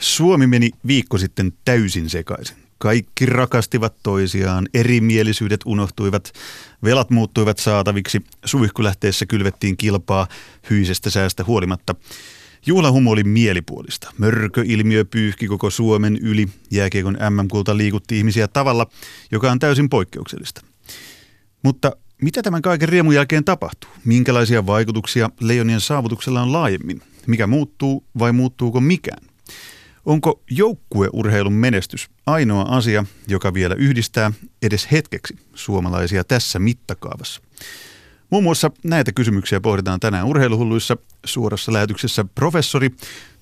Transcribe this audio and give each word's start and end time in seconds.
Suomi 0.00 0.46
meni 0.46 0.70
viikko 0.86 1.18
sitten 1.18 1.52
täysin 1.64 2.10
sekaisin. 2.10 2.56
Kaikki 2.78 3.26
rakastivat 3.26 3.94
toisiaan, 4.02 4.68
erimielisyydet 4.74 5.60
unohtuivat, 5.64 6.32
velat 6.84 7.10
muuttuivat 7.10 7.58
saataviksi, 7.58 8.20
suihkulähteessä 8.44 9.26
kylvettiin 9.26 9.76
kilpaa 9.76 10.26
hyisestä 10.70 11.10
säästä 11.10 11.44
huolimatta. 11.44 11.94
Juhlahumo 12.66 13.10
oli 13.10 13.24
mielipuolista. 13.24 14.12
Mörköilmiö 14.18 15.04
pyyhki 15.04 15.46
koko 15.46 15.70
Suomen 15.70 16.16
yli. 16.16 16.48
Jääkiekon 16.70 17.18
MM-kulta 17.30 17.76
liikutti 17.76 18.18
ihmisiä 18.18 18.48
tavalla, 18.48 18.86
joka 19.30 19.50
on 19.50 19.58
täysin 19.58 19.88
poikkeuksellista. 19.88 20.60
Mutta 21.62 21.92
mitä 22.22 22.42
tämän 22.42 22.62
kaiken 22.62 22.88
riemun 22.88 23.14
jälkeen 23.14 23.44
tapahtuu? 23.44 23.90
Minkälaisia 24.04 24.66
vaikutuksia 24.66 25.30
leijonien 25.40 25.80
saavutuksella 25.80 26.42
on 26.42 26.52
laajemmin? 26.52 27.02
Mikä 27.26 27.46
muuttuu 27.46 28.04
vai 28.18 28.32
muuttuuko 28.32 28.80
mikään? 28.80 29.29
Onko 30.06 30.42
joukkueurheilun 30.50 31.52
menestys 31.52 32.08
ainoa 32.26 32.62
asia, 32.62 33.04
joka 33.28 33.54
vielä 33.54 33.74
yhdistää 33.74 34.32
edes 34.62 34.88
hetkeksi 34.92 35.36
suomalaisia 35.54 36.24
tässä 36.24 36.58
mittakaavassa? 36.58 37.40
Muun 38.30 38.44
muassa 38.44 38.70
näitä 38.84 39.12
kysymyksiä 39.12 39.60
pohditaan 39.60 40.00
tänään 40.00 40.26
urheiluhulluissa 40.26 40.96
suorassa 41.24 41.72
lähetyksessä 41.72 42.24
professori, 42.34 42.90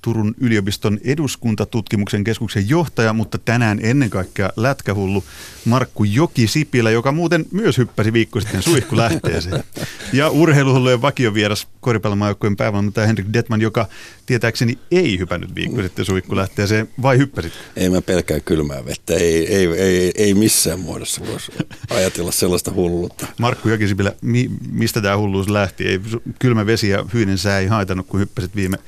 Turun 0.02 0.34
yliopiston 0.40 0.98
eduskuntatutkimuksen 1.04 2.24
keskuksen 2.24 2.68
johtaja, 2.68 3.12
mutta 3.12 3.38
tänään 3.38 3.78
ennen 3.82 4.10
kaikkea 4.10 4.50
lätkähullu 4.56 5.24
Markku 5.64 6.04
Joki-Sipilä, 6.04 6.90
joka 6.90 7.12
muuten 7.12 7.46
myös 7.50 7.78
hyppäsi 7.78 8.12
viikko 8.12 8.40
sitten 8.40 8.62
suihkulähteeseen. 8.62 9.64
Ja 10.12 10.30
urheiluhullujen 10.30 11.02
vakiovieras 11.02 11.66
koripallomaajoukkojen 11.80 12.56
päävalmentaja 12.56 13.06
Henrik 13.06 13.26
Detman, 13.32 13.60
joka 13.60 13.88
tietääkseni 14.26 14.78
ei 14.90 15.18
hypännyt 15.18 15.54
viikko 15.54 15.82
sitten 15.82 16.04
suihkulähteeseen, 16.04 16.88
vai 17.02 17.18
hyppäsit? 17.18 17.52
Ei 17.76 17.90
mä 17.90 18.02
pelkää 18.02 18.40
kylmää 18.40 18.84
vettä, 18.84 19.14
ei, 19.14 19.54
ei, 19.54 19.66
ei, 19.66 20.12
ei 20.14 20.34
missään 20.34 20.80
muodossa 20.80 21.20
voisi 21.26 21.52
ajatella 21.90 22.32
sellaista 22.32 22.72
hulluutta. 22.72 23.26
Markku 23.38 23.68
Joki-Sipilä, 23.68 24.12
mi, 24.20 24.50
mistä 24.70 25.00
tämä 25.00 25.16
hulluus 25.16 25.48
lähti? 25.48 25.84
Ei, 25.88 26.00
kylmä 26.38 26.66
vesi 26.66 26.88
ja 26.88 27.04
hyinen 27.14 27.38
sää 27.38 27.58
ei 27.58 27.66
haitannut, 27.66 28.06
kun 28.06 28.20
hyppäsit 28.20 28.56
viime 28.56 28.78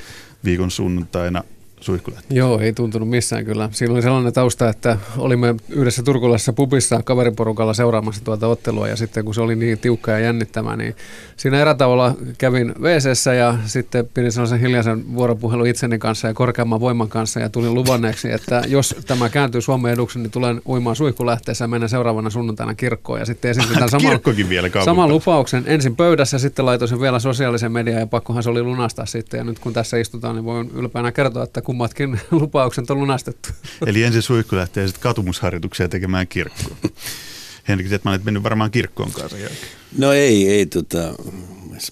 viikon 0.44 0.70
sunnuntaina 0.70 1.44
suihkulähti? 1.80 2.36
Joo, 2.36 2.60
ei 2.60 2.72
tuntunut 2.72 3.08
missään 3.08 3.44
kyllä. 3.44 3.68
Siinä 3.72 3.94
oli 3.94 4.02
sellainen 4.02 4.32
tausta, 4.32 4.68
että 4.68 4.98
olimme 5.18 5.54
yhdessä 5.68 6.02
turkulaisessa 6.02 6.52
pubissa 6.52 7.02
kaveriporukalla 7.04 7.74
seuraamassa 7.74 8.24
tuota 8.24 8.46
ottelua 8.46 8.88
ja 8.88 8.96
sitten 8.96 9.24
kun 9.24 9.34
se 9.34 9.40
oli 9.40 9.56
niin 9.56 9.78
tiukka 9.78 10.10
ja 10.10 10.18
jännittävä, 10.18 10.76
niin 10.76 10.96
siinä 11.36 11.60
erätavalla 11.60 12.14
kävin 12.38 12.74
wc 12.80 13.34
ja 13.38 13.58
sitten 13.66 14.08
pidin 14.14 14.32
sellaisen 14.32 14.60
hiljaisen 14.60 15.14
vuoropuhelun 15.14 15.66
itseni 15.66 15.98
kanssa 15.98 16.28
ja 16.28 16.34
korkeamman 16.34 16.80
voiman 16.80 17.08
kanssa 17.08 17.40
ja 17.40 17.48
tulin 17.48 17.74
luvanneeksi, 17.74 18.32
että 18.32 18.62
jos 18.68 18.94
tämä 19.06 19.28
kääntyy 19.28 19.60
Suomen 19.60 19.92
eduksi, 19.92 20.18
niin 20.18 20.30
tulen 20.30 20.62
uimaan 20.68 20.96
suihkulähteessä 20.96 21.64
ja 21.64 21.68
menen 21.68 21.88
seuraavana 21.88 22.30
sunnuntaina 22.30 22.74
kirkkoon 22.74 23.18
ja 23.18 23.26
sitten 23.26 23.56
tämän 23.74 23.88
saman, 24.00 24.20
vielä 24.48 24.70
saman 24.84 25.08
lupauksen 25.08 25.64
ensin 25.66 25.96
pöydässä, 25.96 26.38
sitten 26.38 26.66
laitoin 26.66 26.88
sen 26.88 27.00
vielä 27.00 27.18
sosiaalisen 27.18 27.72
median 27.72 28.00
ja 28.00 28.06
pakkohan 28.06 28.42
se 28.42 28.50
oli 28.50 28.62
lunastaa 28.62 29.06
sitten 29.06 29.38
ja 29.38 29.44
nyt 29.44 29.58
kun 29.58 29.72
tässä 29.72 29.96
istutaan, 29.96 30.34
niin 30.34 30.44
voin 30.44 30.70
ylpeänä 30.74 31.12
kertoa, 31.12 31.42
että 31.42 31.62
kummatkin 31.70 32.20
lupaukset 32.30 32.90
on 32.90 32.98
lunastettu. 32.98 33.48
Eli 33.86 34.02
ensin 34.02 34.22
suihku 34.22 34.56
lähtee 34.56 34.86
sitten 34.86 35.02
katumusharjoituksia 35.02 35.88
tekemään 35.88 36.28
kirkkoon. 36.28 36.76
Henrik 37.68 37.88
Zetman, 37.88 38.14
et 38.14 38.24
mennyt 38.24 38.42
varmaan 38.42 38.70
kirkkoon 38.70 39.12
kanssa 39.12 39.38
jälkeen. 39.38 39.68
No 39.98 40.12
ei, 40.12 40.48
ei 40.48 40.66
tota, 40.66 41.14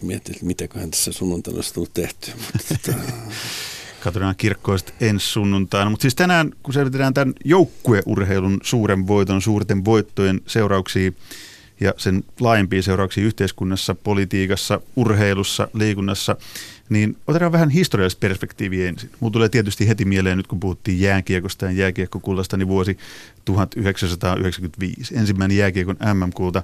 mietin, 0.02 0.34
että 0.34 0.46
mitäköhän 0.46 0.90
tässä 0.90 1.12
sunnuntaina 1.12 1.56
olisi 1.56 1.74
tullut 1.74 1.94
tehty. 1.94 2.30
tota... 2.68 2.98
Katsotaan 4.00 4.34
kirkkoista 4.36 4.92
ensi 5.00 5.26
sunnuntaina. 5.26 5.90
Mutta 5.90 6.02
siis 6.02 6.14
tänään, 6.14 6.52
kun 6.62 6.74
selvitetään 6.74 7.14
tämän 7.14 7.34
joukkueurheilun 7.44 8.60
suuren 8.62 9.06
voiton, 9.06 9.42
suurten 9.42 9.84
voittojen 9.84 10.40
seurauksia 10.46 11.12
ja 11.80 11.94
sen 11.96 12.24
laajempia 12.40 12.82
seurauksia 12.82 13.24
yhteiskunnassa, 13.24 13.94
politiikassa, 13.94 14.80
urheilussa, 14.96 15.68
liikunnassa, 15.74 16.36
niin 16.88 17.16
otetaan 17.26 17.52
vähän 17.52 17.70
historiallista 17.70 18.20
perspektiiviä 18.20 18.88
ensin. 18.88 19.10
Mulla 19.20 19.32
tulee 19.32 19.48
tietysti 19.48 19.88
heti 19.88 20.04
mieleen 20.04 20.36
nyt, 20.36 20.46
kun 20.46 20.60
puhuttiin 20.60 21.00
jääkiekosta 21.00 21.64
ja 21.64 21.72
jääkiekkokullasta, 21.72 22.56
niin 22.56 22.68
vuosi 22.68 22.98
1995. 23.44 25.16
Ensimmäinen 25.16 25.56
jääkiekon 25.56 25.96
MM-kulta. 26.14 26.62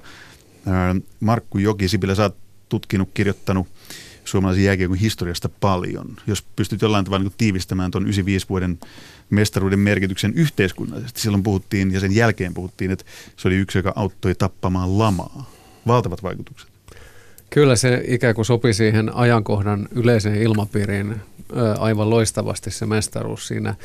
Markku 1.19 1.57
Joki 1.57 1.87
Sipilä, 1.87 2.15
sä 2.15 2.23
oot 2.23 2.37
tutkinut, 2.69 3.09
kirjoittanut 3.13 3.67
suomalaisen 4.25 4.63
jääkiekon 4.63 4.97
historiasta 4.97 5.49
paljon. 5.49 6.15
Jos 6.27 6.41
pystyt 6.55 6.81
jollain 6.81 7.05
tavalla 7.05 7.23
niin 7.23 7.33
tiivistämään 7.37 7.91
tuon 7.91 8.03
95 8.03 8.49
vuoden 8.49 8.79
mestaruuden 9.29 9.79
merkityksen 9.79 10.33
yhteiskunnallisesti. 10.33 11.21
Silloin 11.21 11.43
puhuttiin 11.43 11.91
ja 11.91 11.99
sen 11.99 12.15
jälkeen 12.15 12.53
puhuttiin, 12.53 12.91
että 12.91 13.05
se 13.37 13.47
oli 13.47 13.55
yksi, 13.55 13.77
joka 13.77 13.93
auttoi 13.95 14.35
tappamaan 14.35 14.99
lamaa. 14.99 15.51
Valtavat 15.87 16.23
vaikutukset. 16.23 16.74
Kyllä 17.55 17.75
se 17.75 18.03
ikään 18.07 18.35
kuin 18.35 18.45
sopi 18.45 18.73
siihen 18.73 19.15
ajankohdan 19.15 19.87
yleiseen 19.91 20.41
ilmapiiriin 20.41 21.15
aivan 21.79 22.09
loistavasti 22.09 22.71
se 22.71 22.85
mestaruus 22.85 23.47
siinä 23.47 23.75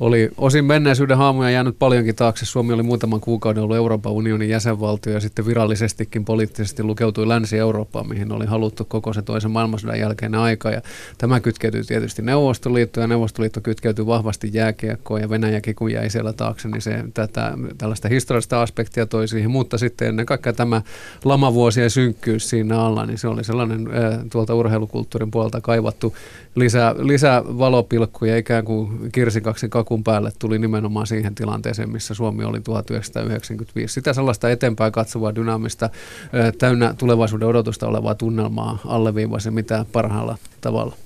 oli 0.00 0.30
osin 0.36 0.64
menneisyyden 0.64 1.16
haamuja 1.16 1.50
jäänyt 1.50 1.78
paljonkin 1.78 2.14
taakse. 2.14 2.46
Suomi 2.46 2.72
oli 2.72 2.82
muutaman 2.82 3.20
kuukauden 3.20 3.62
ollut 3.62 3.76
Euroopan 3.76 4.12
unionin 4.12 4.48
jäsenvaltio 4.48 5.12
ja 5.12 5.20
sitten 5.20 5.46
virallisestikin 5.46 6.24
poliittisesti 6.24 6.82
lukeutui 6.82 7.28
Länsi-Eurooppaan, 7.28 8.08
mihin 8.08 8.32
oli 8.32 8.46
haluttu 8.46 8.84
koko 8.84 9.12
se 9.12 9.22
toisen 9.22 9.50
maailmansodan 9.50 10.00
jälkeinen 10.00 10.40
aika. 10.40 10.70
Ja 10.70 10.82
tämä 11.18 11.40
kytkeytyi 11.40 11.82
tietysti 11.82 12.22
Neuvostoliittoon 12.22 13.02
ja 13.02 13.08
Neuvostoliitto 13.08 13.60
kytkeytyi 13.60 14.06
vahvasti 14.06 14.50
jääkiekkoon 14.52 15.20
ja 15.20 15.30
Venäjäkin 15.30 15.74
kun 15.74 15.92
jäi 15.92 16.10
siellä 16.10 16.32
taakse, 16.32 16.68
niin 16.68 16.82
se 16.82 17.04
tätä, 17.14 17.52
tällaista 17.78 18.08
historiallista 18.08 18.62
aspektia 18.62 19.06
toi 19.06 19.28
siihen. 19.28 19.50
Mutta 19.50 19.78
sitten 19.78 20.08
ennen 20.08 20.26
kaikkea 20.26 20.52
tämä 20.52 20.82
lamavuosien 21.24 21.90
synkkyys 21.90 22.50
siinä 22.50 22.80
alla, 22.80 23.06
niin 23.06 23.18
se 23.18 23.28
oli 23.28 23.44
sellainen 23.44 23.88
tuolta 24.32 24.54
urheilukulttuurin 24.54 25.30
puolelta 25.30 25.60
kaivattu 25.60 26.14
lisää 26.98 27.42
valopilkkuja 27.44 28.36
ikään 28.36 28.64
kuin 28.64 29.12
kirsikaksi 29.12 29.68
kakun 29.86 30.04
päälle 30.04 30.32
tuli 30.38 30.58
nimenomaan 30.58 31.06
siihen 31.06 31.34
tilanteeseen, 31.34 31.90
missä 31.90 32.14
Suomi 32.14 32.44
oli 32.44 32.60
1995. 32.60 33.94
Sitä 33.94 34.12
sellaista 34.12 34.50
eteenpäin 34.50 34.92
katsovaa, 34.92 35.34
dynaamista, 35.34 35.90
täynnä 36.58 36.94
tulevaisuuden 36.98 37.48
odotusta 37.48 37.86
olevaa 37.86 38.14
tunnelmaa 38.14 38.78
alleviivasi 38.84 39.50
mitä 39.50 39.86
parhaalla 39.92 40.38
tavalla. 40.60 40.96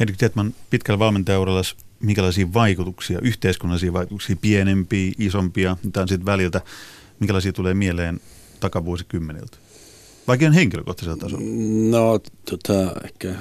Henrik 0.00 0.16
Tietman, 0.16 0.54
pitkällä 0.70 0.98
valmentajauralla 0.98 1.62
minkälaisia 2.00 2.52
vaikutuksia, 2.54 3.18
yhteiskunnallisia 3.22 3.92
vaikutuksia, 3.92 4.36
pienempiä, 4.40 5.12
isompia, 5.18 5.76
mitä 5.84 6.00
on 6.00 6.08
sitten 6.08 6.26
väliltä, 6.26 6.60
minkälaisia 7.20 7.52
tulee 7.52 7.74
mieleen 7.74 8.20
takavuosikymmeniltä? 8.60 9.56
Vaikka 10.28 10.46
on 10.46 10.52
henkilökohtaisella 10.52 11.16
tasolla? 11.16 11.44
No, 11.90 12.20
tota, 12.50 12.92
ehkä 13.04 13.34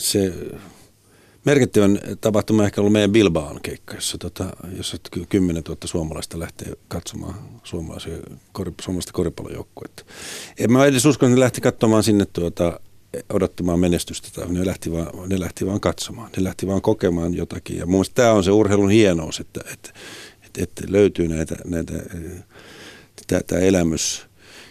se 0.00 0.32
merkittävän 1.46 1.98
tapahtuma 2.20 2.64
ehkä 2.64 2.80
ollut 2.80 2.92
meidän 2.92 3.12
Bilbaon 3.12 3.60
keikka, 3.62 3.94
jossa, 3.94 4.18
tota, 4.18 4.44
jossa 4.76 4.96
10 5.28 5.62
000 5.62 5.78
suomalaista 5.84 6.38
lähtee 6.38 6.72
katsomaan 6.88 7.34
suomalaisia, 7.64 8.16
suomalaista 8.80 9.12
koripallojoukkuetta. 9.12 10.04
En 10.58 10.72
mä 10.72 10.84
edes 10.84 11.06
usko, 11.06 11.26
että 11.26 11.34
ne 11.34 11.40
lähti 11.40 11.60
katsomaan 11.60 12.02
sinne 12.02 12.26
tuota, 12.26 12.80
odottamaan 13.32 13.80
menestystä, 13.80 14.28
tai 14.34 14.52
ne 14.52 14.66
lähti, 14.66 14.92
vaan, 14.92 15.28
ne 15.28 15.40
lähti 15.40 15.66
vaan 15.66 15.80
katsomaan, 15.80 16.30
ne 16.36 16.44
lähti 16.44 16.66
vaan 16.66 16.82
kokemaan 16.82 17.34
jotakin. 17.34 17.78
Ja 17.78 17.86
mun 17.86 18.04
tämä 18.14 18.32
on 18.32 18.44
se 18.44 18.50
urheilun 18.50 18.90
hienous, 18.90 19.40
että, 19.40 19.60
että, 19.72 19.90
että, 20.46 20.62
että 20.62 20.82
löytyy 20.88 21.28
näitä, 21.28 21.56
näitä 21.64 21.92
tämä 23.46 23.60
elämys. 23.60 24.26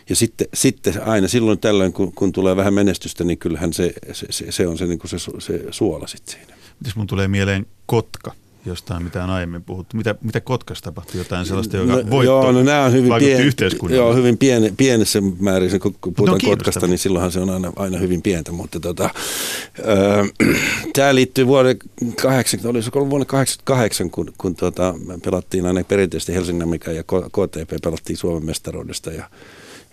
Ja 0.09 0.15
sitten, 0.15 0.47
sitten 0.53 1.03
aina 1.03 1.27
silloin 1.27 1.59
tällöin, 1.59 1.93
kun, 1.93 2.13
kun 2.13 2.31
tulee 2.31 2.55
vähän 2.55 2.73
menestystä, 2.73 3.23
niin 3.23 3.37
kyllähän 3.37 3.73
se, 3.73 3.93
se, 4.11 4.27
se, 4.29 4.51
se 4.51 4.67
on 4.67 4.77
se, 4.77 4.85
niin 4.85 4.99
kuin 4.99 5.09
se, 5.09 5.17
se 5.39 5.63
suola 5.71 6.07
sitten 6.07 6.35
siinä. 6.35 6.54
Mitäs 6.79 6.95
mun 6.95 7.07
tulee 7.07 7.27
mieleen 7.27 7.65
Kotka, 7.85 8.31
jostain 8.65 9.03
mitä 9.03 9.23
on 9.23 9.29
aiemmin 9.29 9.63
puhuttu. 9.63 9.97
Mitä, 9.97 10.16
mitä 10.22 10.41
Kotkassa 10.41 10.83
tapahtui? 10.83 11.17
Jotain 11.17 11.45
sellaista, 11.45 11.77
joka 11.77 11.91
no, 11.91 12.09
voitto 12.09 12.23
joo, 12.23 12.51
no 12.51 12.63
nämä 12.63 12.83
on 12.83 12.91
hyvin 12.91 13.13
pien, 13.19 13.53
Joo, 13.89 14.13
hyvin 14.13 14.37
piene, 14.37 14.73
pienessä 14.77 15.22
määrin, 15.39 15.79
kun 15.79 15.95
puhutaan 16.01 16.39
no, 16.43 16.49
Kotkasta, 16.49 16.87
niin 16.87 16.97
silloinhan 16.97 17.31
se 17.31 17.39
on 17.39 17.49
aina, 17.49 17.73
aina 17.75 17.97
hyvin 17.97 18.22
pientä. 18.22 18.51
Mutta 18.51 18.79
tota, 18.79 19.03
äh, 19.05 20.51
tämä 20.95 21.16
liittyy 21.16 21.47
vuoden 21.47 21.77
80, 22.22 22.69
olisiko 22.69 23.09
vuonna 23.09 23.25
88, 23.25 24.09
kun, 24.09 24.33
kun 24.37 24.55
tota, 24.55 24.95
pelattiin 25.23 25.66
aina 25.66 25.83
perinteisesti 25.83 26.33
Helsingin 26.33 26.79
ja 26.95 27.03
KTP 27.03 27.81
pelattiin 27.83 28.17
Suomen 28.17 28.45
mestaruudesta 28.45 29.11
ja 29.11 29.29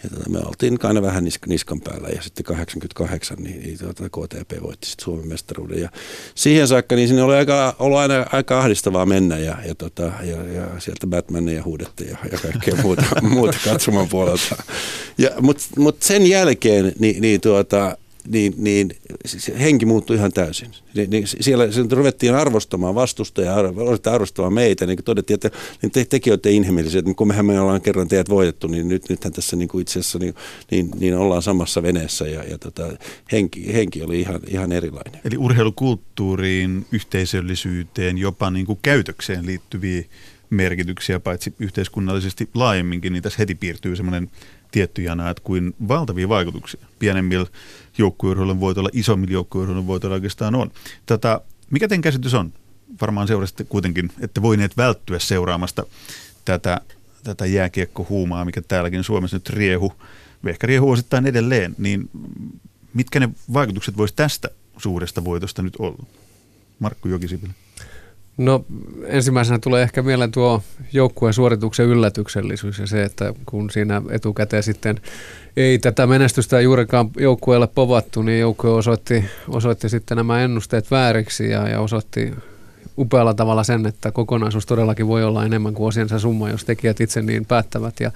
ja 0.05 0.11
tota, 0.11 0.31
me 0.31 0.39
oltiin 0.39 0.79
aina 0.83 1.03
vähän 1.03 1.25
nisk, 1.25 1.47
niskan 1.47 1.81
päällä 1.81 2.09
ja 2.09 2.23
sitten 2.23 2.45
88 2.45 3.37
niin, 3.41 3.61
niin 3.61 3.79
tuota, 3.79 4.09
KTP 4.09 4.63
voitti 4.63 4.87
sitten 4.87 5.05
Suomen 5.05 5.29
mestaruuden. 5.29 5.81
Ja 5.81 5.89
siihen 6.35 6.69
saakka 6.69 6.95
niin 6.95 7.09
sinne 7.09 7.23
oli 7.23 7.35
aika, 7.35 7.77
ollut 7.79 7.99
aina 7.99 8.27
aika 8.33 8.59
ahdistavaa 8.59 9.07
mennä 9.07 9.39
ja, 9.39 9.57
ja, 9.67 9.75
tota, 9.75 10.03
ja, 10.03 10.45
ja 10.53 10.69
sieltä 10.79 11.07
Batmaneja 11.07 11.63
huudettiin 11.63 12.11
ja, 12.11 12.17
ja 12.33 12.39
kaikkea 12.39 12.83
muuta, 12.83 13.05
muuta 13.23 13.59
katsoman 13.65 14.09
puolelta. 14.09 14.63
Mutta 15.41 15.65
mut 15.79 16.03
sen 16.03 16.27
jälkeen 16.27 16.93
niin, 16.99 17.23
niin 17.23 17.41
tuota, 17.41 17.97
niin, 18.29 18.55
niin 18.57 18.91
se 19.25 19.59
henki 19.59 19.87
muuttui 19.87 20.17
ihan 20.17 20.33
täysin. 20.33 20.71
Niin, 20.95 21.11
niin 21.11 21.25
siellä 21.27 21.73
se 21.73 21.83
ruvettiin 21.91 22.35
arvostamaan 22.35 22.95
vastustajaa, 22.95 23.57
arvostamaan 24.13 24.53
meitä, 24.53 24.87
niin 24.87 25.05
todettiin, 25.05 25.35
että 25.35 25.51
niin 25.83 25.93
te, 25.93 26.05
tekin 26.05 26.33
olette 26.33 26.51
inhimillisiä, 26.51 26.99
että 26.99 27.15
kun 27.15 27.29
mehän 27.29 27.47
me 27.47 27.61
ollaan 27.61 27.81
kerran 27.81 28.09
teidät 28.09 28.29
voitettu, 28.29 28.67
niin 28.67 28.89
nyt, 28.89 29.09
nythän 29.09 29.33
tässä 29.33 29.57
niin 29.57 29.69
kuin 29.69 29.83
itse 29.83 30.01
asiassa 30.01 30.19
niin, 30.19 30.35
niin, 30.71 30.91
niin 30.99 31.17
ollaan 31.17 31.43
samassa 31.43 31.83
veneessä 31.83 32.29
ja, 32.29 32.45
ja 32.45 32.59
tota, 32.59 32.93
henki, 33.33 33.73
henki 33.73 34.03
oli 34.03 34.21
ihan, 34.21 34.41
ihan 34.49 34.73
erilainen. 34.73 35.21
Eli 35.25 35.37
urheilukulttuuriin, 35.37 36.87
yhteisöllisyyteen, 36.93 38.19
jopa 38.19 38.51
niin 38.51 38.67
kuin 38.67 38.79
käytökseen 38.83 39.47
liittyviä 39.47 40.05
merkityksiä, 40.51 41.21
paitsi 41.21 41.55
yhteiskunnallisesti 41.59 42.49
laajemminkin, 42.55 43.13
niin 43.13 43.23
tässä 43.23 43.39
heti 43.39 43.55
piirtyy 43.55 43.97
semmoinen 43.97 44.31
tietty 44.73 45.03
jana, 45.03 45.31
että 45.31 45.43
kuin 45.43 45.75
valtavia 45.89 46.29
vaikutuksia 46.29 46.87
pienemmillä 46.99 47.47
joukkueurheilun 47.99 48.61
voitoilla, 48.61 48.91
isommilla 48.93 49.33
joukkueurheilun 49.33 49.87
voitoilla 49.87 50.15
oikeastaan 50.15 50.55
on. 50.55 50.71
Tätä, 51.07 51.41
mikä 51.71 51.89
teidän 51.89 52.03
käsitys 52.03 52.35
on? 52.35 52.53
Varmaan 53.01 53.29
seurasitte 53.29 53.65
kuitenkin, 53.65 54.13
että 54.21 54.43
voineet 54.43 54.77
välttyä 54.77 55.19
seuraamasta 55.19 55.87
tätä, 56.45 56.81
tätä 57.25 57.47
jääkiekkohuumaa, 57.47 58.45
mikä 58.45 58.63
täälläkin 58.63 59.05
Suomessa 59.05 59.37
nyt 59.37 59.51
riehu, 59.51 59.93
ehkä 60.47 60.67
riehu 60.67 60.91
osittain 60.91 61.27
edelleen, 61.27 61.75
niin 61.79 62.11
mitkä 62.95 63.21
ne 63.21 63.29
vaikutukset 63.53 63.97
voisi 63.97 64.15
tästä 64.15 64.49
suuresta 64.79 65.25
voitosta 65.25 65.63
nyt 65.63 65.77
olla? 65.79 66.05
Markku 66.79 67.09
Jokisipilä. 67.09 67.53
No 68.37 68.65
ensimmäisenä 69.07 69.59
tulee 69.59 69.83
ehkä 69.83 70.03
mieleen 70.03 70.31
tuo 70.31 70.63
joukkueen 70.93 71.35
suorituksen 71.35 71.87
yllätyksellisyys 71.87 72.79
ja 72.79 72.87
se, 72.87 73.03
että 73.03 73.35
kun 73.47 73.71
siinä 73.71 74.03
etukäteen 74.11 74.63
sitten 74.63 75.01
ei 75.57 75.79
tätä 75.79 76.07
menestystä 76.07 76.61
juurikaan 76.61 77.11
joukkueelle 77.17 77.67
povattu, 77.67 78.23
niin 78.23 78.41
joukkue 78.41 78.71
osoitti, 78.71 79.25
osoitti 79.49 79.89
sitten 79.89 80.17
nämä 80.17 80.43
ennusteet 80.43 80.91
vääriksi 80.91 81.51
ja, 81.51 81.69
ja 81.69 81.81
osoitti 81.81 82.35
upealla 82.99 83.35
tavalla 83.35 83.65
sen, 83.65 83.87
että 83.87 84.13
kokonaisuus 84.13 84.67
todellakin 84.67 85.09
voi 85.09 85.25
olla 85.25 85.45
enemmän 85.45 85.75
kuin 85.75 85.89
osiensa 85.89 86.19
summa, 86.19 86.51
jos 86.51 86.65
tekijät 86.65 87.01
itse 87.01 87.23
niin 87.23 87.47
päättävät 87.47 88.01
ja, 88.01 88.11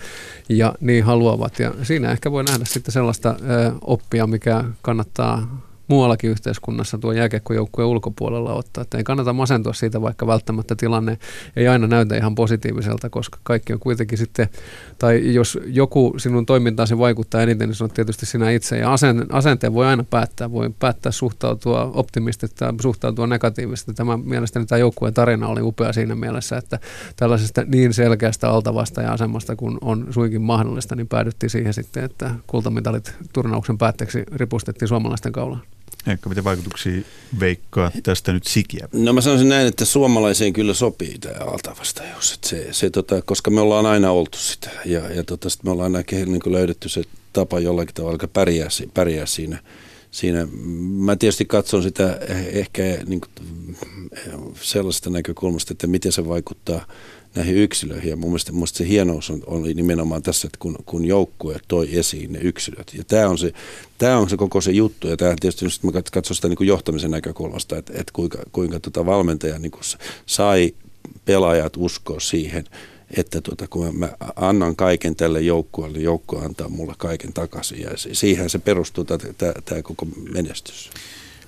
ja 0.49 0.75
niin 0.81 1.05
haluavat. 1.05 1.59
Ja 1.59 1.75
siinä 1.83 2.13
ehkä 2.13 2.33
voi 2.33 2.45
nähdä 2.45 2.65
sitten 2.65 2.93
sellaista 2.93 3.29
ö, 3.29 3.73
oppia, 3.81 4.27
mikä 4.27 4.65
kannattaa 4.83 5.63
muuallakin 5.89 6.31
yhteiskunnassa 6.31 6.99
tuo 6.99 7.13
jääkiekkojoukkueen 7.13 7.89
ulkopuolella 7.89 8.55
ottaa. 8.55 8.83
Että 8.83 8.99
ei 8.99 9.05
kannata 9.05 9.33
masentua 9.33 9.73
siitä, 9.73 10.03
vaikka 10.03 10.27
välttämättä 10.27 10.77
tilanne 10.77 11.19
ei 11.57 11.69
aina 11.69 11.87
näytä 11.87 12.17
ihan 12.17 12.35
positiiviselta, 12.35 13.11
koska 13.11 13.39
kaikki 13.43 13.73
on 13.73 13.79
kuitenkin 13.79 14.19
sitten, 14.19 14.49
tai 14.99 15.35
jos 15.35 15.59
joku 15.67 16.15
sinun 16.17 16.47
toimintaasi 16.47 16.99
vaikuttaa 16.99 17.43
eniten, 17.43 17.69
niin 17.69 17.77
se 17.77 17.85
on 17.85 17.91
tietysti 17.91 18.27
sinä 18.27 18.51
itse. 18.51 18.79
Ja 18.79 18.93
asenteen 19.33 19.75
voi 19.75 19.87
aina 19.87 20.05
päättää, 20.05 20.53
voi 20.53 20.71
päättää 20.79 21.13
suhtautua 21.13 21.91
optimistisesti 21.95 22.57
tai 22.59 22.73
suhtautua 22.83 23.27
negatiivisesti. 23.27 23.95
Tämä 23.95 24.17
mielestäni 24.17 24.67
tämä 24.67 24.79
joukkueen 24.79 25.15
tarina 25.15 25.49
oli 25.49 25.61
upea 25.63 25.93
siinä 25.93 26.15
mielessä, 26.15 26.57
että 26.57 26.79
tällaisesta 27.17 27.65
niin 27.67 27.95
selkeästä 27.95 28.51
altavasta 28.51 29.03
ja 29.03 29.13
asemasta, 29.13 29.57
kun 29.57 29.79
on 29.81 30.07
suinkin 30.11 30.43
mahdollista, 30.43 30.97
niin 30.97 31.09
päädyttiin 31.09 31.51
siihen 31.51 31.75
sitten, 31.75 32.05
että 32.05 32.31
kultamitalit 32.47 33.15
turnauksen 33.33 33.79
päätteeksi 33.79 34.25
ripustettiin 34.33 34.89
suomalaisten 34.89 35.33
kaulaan. 35.33 35.63
Ehkä 36.07 36.29
miten 36.29 36.45
vaikutuksia 36.45 37.03
veikkaa 37.41 37.91
tästä 38.03 38.33
nyt 38.33 38.45
sikiä? 38.47 38.89
No 38.93 39.13
mä 39.13 39.21
sanoisin 39.21 39.49
näin, 39.49 39.67
että 39.67 39.85
suomalaiseen 39.85 40.53
kyllä 40.53 40.75
sopii 40.75 41.19
tämä 41.19 41.51
altavastajuus. 41.51 42.33
Että 42.33 42.49
se, 42.49 42.69
se, 42.73 42.91
tota, 42.91 43.23
koska 43.23 43.51
me 43.51 43.61
ollaan 43.61 43.87
aina 43.87 44.11
oltu 44.11 44.39
sitä 44.39 44.71
ja, 44.85 45.11
ja 45.11 45.25
tota, 45.25 45.51
sit 45.51 45.63
me 45.63 45.71
ollaan 45.71 45.97
aina 45.97 46.07
niin 46.27 46.53
löydetty 46.53 46.89
se 46.89 47.03
tapa 47.33 47.61
jollakin 47.61 47.95
tavalla 47.95 48.29
pärjää, 48.33 48.69
pärjää 48.95 49.27
siinä. 49.27 49.59
siinä. 50.11 50.49
Mä 50.81 51.17
tietysti 51.17 51.45
katson 51.45 51.83
sitä 51.83 52.19
ehkä 52.53 52.83
niin 52.83 53.21
kuin 53.21 53.77
sellaista 54.61 55.11
näkökulmasta, 55.11 55.73
että 55.73 55.87
miten 55.87 56.13
se 56.13 56.29
vaikuttaa– 56.29 56.87
näihin 57.37 57.57
yksilöihin. 57.57 58.11
Ja 58.11 58.17
mun 58.17 58.31
mielestä, 58.31 58.53
mun 58.53 58.59
mielestä 58.59 58.79
se 58.79 58.89
hienous 58.89 59.31
on, 59.31 59.43
oli 59.47 59.75
nimenomaan 59.75 60.23
tässä, 60.23 60.47
että 60.47 60.59
kun, 60.59 60.77
kun 60.87 61.05
joukkue 61.05 61.59
toi 61.69 61.99
esiin 61.99 62.33
ne 62.33 62.39
yksilöt. 62.39 62.95
Ja 62.99 63.05
tämä 63.05 63.29
on 63.29 63.39
se, 63.39 63.53
tämä 63.99 64.19
on 64.19 64.31
se 64.31 64.37
koko 64.37 64.61
se 64.61 64.71
juttu. 64.71 65.09
Ja 65.09 65.17
tämä 65.17 65.35
tietysti 65.41 65.65
nyt 65.65 65.83
mä 65.83 66.03
katson 66.13 66.37
sitä 66.37 66.49
niin 66.49 66.57
kuin 66.57 66.69
johtamisen 66.69 67.11
näkökulmasta, 67.11 67.79
että, 67.79 67.93
että 67.93 68.13
kuinka, 68.13 68.39
kuinka 68.53 68.81
tota 68.81 69.07
valmentaja 69.07 69.59
niin 69.59 69.71
kuin 69.71 69.83
sai 70.27 70.75
pelaajat 71.25 71.73
uskoa 71.77 72.21
siihen, 72.21 72.65
että 73.17 73.41
tuota, 73.41 73.69
kun 73.69 73.99
mä 73.99 74.09
annan 74.37 74.77
kaiken 74.77 75.17
tälle 75.17 75.41
joukkueelle, 75.41 75.97
niin 75.97 76.05
joukkue 76.05 76.45
antaa 76.45 76.69
mulle 76.69 76.95
kaiken 76.99 77.33
takaisin. 77.33 77.81
Ja 77.81 77.91
siihen 78.13 78.51
se 78.51 78.59
perustuu 78.59 79.05
tämä 79.05 79.83
koko 79.83 80.07
menestys. 80.33 80.91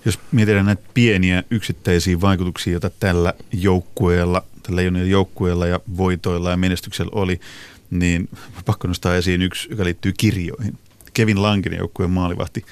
Jos 0.04 0.18
mietitään 0.32 0.66
näitä 0.66 0.82
pieniä 0.94 1.44
yksittäisiä 1.50 2.20
vaikutuksia, 2.20 2.72
joita 2.72 2.90
tällä 3.00 3.34
joukkueella 3.52 4.44
Leijonien 4.76 5.10
joukkueella 5.10 5.66
ja 5.66 5.80
voitoilla 5.96 6.50
ja 6.50 6.56
menestyksellä 6.56 7.10
oli, 7.14 7.40
niin 7.90 8.28
pakko 8.64 8.88
nostaa 8.88 9.16
esiin 9.16 9.42
yksi, 9.42 9.68
joka 9.70 9.84
liittyy 9.84 10.12
kirjoihin. 10.12 10.78
Kevin 11.14 11.42
Lankinen 11.42 11.78
joukkueen 11.78 12.10
maalivahti, 12.10 12.64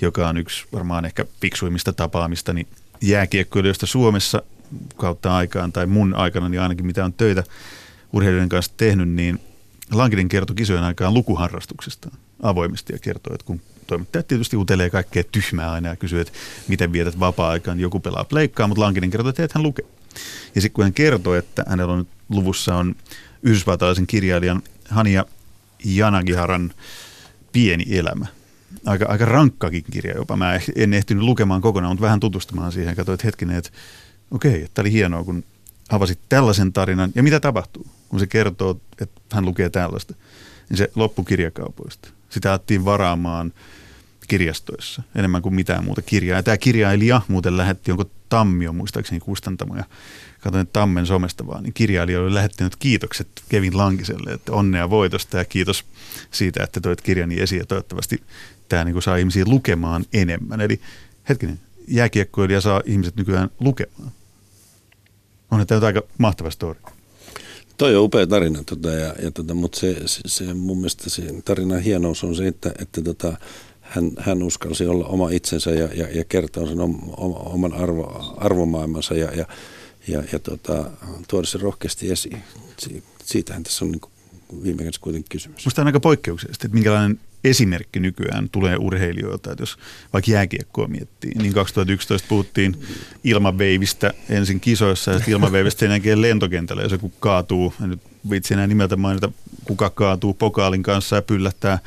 joka 0.00 0.28
on 0.28 0.36
yksi 0.36 0.64
varmaan 0.72 1.04
ehkä 1.04 1.24
fiksuimmista 1.40 1.92
tapaamista, 1.92 2.52
niin 2.52 2.66
jääkiekkoilijoista 3.00 3.86
Suomessa 3.86 4.42
kautta 4.96 5.36
aikaan 5.36 5.72
tai 5.72 5.86
mun 5.86 6.14
aikana, 6.14 6.48
niin 6.48 6.60
ainakin 6.60 6.86
mitä 6.86 7.04
on 7.04 7.12
töitä 7.12 7.44
urheilijoiden 8.12 8.48
kanssa 8.48 8.72
tehnyt, 8.76 9.08
niin 9.08 9.40
Lankinen 9.92 10.28
kertoi 10.28 10.56
kisojen 10.56 10.84
aikaan 10.84 11.14
lukuharrastuksesta 11.14 12.10
avoimesti 12.42 12.92
ja 12.92 12.98
kertoi, 12.98 13.34
että 13.34 13.46
kun 13.46 13.60
toimittajat 13.86 14.28
tietysti 14.28 14.56
utelee 14.56 14.90
kaikkea 14.90 15.22
tyhmää 15.32 15.72
aina 15.72 15.88
ja 15.88 15.96
kysyy, 15.96 16.20
että 16.20 16.32
miten 16.68 16.92
vietät 16.92 17.20
vapaa-aikaan, 17.20 17.80
joku 17.80 18.00
pelaa 18.00 18.24
pleikkaa, 18.24 18.68
mutta 18.68 18.80
Lankinen 18.80 19.10
kertoi, 19.10 19.30
että 19.30 19.48
hän 19.54 19.62
lukee. 19.62 19.86
Ja 20.54 20.60
sitten 20.60 20.74
kun 20.74 20.84
hän 20.84 20.94
kertoo, 20.94 21.34
että 21.34 21.64
hänellä 21.68 21.92
on 21.92 22.06
luvussa 22.28 22.76
on 22.76 22.96
yhdysvaltalaisen 23.42 24.06
kirjailijan 24.06 24.62
Hania 24.88 25.24
Janagiharan 25.84 26.74
Pieni 27.52 27.98
elämä. 27.98 28.26
Aika, 28.86 29.06
aika 29.08 29.24
rankkakin 29.24 29.84
kirja 29.92 30.14
jopa. 30.16 30.36
Mä 30.36 30.60
en 30.76 30.94
ehtinyt 30.94 31.22
lukemaan 31.22 31.60
kokonaan, 31.60 31.92
mutta 31.92 32.04
vähän 32.04 32.20
tutustumaan 32.20 32.72
siihen. 32.72 32.96
Katsoin, 32.96 33.14
että 33.14 33.26
hetkinen, 33.26 33.56
että 33.56 33.70
okei, 34.30 34.62
että 34.62 34.80
oli 34.80 34.92
hienoa, 34.92 35.24
kun 35.24 35.44
avasit 35.88 36.18
tällaisen 36.28 36.72
tarinan. 36.72 37.12
Ja 37.14 37.22
mitä 37.22 37.40
tapahtuu, 37.40 37.86
kun 38.08 38.20
se 38.20 38.26
kertoo, 38.26 38.80
että 39.00 39.20
hän 39.32 39.44
lukee 39.44 39.70
tällaista? 39.70 40.14
Niin 40.70 40.76
se 40.76 40.90
loppu 40.94 41.24
kirjakaupoista. 41.24 42.08
Sitä 42.30 42.50
alettiin 42.50 42.84
varaamaan 42.84 43.52
kirjastoissa 44.26 45.02
enemmän 45.14 45.42
kuin 45.42 45.54
mitään 45.54 45.84
muuta 45.84 46.02
kirjaa. 46.02 46.38
Ja 46.38 46.42
tämä 46.42 46.56
kirjailija 46.56 47.20
muuten 47.28 47.56
lähetti, 47.56 47.90
onko 47.90 48.04
Tammio 48.28 48.72
muistaakseni 48.72 49.20
kustantamo 49.20 49.76
ja 49.76 49.84
katsoin 50.40 50.68
Tammen 50.72 51.06
somesta 51.06 51.46
vaan, 51.46 51.62
niin 51.62 51.74
kirjailija 51.74 52.20
oli 52.20 52.34
lähettänyt 52.34 52.76
kiitokset 52.76 53.28
Kevin 53.48 53.76
Lankiselle, 53.76 54.32
että 54.32 54.52
onnea 54.52 54.90
voitosta 54.90 55.38
ja 55.38 55.44
kiitos 55.44 55.84
siitä, 56.30 56.64
että 56.64 56.80
toit 56.80 57.00
kirjani 57.00 57.40
esiin 57.40 57.58
ja 57.58 57.66
toivottavasti 57.66 58.22
tämä 58.68 58.84
niin 58.84 59.02
saa 59.02 59.16
ihmisiä 59.16 59.44
lukemaan 59.46 60.04
enemmän. 60.12 60.60
Eli 60.60 60.80
hetkinen, 61.28 61.60
jääkiekkoilija 61.88 62.60
saa 62.60 62.82
ihmiset 62.84 63.16
nykyään 63.16 63.50
lukemaan. 63.60 64.12
On 65.50 65.66
tämä 65.66 65.86
aika 65.86 66.02
mahtava 66.18 66.50
story. 66.50 66.80
Toi 67.76 67.96
on 67.96 68.04
upea 68.04 68.26
tarina, 68.26 68.62
tota, 68.66 68.90
ja, 68.90 69.14
ja 69.22 69.30
tota, 69.30 69.54
mutta 69.54 69.80
se, 69.80 69.96
se, 70.06 70.20
se, 70.26 70.54
mun 70.54 70.76
mielestä 70.76 71.10
se 71.10 71.22
tarinan 71.44 71.80
hienous 71.80 72.24
on 72.24 72.34
se, 72.34 72.48
että, 72.48 72.72
että 72.78 73.02
tota, 73.02 73.36
hän, 73.84 74.10
hän 74.18 74.42
uskalsi 74.42 74.86
olla 74.86 75.06
oma 75.06 75.28
itsensä 75.30 75.70
ja, 75.70 75.88
ja, 75.94 76.08
ja 76.12 76.24
kertoa 76.24 76.66
sen 76.66 76.80
oman 77.36 77.72
arvo, 77.72 78.34
arvomaailmansa 78.36 79.14
ja, 79.14 79.32
ja, 79.36 79.46
ja, 80.08 80.22
ja 80.32 80.38
tota, 80.38 80.90
tuoda 81.28 81.46
se 81.46 81.58
rohkeasti 81.58 82.10
esiin. 82.10 82.42
Siitähän 83.24 83.62
tässä 83.62 83.84
on 83.84 83.90
niin 83.90 84.00
viime 84.62 84.78
kädessä 84.78 85.00
kuitenkin 85.00 85.28
kysymys. 85.30 85.64
Minusta 85.64 85.82
on 85.82 85.86
aika 85.86 86.00
poikkeuksellisesti, 86.00 86.66
että 86.66 86.74
minkälainen 86.74 87.20
esimerkki 87.44 88.00
nykyään 88.00 88.48
tulee 88.50 88.76
urheilijoilta, 88.76 89.52
että 89.52 89.62
jos 89.62 89.76
vaikka 90.12 90.30
jääkiekkoa 90.30 90.86
miettii, 90.86 91.30
niin 91.30 91.52
2011 91.52 92.28
puhuttiin 92.28 92.76
ilmaveivistä 93.24 94.14
ensin 94.28 94.60
kisoissa 94.60 95.10
ja 95.10 95.20
ilmaveivistä 95.26 95.80
sen 95.80 95.90
jälkeen 95.90 96.22
lentokentällä, 96.22 96.82
jos 96.82 96.92
joku 96.92 97.12
kaatuu, 97.20 97.74
en 97.82 97.90
nyt 97.90 98.00
vitsi 98.30 98.54
enää 98.54 98.66
nimeltä 98.66 98.96
mainita, 98.96 99.32
kuka 99.64 99.90
kaatuu 99.90 100.34
pokaalin 100.34 100.82
kanssa 100.82 101.16
ja 101.16 101.22
pyllättää 101.22 101.78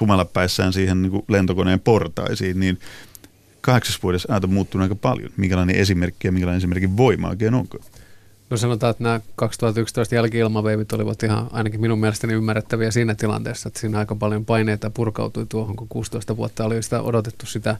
humalapäissään 0.00 0.72
siihen 0.72 1.02
niin 1.02 1.10
kuin 1.10 1.24
lentokoneen 1.28 1.80
portaisiin, 1.80 2.60
niin 2.60 2.78
kahdeksas 3.60 4.02
vuodessa 4.02 4.32
ajat 4.32 4.44
on 4.44 4.52
muuttunut 4.52 4.82
aika 4.82 4.94
paljon. 4.94 5.30
Minkälainen 5.36 5.76
esimerkki 5.76 6.28
ja 6.28 6.32
minkälainen 6.32 6.58
esimerkin 6.58 6.96
voima 6.96 7.28
oikein 7.28 7.54
onko? 7.54 7.78
No 8.50 8.56
sanotaan, 8.56 8.90
että 8.90 9.02
nämä 9.02 9.20
2011 9.36 10.14
jälki-ilmaveivit 10.14 10.92
olivat 10.92 11.22
ihan 11.22 11.48
ainakin 11.52 11.80
minun 11.80 11.98
mielestäni 12.00 12.32
ymmärrettäviä 12.32 12.90
siinä 12.90 13.14
tilanteessa, 13.14 13.68
että 13.68 13.80
siinä 13.80 13.98
aika 13.98 14.14
paljon 14.14 14.44
paineita 14.44 14.90
purkautui 14.90 15.46
tuohon, 15.48 15.76
kun 15.76 15.88
16 15.88 16.36
vuotta 16.36 16.64
oli 16.64 16.82
sitä 16.82 17.02
odotettu 17.02 17.46
sitä 17.46 17.76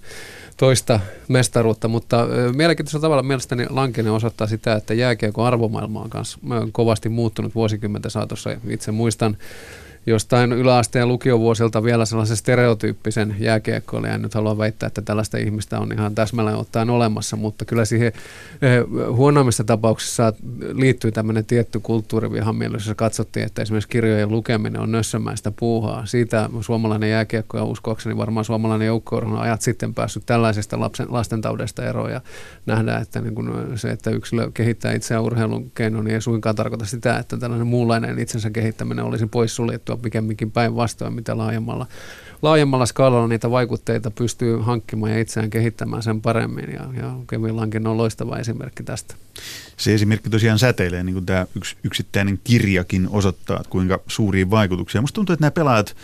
toista 0.56 1.00
mestaruutta, 1.28 1.88
mutta 1.88 2.26
mielenkiintoisella 2.56 3.02
tavalla 3.02 3.22
mielestäni 3.22 3.66
Lankinen 3.70 4.12
osoittaa 4.12 4.46
sitä, 4.46 4.74
että 4.74 4.94
jääkiekon 4.94 5.46
arvomaailma 5.46 6.00
on 6.00 6.10
kanssa 6.10 6.38
kovasti 6.72 7.08
muuttunut 7.08 7.54
vuosikymmentä 7.54 8.10
saatossa. 8.10 8.50
Itse 8.68 8.90
muistan 8.90 9.36
jostain 10.10 10.52
yläasteen 10.52 11.08
lukiovuosilta 11.08 11.82
vielä 11.82 12.04
sellaisen 12.04 12.36
stereotyyppisen 12.36 13.36
jääkiekkoilijan. 13.38 14.22
Nyt 14.22 14.34
haluan 14.34 14.58
väittää, 14.58 14.86
että 14.86 15.02
tällaista 15.02 15.38
ihmistä 15.38 15.78
on 15.80 15.92
ihan 15.92 16.14
täsmälleen 16.14 16.56
ottaen 16.56 16.90
olemassa, 16.90 17.36
mutta 17.36 17.64
kyllä 17.64 17.84
siihen 17.84 18.12
eh, 18.62 18.84
huonoimmissa 19.12 19.64
tapauksissa 19.64 20.32
liittyy 20.72 21.12
tämmöinen 21.12 21.44
tietty 21.44 21.80
kulttuurivihamielisyys, 21.80 22.96
katsottiin, 22.96 23.46
että 23.46 23.62
esimerkiksi 23.62 23.88
kirjojen 23.88 24.30
lukeminen 24.30 24.80
on 24.80 24.92
nössömäistä 24.92 25.50
puuhaa. 25.50 26.06
Siitä 26.06 26.50
suomalainen 26.60 27.10
jääkiekko 27.10 27.58
ja 27.58 27.64
uskoakseni 27.64 28.16
varmaan 28.16 28.44
suomalainen 28.44 28.86
joukko 28.86 29.16
on 29.16 29.38
ajat 29.38 29.62
sitten 29.62 29.94
päässyt 29.94 30.26
tällaisesta 30.26 30.80
lapsen, 30.80 31.06
lastentaudesta 31.10 31.84
eroon 31.84 32.12
ja 32.12 32.20
nähdään, 32.66 33.02
että 33.02 33.20
niin 33.20 33.34
kun 33.34 33.72
se, 33.74 33.90
että 33.90 34.10
yksilö 34.10 34.50
kehittää 34.54 34.92
itseään 34.92 35.22
urheilun 35.22 35.70
keinoin, 35.70 36.04
niin 36.04 36.14
ei 36.14 36.20
suinkaan 36.20 36.56
tarkoita 36.56 36.84
sitä, 36.86 37.18
että 37.18 37.36
tällainen 37.36 37.66
muunlainen 37.66 38.18
itsensä 38.18 38.50
kehittäminen 38.50 39.04
olisi 39.04 39.26
poissuljettua 39.26 39.96
pikemminkin 40.00 40.50
päinvastoin, 40.50 41.12
mitä 41.12 41.38
laajemmalla, 41.38 41.86
laajemmalla 42.42 42.86
skaalalla 42.86 43.28
niitä 43.28 43.50
vaikutteita 43.50 44.10
pystyy 44.10 44.58
hankkimaan 44.58 45.12
ja 45.12 45.20
itseään 45.20 45.50
kehittämään 45.50 46.02
sen 46.02 46.20
paremmin. 46.20 46.72
Ja, 46.72 47.02
ja 47.02 47.14
Kevin 47.30 47.56
Lankin 47.56 47.86
on 47.86 47.96
loistava 47.96 48.36
esimerkki 48.36 48.82
tästä. 48.82 49.14
Se 49.76 49.94
esimerkki 49.94 50.30
tosiaan 50.30 50.58
säteilee, 50.58 51.02
niin 51.02 51.14
kuin 51.14 51.26
tämä 51.26 51.46
yks, 51.56 51.76
yksittäinen 51.84 52.40
kirjakin 52.44 53.08
osoittaa, 53.10 53.56
että 53.56 53.70
kuinka 53.70 54.00
suuria 54.06 54.50
vaikutuksia. 54.50 55.00
Musta 55.00 55.14
tuntuu, 55.14 55.32
että 55.32 55.42
nämä 55.42 55.50
pelaajat, 55.50 55.96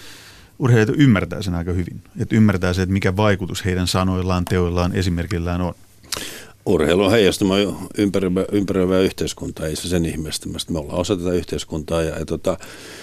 urheilijat 0.59 0.99
ymmärtää 0.99 1.43
sen 1.43 1.55
aika 1.55 1.73
hyvin. 1.73 2.03
Että 2.19 2.37
ymmärtää 2.37 2.73
se, 2.73 2.83
että 2.83 2.93
mikä 2.93 3.17
vaikutus 3.17 3.65
heidän 3.65 3.87
sanoillaan, 3.87 4.45
teoillaan, 4.45 4.93
esimerkillään 4.97 5.61
on. 5.61 5.75
Urheilu 6.67 7.05
on 7.05 7.11
heijastuma 7.11 7.55
ympäröivää, 7.99 8.45
ympäröivää 8.53 9.01
yhteiskuntaa, 9.01 9.67
ei 9.67 9.77
se 9.77 9.89
sen 9.89 10.05
ihmeestä. 10.05 10.49
Me 10.71 10.79
ollaan 10.79 10.99
osa 10.99 11.17
tätä 11.17 11.33
yhteiskuntaa. 11.33 12.03
Ja, 12.03 12.19
ja 12.19 12.27
tota, 12.27 12.59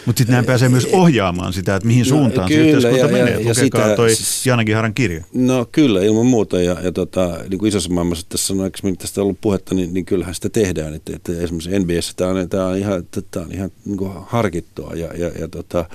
Mutta 0.06 0.18
sitten 0.18 0.34
näin 0.34 0.46
pääsee 0.46 0.70
myös 0.70 0.88
ohjaamaan 0.92 1.54
sitä, 1.54 1.76
että 1.76 1.88
mihin 1.88 2.02
no, 2.02 2.10
suuntaan 2.10 2.48
kyllä, 2.48 2.64
se 2.64 2.70
yhteiskunta 2.70 3.06
ja, 3.06 3.12
menee. 3.12 3.42
Ja, 3.42 3.48
ja 3.48 3.54
sitä, 3.54 3.96
toi 3.96 4.10
Janakin 4.46 4.76
Haran 4.76 4.94
kirja. 4.94 5.24
No 5.34 5.66
kyllä, 5.72 6.04
ilman 6.04 6.26
muuta. 6.26 6.62
Ja, 6.62 6.78
ja 6.82 6.92
tota, 6.92 7.40
niin 7.50 7.60
kuin 7.60 7.70
isossa 7.70 7.90
maailmassa 7.90 8.26
tässä 8.30 8.54
on 8.54 8.62
aikaisemmin 8.62 8.98
tästä 8.98 9.22
ollut 9.22 9.42
puhetta, 9.42 9.76
niin, 9.76 9.94
niin 9.94 10.06
kyllähän 10.06 10.36
sitä 10.36 10.50
tehdään. 10.50 10.94
Että, 10.94 11.16
että 11.16 11.32
esimerkiksi 11.32 11.80
NBS 11.80 12.16
tämä 12.16 12.32
on, 12.32 12.50
tämä 12.50 12.68
on 12.68 12.78
ihan, 12.78 13.04
tämä 13.32 13.46
on 13.46 13.52
ihan 13.52 13.72
niin 13.86 13.98
kuin 13.98 14.12
harkittua 14.26 14.92
ja, 14.96 15.14
ja, 15.18 15.32
ja 15.40 15.48
tota, 15.48 15.86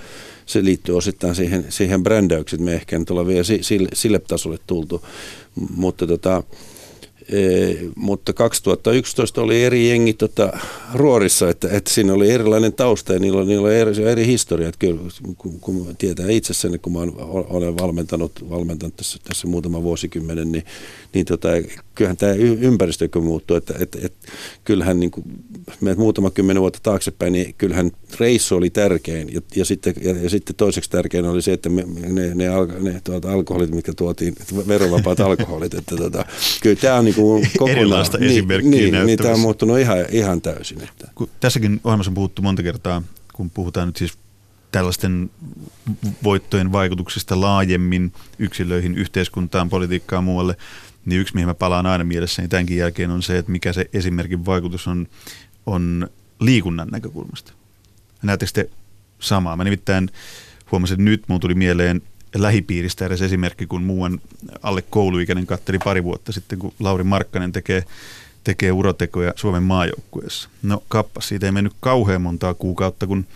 se 0.46 0.64
liittyy 0.64 0.96
osittain 0.96 1.34
siihen, 1.34 1.64
siihen 1.68 2.02
brändäykseen, 2.02 2.60
että 2.60 2.70
me 2.70 2.74
ehkä 2.74 2.98
nyt 2.98 3.10
ollaan 3.10 3.26
vielä 3.26 3.44
sille, 3.60 3.88
sille 3.92 4.18
tasolle 4.18 4.58
tultu. 4.66 5.04
Mutta 5.76 6.06
tota, 6.06 6.42
Mutta 7.96 8.32
2011 8.32 9.40
oli 9.40 9.64
eri 9.64 9.88
jengi 9.88 10.12
tota, 10.12 10.58
ruorissa, 10.94 11.50
että, 11.50 11.68
että 11.70 11.90
siinä 11.94 12.12
oli 12.12 12.30
erilainen 12.30 12.72
tausta 12.72 13.12
ja 13.12 13.18
niillä, 13.18 13.44
niillä 13.44 13.66
oli 13.66 13.78
eri, 13.78 14.04
eri 14.04 14.26
historia. 14.26 14.68
Että 14.68 14.78
kyllä, 14.78 15.00
kun, 15.38 15.60
kun 15.60 15.96
tietää 15.98 16.30
itse 16.30 16.54
sen, 16.54 16.80
kun 16.80 16.92
mä 16.92 16.98
olen 17.48 17.78
valmentanut, 17.78 18.50
valmentanut 18.50 18.96
tässä, 18.96 19.18
tässä 19.24 19.46
muutama 19.46 19.82
vuosikymmenen, 19.82 20.52
niin, 20.52 20.64
niin 21.14 21.26
tota, 21.26 21.48
kyllähän 21.94 22.16
tämä 22.16 22.32
ympäristö 22.60 23.08
muuttuu. 23.20 23.56
Että, 23.56 23.74
että, 23.78 23.98
että, 24.02 24.28
kyllähän 24.64 25.00
niin 25.00 25.10
kuin, 25.10 25.24
muutama 25.96 26.30
kymmenen 26.30 26.60
vuotta 26.60 26.78
taaksepäin, 26.82 27.32
niin 27.32 27.54
kyllähän 27.58 27.90
reissu 28.20 28.56
oli 28.56 28.70
tärkein. 28.70 29.34
Ja, 29.34 29.40
ja, 29.56 29.64
sitten, 29.64 29.94
ja, 30.02 30.14
ja 30.22 30.30
sitten 30.30 30.56
toiseksi 30.56 30.90
tärkein 30.90 31.24
oli 31.24 31.42
se, 31.42 31.52
että 31.52 31.68
me, 31.68 31.84
ne, 32.08 32.34
ne, 32.34 32.48
ne 32.80 33.00
tuota, 33.04 33.32
alkoholit, 33.32 33.70
mitkä 33.70 33.92
tuotiin, 33.96 34.34
verovapaat 34.68 35.20
alkoholit. 35.20 35.74
Että, 35.74 35.96
tota, 35.96 36.24
kyllä 36.62 36.76
tämä 36.76 36.96
on 36.96 37.04
niin 37.04 37.14
kuin 37.14 37.48
kokonaan, 37.58 37.78
Erilaista 37.78 38.18
niin, 38.18 38.30
esimerkkiä 38.30 38.70
niin, 38.70 39.06
niin, 39.06 39.18
tämä 39.18 39.34
on 39.34 39.40
muuttunut 39.40 39.78
ihan, 39.78 39.98
ihan 40.10 40.40
täysin. 40.40 40.77
Että. 40.84 41.10
Kun 41.14 41.28
tässäkin 41.40 41.80
ohjelmassa 41.84 42.10
on 42.10 42.14
puhuttu 42.14 42.42
monta 42.42 42.62
kertaa, 42.62 43.02
kun 43.32 43.50
puhutaan 43.50 43.88
nyt 43.88 43.96
siis 43.96 44.18
tällaisten 44.72 45.30
voittojen 46.22 46.72
vaikutuksista 46.72 47.40
laajemmin 47.40 48.12
yksilöihin, 48.38 48.94
yhteiskuntaan, 48.94 49.68
politiikkaan 49.68 50.24
muualle, 50.24 50.56
niin 51.04 51.20
yksi, 51.20 51.34
mihin 51.34 51.48
mä 51.48 51.54
palaan 51.54 51.86
aina 51.86 52.04
mielessäni 52.04 52.48
tämänkin 52.48 52.76
jälkeen, 52.76 53.10
on 53.10 53.22
se, 53.22 53.38
että 53.38 53.52
mikä 53.52 53.72
se 53.72 53.90
esimerkin 53.92 54.46
vaikutus 54.46 54.86
on, 54.86 55.06
on 55.66 56.08
liikunnan 56.40 56.88
näkökulmasta. 56.88 57.52
Näettekö 58.22 58.52
te 58.52 58.70
samaa? 59.18 59.56
Mä 59.56 59.64
nimittäin 59.64 60.10
huomasin, 60.72 60.94
että 60.94 61.04
nyt 61.04 61.22
mun 61.28 61.40
tuli 61.40 61.54
mieleen 61.54 62.02
lähipiiristä 62.34 63.06
edes 63.06 63.22
esimerkki, 63.22 63.66
kun 63.66 63.82
muuan 63.82 64.20
alle 64.62 64.82
kouluikäinen 64.82 65.46
katteli 65.46 65.78
pari 65.78 66.04
vuotta 66.04 66.32
sitten, 66.32 66.58
kun 66.58 66.74
Lauri 66.80 67.04
Markkanen 67.04 67.52
tekee, 67.52 67.84
tekee 68.44 68.72
urotekoja 68.72 69.32
Suomen 69.36 69.62
maajoukkueessa. 69.62 70.48
No 70.62 70.82
kappas, 70.88 71.28
siitä 71.28 71.46
ei 71.46 71.52
mennyt 71.52 71.72
kauhean 71.80 72.22
montaa 72.22 72.54
kuukautta, 72.54 73.06
kun 73.06 73.26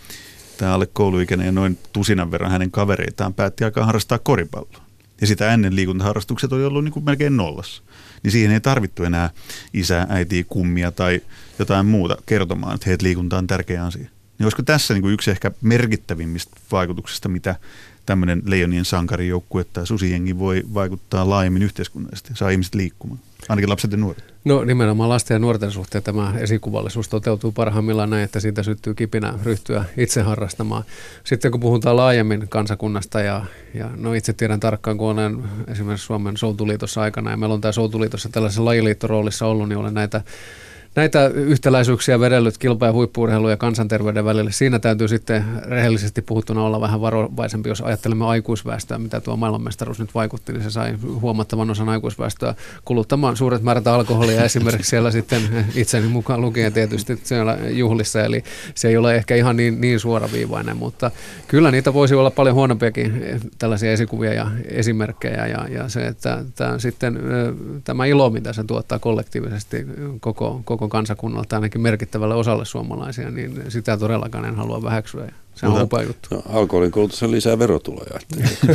tämä 0.57 0.73
alle 0.73 0.87
kouluikäinen 0.93 1.45
ja 1.45 1.51
noin 1.51 1.77
tusinan 1.93 2.31
verran 2.31 2.51
hänen 2.51 2.71
kavereitaan 2.71 3.33
päätti 3.33 3.63
alkaa 3.63 3.85
harrastaa 3.85 4.19
koripalloa. 4.19 4.83
Ja 5.21 5.27
sitä 5.27 5.53
ennen 5.53 5.75
liikuntaharrastukset 5.75 6.53
oli 6.53 6.65
ollut 6.65 6.83
niin 6.83 6.91
kuin 6.91 7.05
melkein 7.05 7.37
nollassa. 7.37 7.83
Niin 8.23 8.31
siihen 8.31 8.51
ei 8.51 8.61
tarvittu 8.61 9.03
enää 9.03 9.29
isää, 9.73 10.07
äitiä, 10.09 10.43
kummia 10.47 10.91
tai 10.91 11.21
jotain 11.59 11.85
muuta 11.85 12.17
kertomaan, 12.25 12.75
että 12.75 12.89
heitä 12.89 13.03
liikunta 13.03 13.37
on 13.37 13.47
tärkeä 13.47 13.85
asia. 13.85 14.07
Niin 14.39 14.45
olisiko 14.45 14.63
tässä 14.63 14.93
niin 14.93 15.01
kuin 15.01 15.13
yksi 15.13 15.31
ehkä 15.31 15.51
merkittävimmistä 15.61 16.55
vaikutuksista, 16.71 17.29
mitä 17.29 17.55
tämmöinen 18.05 18.41
leijonien 18.45 18.85
sankarijoukkue 18.85 19.63
tai 19.63 19.87
susijengi 19.87 20.39
voi 20.39 20.63
vaikuttaa 20.73 21.29
laajemmin 21.29 21.63
yhteiskunnallisesti, 21.63 22.31
saa 22.33 22.49
ihmiset 22.49 22.75
liikkumaan, 22.75 23.19
ainakin 23.49 23.69
lapset 23.69 23.91
ja 23.91 23.97
nuoret. 23.97 24.33
No 24.45 24.63
nimenomaan 24.63 25.09
lasten 25.09 25.35
ja 25.35 25.39
nuorten 25.39 25.71
suhteen 25.71 26.03
tämä 26.03 26.33
esikuvallisuus 26.37 27.09
toteutuu 27.09 27.51
parhaimmillaan 27.51 28.09
näin, 28.09 28.23
että 28.23 28.39
siitä 28.39 28.63
syttyy 28.63 28.93
kipinä 28.93 29.33
ryhtyä 29.43 29.85
itse 29.97 30.21
harrastamaan. 30.21 30.83
Sitten 31.23 31.51
kun 31.51 31.59
puhutaan 31.59 31.97
laajemmin 31.97 32.45
kansakunnasta 32.49 33.21
ja, 33.21 33.45
ja 33.73 33.89
no 33.95 34.13
itse 34.13 34.33
tiedän 34.33 34.59
tarkkaan, 34.59 34.97
kun 34.97 35.09
olen 35.09 35.43
esimerkiksi 35.67 36.05
Suomen 36.05 36.37
Soutuliitossa 36.37 37.01
aikana 37.01 37.31
ja 37.31 37.37
meillä 37.37 37.53
on 37.53 37.61
tämä 37.61 37.71
Soutuliitossa 37.71 38.29
tällaisessa 38.29 38.65
lajiliittoroolissa 38.65 39.45
ollut, 39.45 39.69
niin 39.69 39.77
olen 39.77 39.93
näitä 39.93 40.21
näitä 40.95 41.27
yhtäläisyyksiä 41.27 42.19
vedellyt 42.19 42.57
kilpa- 42.57 42.85
ja 42.85 42.91
huippuurheilu 42.91 43.49
ja 43.49 43.57
kansanterveyden 43.57 44.25
välillä. 44.25 44.51
Siinä 44.51 44.79
täytyy 44.79 45.07
sitten 45.07 45.45
rehellisesti 45.61 46.21
puhuttuna 46.21 46.63
olla 46.63 46.81
vähän 46.81 47.01
varovaisempi, 47.01 47.69
jos 47.69 47.81
ajattelemme 47.81 48.25
aikuisväestöä, 48.25 48.97
mitä 48.97 49.21
tuo 49.21 49.37
maailmanmestaruus 49.37 49.99
nyt 49.99 50.15
vaikutti, 50.15 50.53
niin 50.53 50.63
se 50.63 50.71
sai 50.71 50.93
huomattavan 51.21 51.69
osan 51.69 51.89
aikuisväestöä 51.89 52.55
kuluttamaan 52.85 53.37
suuret 53.37 53.63
määrät 53.63 53.87
alkoholia 53.87 54.43
esimerkiksi 54.43 54.89
siellä 54.89 55.11
sitten 55.11 55.41
itseni 55.75 56.07
mukaan 56.07 56.41
lukien 56.41 56.73
tietysti 56.73 57.19
siellä 57.23 57.57
juhlissa, 57.69 58.23
eli 58.23 58.43
se 58.75 58.87
ei 58.87 58.97
ole 58.97 59.15
ehkä 59.15 59.35
ihan 59.35 59.57
niin, 59.57 59.81
niin 59.81 59.99
suoraviivainen, 59.99 60.77
mutta 60.77 61.11
kyllä 61.47 61.71
niitä 61.71 61.93
voisi 61.93 62.15
olla 62.15 62.31
paljon 62.31 62.55
huonompiakin 62.55 63.23
tällaisia 63.57 63.91
esikuvia 63.91 64.33
ja 64.33 64.51
esimerkkejä 64.65 65.47
ja, 65.47 65.67
ja 65.69 65.89
se, 65.89 66.07
että 66.07 66.45
tämä, 66.55 66.79
sitten 66.79 67.19
tämä 67.83 68.05
ilo, 68.05 68.29
mitä 68.29 68.53
se 68.53 68.63
tuottaa 68.63 68.99
kollektiivisesti 68.99 69.85
koko, 70.19 70.61
koko 70.65 70.82
koko 70.83 70.97
kansakunnalta 70.97 71.55
ainakin 71.55 71.81
merkittävälle 71.81 72.35
osalle 72.35 72.65
suomalaisia, 72.65 73.31
niin 73.31 73.63
sitä 73.69 73.97
todellakaan 73.97 74.45
en 74.45 74.55
halua 74.55 74.83
väheksyä. 74.83 75.31
Se 75.55 75.67
on 75.67 75.81
upea 75.81 76.01
juttu. 76.01 76.27
No, 76.31 76.43
alkoholin 76.49 76.91
kulutus 76.91 77.23
on 77.23 77.31
lisää 77.31 77.59
verotuloja. 77.59 78.19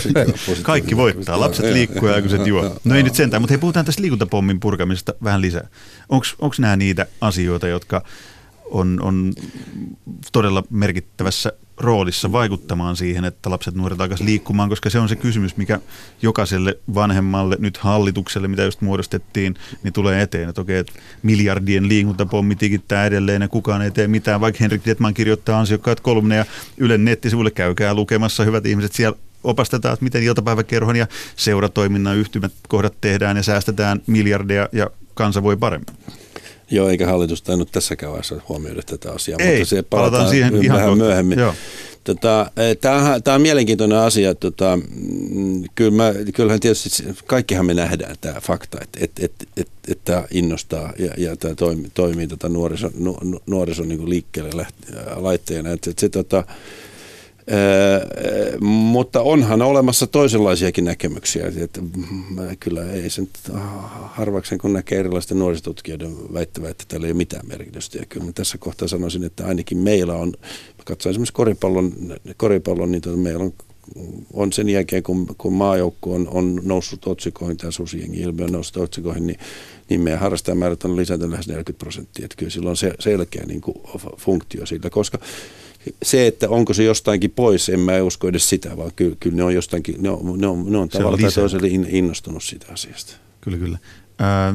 Kaikki 0.63 0.97
voittaa. 0.97 1.41
Lapset 1.41 1.73
liikkuu 1.73 2.09
ja 2.09 2.15
aikuiset 2.15 2.47
juo. 2.47 2.77
No 2.85 2.95
ei 2.95 3.03
nyt 3.03 3.15
sentään, 3.15 3.43
mutta 3.43 3.53
hei, 3.53 3.59
puhutaan 3.59 3.87
tästä 3.87 4.03
liikuntapommin 4.03 4.61
purkamisesta 4.61 5.15
vähän 5.25 5.41
lisää. 5.41 5.69
Onko 6.09 6.55
nämä 6.59 6.77
niitä 6.77 7.07
asioita, 7.21 7.69
jotka 7.69 8.03
on, 8.71 8.99
on 9.03 9.33
todella 10.33 10.63
merkittävässä 10.71 11.53
roolissa 11.81 12.33
vaikuttamaan 12.33 12.97
siihen, 12.97 13.25
että 13.25 13.51
lapset 13.51 13.75
nuoret 13.75 14.01
alkaisi 14.01 14.25
liikkumaan, 14.25 14.69
koska 14.69 14.91
se 14.91 14.99
on 14.99 15.09
se 15.09 15.17
kysymys, 15.17 15.57
mikä 15.57 15.81
jokaiselle 16.23 16.79
vanhemmalle, 16.95 17.57
nyt 17.59 17.77
hallitukselle, 17.77 18.49
mitä 18.49 18.65
just 18.65 18.81
muodostettiin, 18.81 19.55
niin 19.83 19.93
tulee 19.93 20.23
eteen. 20.23 20.49
Että 20.49 20.61
okei, 20.61 20.79
että 20.79 20.93
miljardien 21.23 21.89
liikuntapommi 21.89 22.57
tikittää 22.57 23.07
edelleen 23.07 23.43
ja 23.43 23.49
kukaan 23.49 23.83
ei 23.83 23.91
tee 23.91 24.09
mitään, 24.09 24.41
vaikka 24.41 24.59
Henrik 24.61 24.85
Detman 24.85 25.15
kirjoittaa 25.15 25.61
ansiokkaat 25.61 26.01
kolumneja 26.01 26.45
Ylen 26.77 27.05
nettisivuille, 27.05 27.51
käykää 27.51 27.95
lukemassa, 27.95 28.45
hyvät 28.45 28.67
ihmiset 28.67 28.93
siellä 28.93 29.19
opastetaan, 29.45 29.93
että 29.93 30.05
miten 30.05 30.23
iltapäiväkerhon 30.23 30.97
ja 30.97 31.07
seuratoiminnan 31.37 32.17
yhtymät 32.17 32.53
kohdat 32.69 32.95
tehdään 33.01 33.37
ja 33.37 33.43
säästetään 33.43 34.01
miljardeja 34.07 34.69
ja 34.73 34.91
kansa 35.15 35.43
voi 35.43 35.57
paremmin. 35.57 36.18
Joo, 36.71 36.89
eikä 36.89 37.07
hallitus 37.07 37.43
tainnut 37.43 37.73
tässäkään 37.73 38.13
vaiheessa 38.13 38.41
huomioida 38.49 38.83
tätä 38.83 39.13
asiaa, 39.13 39.39
Ei, 39.41 39.59
mutta 39.59 39.71
se 39.71 39.83
palataan, 39.83 40.11
palataan 40.11 40.31
siihen 40.31 40.53
vähän 40.69 40.81
ihan 40.81 40.99
myöhemmin. 40.99 41.39
Joo. 41.39 41.55
Tota, 42.05 42.51
e, 42.57 42.75
tämä 43.25 43.35
on 43.35 43.43
mielenkiintoinen 43.43 43.99
asia. 43.99 44.35
Tota, 44.35 44.79
mm, 45.31 45.65
kyllä 45.75 45.91
mä, 45.91 46.13
kyllähän 46.35 46.61
tietysti 46.61 47.05
kaikkihan 47.27 47.67
me 47.67 47.75
nähdään 47.75 48.17
tämä 48.21 48.41
fakta, 48.41 48.79
että 48.81 48.99
et, 49.03 49.11
et, 49.21 49.33
et, 49.57 49.69
et 49.89 49.99
tämä 50.05 50.25
innostaa 50.31 50.93
ja, 50.99 51.11
ja 51.17 51.37
tämä 51.37 51.55
toimii, 51.55 51.91
toimii 51.95 52.27
tota 52.27 52.49
nuorison, 52.49 52.91
nu, 52.99 53.19
nuorison 53.47 53.89
niin 53.89 54.11
liikkeelle 54.11 54.51
läht, 54.55 54.75
laitteena. 55.17 55.71
Et, 55.71 55.87
et 55.87 55.99
se, 55.99 56.09
tota, 56.09 56.45
Mutta 58.61 59.21
onhan 59.21 59.63
olemassa 59.63 60.07
toisenlaisiakin 60.07 60.85
näkemyksiä. 60.85 61.53
Että, 61.57 61.81
kyllä 62.61 62.93
ei 62.93 63.11
sen 63.11 63.29
harvaksen, 64.05 64.59
kun 64.59 64.73
näkee 64.73 64.99
erilaisten 64.99 65.39
nuorisotutkijoiden 65.39 66.17
väittävät, 66.33 66.71
että 66.71 66.85
tällä 66.89 67.07
ei 67.07 67.13
ole 67.13 67.17
mitään 67.17 67.47
merkitystä. 67.47 67.99
Ja 67.99 68.07
kyllä 68.07 68.33
tässä 68.35 68.59
kohtaa 68.59 68.89
sanoisin, 68.89 69.25
että 69.25 69.47
ainakin 69.47 69.79
meillä 69.79 70.15
on, 70.15 70.33
katsoin 70.85 71.11
esimerkiksi 71.11 71.33
koripallon, 71.33 71.93
koripallon 72.37 72.93
niin 72.93 73.03
tuota, 73.03 73.19
meillä 73.19 73.45
on 73.45 73.53
on 74.33 74.53
sen 74.53 74.69
jälkeen, 74.69 75.03
kun, 75.03 75.27
kun 75.39 75.53
maajoukko 75.53 76.15
on, 76.15 76.29
on 76.29 76.61
noussut 76.63 77.07
otsikoihin, 77.07 77.57
tämä 77.57 77.71
susijengi 77.71 78.21
ilmiö 78.21 78.45
on 78.45 78.53
noussut 78.53 78.77
otsikoihin, 78.77 79.27
niin, 79.27 79.39
niin 79.89 80.01
meidän 80.01 80.21
harrastajamäärät 80.21 80.85
on 80.85 80.97
lisääntynyt 80.97 81.31
lähes 81.31 81.49
40 81.49 81.79
prosenttia. 81.79 82.25
Että 82.25 82.37
kyllä 82.37 82.51
sillä 82.51 82.71
on 82.71 82.77
se, 82.77 82.93
selkeä 82.99 83.45
niin 83.47 83.61
kuin, 83.61 83.77
funktio 84.17 84.67
siitä, 84.67 84.91
koska 84.91 85.19
se, 86.03 86.27
että 86.27 86.49
onko 86.49 86.75
se 86.75 86.85
jostainkin 86.85 87.31
pois, 87.31 87.69
en 87.69 87.81
mä 87.81 88.03
usko 88.03 88.29
edes 88.29 88.49
sitä, 88.49 88.77
vaan 88.77 88.91
kyllä, 88.97 89.17
kyllä 89.21 89.37
ne 89.37 89.43
on 89.43 89.55
jostainkin, 89.55 89.95
ne 89.99 90.11
on, 90.11 90.41
ne 90.41 90.47
on, 90.47 90.73
ne 90.73 90.79
on 90.79 90.89
tavallaan 90.89 91.23
tai 91.23 91.33
toisella 91.33 91.67
innostunut 91.89 92.43
siitä 92.43 92.67
asiasta. 92.73 93.13
Kyllä, 93.41 93.59
kyllä. 93.59 93.79
Ää, 94.19 94.55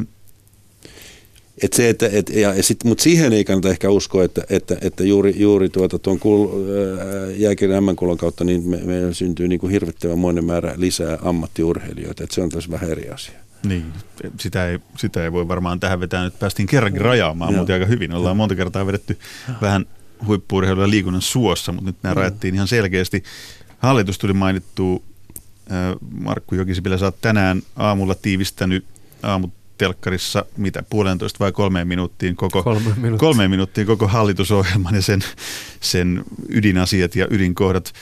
et 1.61 1.73
se, 1.73 1.89
että, 1.89 2.09
et, 2.11 2.29
ja 2.29 2.63
sit, 2.63 2.83
mutta 2.83 3.03
siihen 3.03 3.33
ei 3.33 3.43
kannata 3.43 3.69
ehkä 3.69 3.89
uskoa, 3.89 4.23
että, 4.23 4.43
että, 4.49 4.77
että 4.81 5.03
juuri, 5.03 5.33
juuri 5.37 5.69
tuota, 5.69 5.99
tuon 5.99 6.19
kul, 6.19 6.47
jääkirjan 7.37 7.83
M-kulon 7.83 8.17
kautta 8.17 8.43
niin 8.43 8.69
me, 8.69 8.77
meillä 8.77 9.13
syntyy 9.13 9.47
niin 9.47 9.59
kuin 9.59 9.71
hirvittävän 9.71 10.19
monen 10.19 10.45
määrä 10.45 10.73
lisää 10.77 11.17
ammattiurheilijoita. 11.21 12.23
Että 12.23 12.35
se 12.35 12.41
on 12.41 12.49
taas 12.49 12.71
vähän 12.71 12.89
eri 12.89 13.09
asia. 13.09 13.39
Niin, 13.65 13.85
sitä 14.39 14.69
ei, 14.69 14.79
sitä 14.97 15.23
ei 15.23 15.31
voi 15.31 15.47
varmaan 15.47 15.79
tähän 15.79 15.99
vetää. 15.99 16.23
Nyt 16.23 16.39
päästiin 16.39 16.67
kerrankin 16.67 17.01
rajaamaan, 17.01 17.53
mutta 17.53 17.73
aika 17.73 17.85
hyvin. 17.85 18.13
Ollaan 18.13 18.37
monta 18.37 18.55
kertaa 18.55 18.87
vedetty 18.87 19.17
vähän 19.61 19.85
huippuurheilu 20.27 20.81
ja 20.81 20.89
liikunnan 20.89 21.21
suossa, 21.21 21.71
mutta 21.71 21.89
nyt 21.89 21.95
nämä 22.03 22.13
rajattiin 22.13 22.55
ihan 22.55 22.67
selkeästi. 22.67 23.23
Hallitus 23.77 24.17
tuli 24.17 24.33
mainittu. 24.33 25.03
Markku 26.11 26.55
Jokisipilä, 26.55 26.97
sä 26.97 27.05
oot 27.05 27.21
tänään 27.21 27.61
aamulla 27.75 28.15
tiivistänyt 28.15 28.85
aamut 29.23 29.53
telkkarissa 29.77 30.45
mitä 30.57 30.83
puolentoista 30.89 31.39
vai 31.39 31.51
kolmeen 31.51 31.87
minuuttiin 31.87 32.35
koko, 32.35 32.63
Kolme 32.63 32.93
minuuttia. 32.97 33.27
kolmeen 33.27 33.49
minuuttiin 33.51 33.87
koko 33.87 34.07
hallitusohjelman 34.07 34.95
ja 34.95 35.01
sen, 35.01 35.23
sen 35.81 36.23
ydinasiat 36.49 37.15
ja 37.15 37.27
ydinkohdat. 37.29 37.93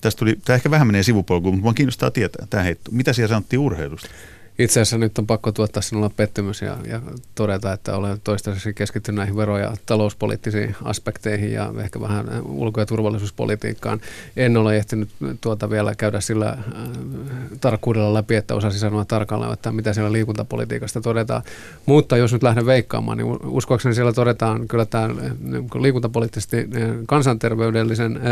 Tästä 0.00 0.18
tuli, 0.18 0.38
tämä 0.44 0.54
ehkä 0.54 0.70
vähän 0.70 0.86
menee 0.86 1.02
sivupolkuun, 1.02 1.54
mutta 1.54 1.62
minua 1.62 1.74
kiinnostaa 1.74 2.10
tietää 2.10 2.46
tämä 2.50 2.62
heitto. 2.62 2.90
Mitä 2.90 3.12
siellä 3.12 3.28
sanottiin 3.28 3.60
urheilusta? 3.60 4.08
Itse 4.60 4.80
asiassa 4.80 4.98
nyt 4.98 5.18
on 5.18 5.26
pakko 5.26 5.52
tuottaa 5.52 5.82
sinulla 5.82 6.10
pettymys 6.10 6.62
ja, 6.62 6.76
ja 6.86 7.00
todeta, 7.34 7.72
että 7.72 7.96
olen 7.96 8.20
toistaiseksi 8.24 8.74
keskittynyt 8.74 9.16
näihin 9.16 9.36
vero- 9.36 9.58
ja 9.58 9.72
talouspoliittisiin 9.86 10.76
aspekteihin 10.84 11.52
ja 11.52 11.72
ehkä 11.84 12.00
vähän 12.00 12.42
ulko- 12.44 12.80
ja 12.80 12.86
turvallisuuspolitiikkaan. 12.86 14.00
En 14.36 14.56
ole 14.56 14.76
ehtinyt 14.76 15.08
tuota 15.40 15.70
vielä 15.70 15.94
käydä 15.94 16.20
sillä 16.20 16.48
äh, 16.48 16.58
tarkkuudella 17.60 18.14
läpi, 18.14 18.34
että 18.34 18.54
osasi 18.54 18.78
sanoa 18.78 19.04
tarkalleen, 19.04 19.52
että 19.52 19.72
mitä 19.72 19.92
siellä 19.92 20.12
liikuntapolitiikasta 20.12 21.00
todetaan. 21.00 21.42
Mutta 21.86 22.16
jos 22.16 22.32
nyt 22.32 22.42
lähden 22.42 22.66
veikkaamaan, 22.66 23.18
niin 23.18 23.36
uskoakseni 23.44 23.94
siellä 23.94 24.12
todetaan 24.12 24.68
kyllä 24.68 24.84
tämä 24.84 25.08
niin 25.40 25.68
liikuntapoliittisesti 25.80 26.56
äh, 26.56 26.66
kansanterveydellisen 27.06 28.16
äh, 28.16 28.22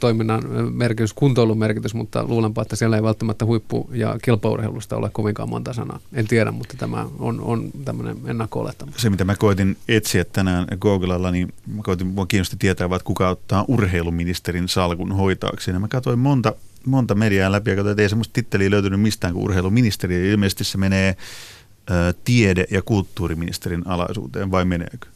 toiminnan 0.00 0.42
merkitys, 0.72 1.12
kuntoilun 1.12 1.58
merkitys, 1.58 1.94
mutta 1.94 2.24
luulenpa, 2.28 2.62
että 2.62 2.76
siellä 2.76 2.96
ei 2.96 3.02
välttämättä 3.02 3.44
huippu- 3.44 3.90
ja 3.92 4.16
kilpaurheilusta 4.22 4.96
ole 4.96 5.10
kovinkaan 5.12 5.48
monta 5.48 5.67
sanaa. 5.72 6.00
En 6.12 6.26
tiedä, 6.26 6.50
mutta 6.50 6.76
tämä 6.76 7.06
on, 7.18 7.40
on 7.40 7.70
tämmöinen 7.84 8.16
ennakko 8.26 8.70
Se, 8.96 9.10
mitä 9.10 9.24
mä 9.24 9.36
koitin 9.36 9.76
etsiä 9.88 10.24
tänään 10.24 10.66
Googlella, 10.80 11.30
niin 11.30 11.52
mä 11.66 11.82
koitin, 11.82 12.06
mua 12.06 12.26
kiinnosti 12.26 12.56
tietää, 12.56 12.84
että 12.84 13.04
kuka 13.04 13.28
ottaa 13.28 13.64
urheiluministerin 13.68 14.68
salkun 14.68 15.12
hoitaakseen. 15.12 15.74
Ja 15.74 15.80
mä 15.80 15.88
katsoin 15.88 16.18
monta, 16.18 16.54
monta 16.86 17.14
mediaa 17.14 17.52
läpi 17.52 17.70
ja 17.70 17.76
katsoin, 17.76 17.92
että 17.92 18.02
ei 18.02 18.08
semmoista 18.08 18.32
titteliä 18.32 18.70
löytynyt 18.70 19.00
mistään 19.00 19.34
kuin 19.34 19.44
urheiluministeri. 19.44 20.30
Ilmeisesti 20.30 20.64
se 20.64 20.78
menee 20.78 21.08
ä, 21.08 22.14
tiede- 22.24 22.66
ja 22.70 22.82
kulttuuriministerin 22.82 23.86
alaisuuteen, 23.86 24.50
vai 24.50 24.64
meneekö? 24.64 25.06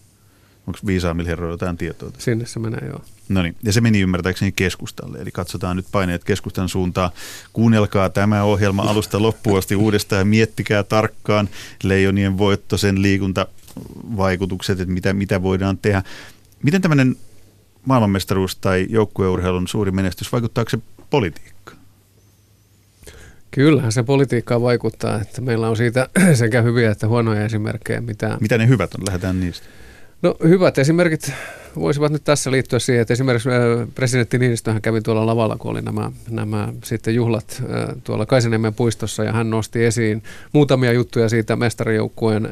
Onko 0.66 0.78
viisaammilla 0.86 1.28
herroilla 1.28 1.54
jotain 1.54 1.76
tietoa? 1.76 2.10
Sinne 2.18 2.46
se 2.46 2.58
menee, 2.58 2.88
joo. 2.88 3.00
No 3.28 3.42
niin, 3.42 3.56
ja 3.62 3.72
se 3.72 3.80
meni 3.80 4.00
ymmärtääkseni 4.00 4.52
keskustalle, 4.52 5.18
eli 5.18 5.30
katsotaan 5.30 5.76
nyt 5.76 5.86
paineet 5.92 6.24
keskustan 6.24 6.68
suuntaan. 6.68 7.10
Kuunnelkaa 7.52 8.10
tämä 8.10 8.42
ohjelma 8.42 8.82
alusta 8.82 9.22
loppuun 9.22 9.58
asti 9.58 9.76
uudestaan 9.76 10.20
ja 10.20 10.24
miettikää 10.24 10.82
tarkkaan 10.82 11.48
leijonien 11.82 12.38
voitto, 12.38 12.76
sen 12.76 13.02
liikuntavaikutukset, 13.02 14.80
että 14.80 14.94
mitä, 14.94 15.12
mitä 15.12 15.42
voidaan 15.42 15.78
tehdä. 15.78 16.02
Miten 16.62 16.82
tämmöinen 16.82 17.16
maailmanmestaruus 17.86 18.56
tai 18.56 18.86
joukkueurheilun 18.90 19.68
suuri 19.68 19.90
menestys, 19.90 20.32
vaikuttaako 20.32 20.70
se 20.70 20.78
politiikkaan? 21.10 21.76
Kyllähän 23.50 23.92
se 23.92 24.02
politiikkaa 24.02 24.60
vaikuttaa, 24.60 25.20
että 25.20 25.40
meillä 25.40 25.68
on 25.68 25.76
siitä 25.76 26.08
sekä 26.34 26.62
hyviä 26.62 26.90
että 26.90 27.08
huonoja 27.08 27.44
esimerkkejä. 27.44 28.00
Mitä, 28.00 28.38
mitä 28.40 28.58
ne 28.58 28.68
hyvät 28.68 28.94
on? 28.94 29.06
Lähdetään 29.06 29.40
niistä. 29.40 29.66
No 30.22 30.36
hyvät 30.44 30.78
esimerkit 30.78 31.32
voisivat 31.76 32.12
nyt 32.12 32.24
tässä 32.24 32.50
liittyä 32.50 32.78
siihen, 32.78 33.02
että 33.02 33.14
esimerkiksi 33.14 33.48
presidentti 33.94 34.38
Niinistöhän 34.38 34.82
kävi 34.82 35.00
tuolla 35.00 35.26
lavalla, 35.26 35.56
kun 35.56 35.70
oli 35.70 35.82
nämä, 35.82 36.10
nämä 36.30 36.68
sitten 36.84 37.14
juhlat 37.14 37.62
tuolla 38.04 38.26
Kaisaniemen 38.26 38.74
puistossa 38.74 39.24
ja 39.24 39.32
hän 39.32 39.50
nosti 39.50 39.84
esiin 39.84 40.22
muutamia 40.52 40.92
juttuja 40.92 41.28
siitä 41.28 41.56
mestarijoukkueen 41.56 42.48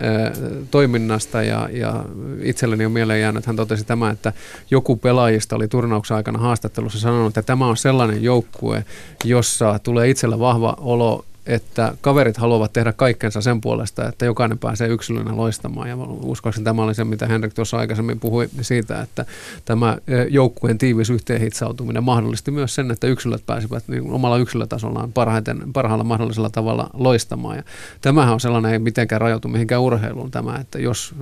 toiminnasta 0.70 1.42
ja, 1.42 1.68
ja 1.72 2.04
itselleni 2.42 2.86
on 2.86 2.92
mieleen 2.92 3.20
jäänyt, 3.20 3.38
että 3.38 3.48
hän 3.48 3.56
totesi 3.56 3.84
tämä, 3.84 4.10
että 4.10 4.32
joku 4.70 4.96
pelaajista 4.96 5.56
oli 5.56 5.68
turnauksen 5.68 6.16
aikana 6.16 6.38
haastattelussa 6.38 7.00
sanonut, 7.00 7.28
että 7.28 7.42
tämä 7.42 7.66
on 7.66 7.76
sellainen 7.76 8.22
joukkue, 8.22 8.84
jossa 9.24 9.78
tulee 9.78 10.10
itsellä 10.10 10.38
vahva 10.38 10.76
olo 10.78 11.24
että 11.50 11.94
kaverit 12.00 12.36
haluavat 12.36 12.72
tehdä 12.72 12.92
kaikkensa 12.92 13.40
sen 13.40 13.60
puolesta, 13.60 14.08
että 14.08 14.24
jokainen 14.24 14.58
pääsee 14.58 14.88
yksilönä 14.88 15.36
loistamaan. 15.36 15.88
Ja 15.88 15.96
uskoakseni 16.22 16.64
tämä 16.64 16.82
oli 16.82 16.94
se, 16.94 17.04
mitä 17.04 17.26
Henrik 17.26 17.54
tuossa 17.54 17.78
aikaisemmin 17.78 18.20
puhui 18.20 18.48
siitä, 18.60 19.00
että 19.00 19.24
tämä 19.64 19.98
joukkueen 20.28 20.78
tiivis 20.78 21.10
yhteenhitsautuminen 21.10 22.04
mahdollisti 22.04 22.50
myös 22.50 22.74
sen, 22.74 22.90
että 22.90 23.06
yksilöt 23.06 23.46
pääsivät 23.46 23.84
niin 23.88 24.10
omalla 24.10 24.38
yksilötasollaan 24.38 25.12
parhaiten, 25.12 25.72
parhaalla 25.72 26.04
mahdollisella 26.04 26.50
tavalla 26.50 26.90
loistamaan. 26.94 27.56
Ja 27.56 27.62
tämähän 28.00 28.34
on 28.34 28.40
sellainen, 28.40 28.72
ei 28.72 28.78
mitenkään 28.78 29.20
rajoitu 29.20 29.48
mihinkään 29.48 29.82
urheiluun 29.82 30.30
tämä, 30.30 30.56
että 30.56 30.78
jos 30.78 31.14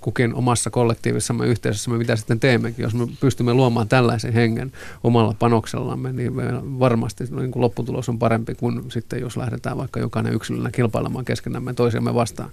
kukin 0.00 0.34
omassa 0.34 0.70
kollektiivissamme 0.70 1.46
yhteisössä 1.46 1.90
me 1.90 1.98
mitä 1.98 2.16
sitten 2.16 2.40
teemmekin, 2.40 2.82
jos 2.82 2.94
me 2.94 3.06
pystymme 3.20 3.54
luomaan 3.54 3.88
tällaisen 3.88 4.32
hengen 4.32 4.72
omalla 5.04 5.34
panoksellamme, 5.38 6.12
niin 6.12 6.32
varmasti 6.78 7.24
niin 7.30 7.50
kuin 7.50 7.60
lopputulos 7.60 8.08
on 8.08 8.18
parempi 8.18 8.54
kuin 8.54 8.82
sitten, 8.88 9.20
jos 9.20 9.36
lähdetään 9.36 9.63
lähdetään 9.64 9.78
vaikka 9.78 10.00
jokainen 10.00 10.34
yksilönä 10.34 10.70
kilpailemaan 10.70 11.24
keskenämme 11.24 11.74
toisiamme 11.74 12.14
vastaan. 12.14 12.50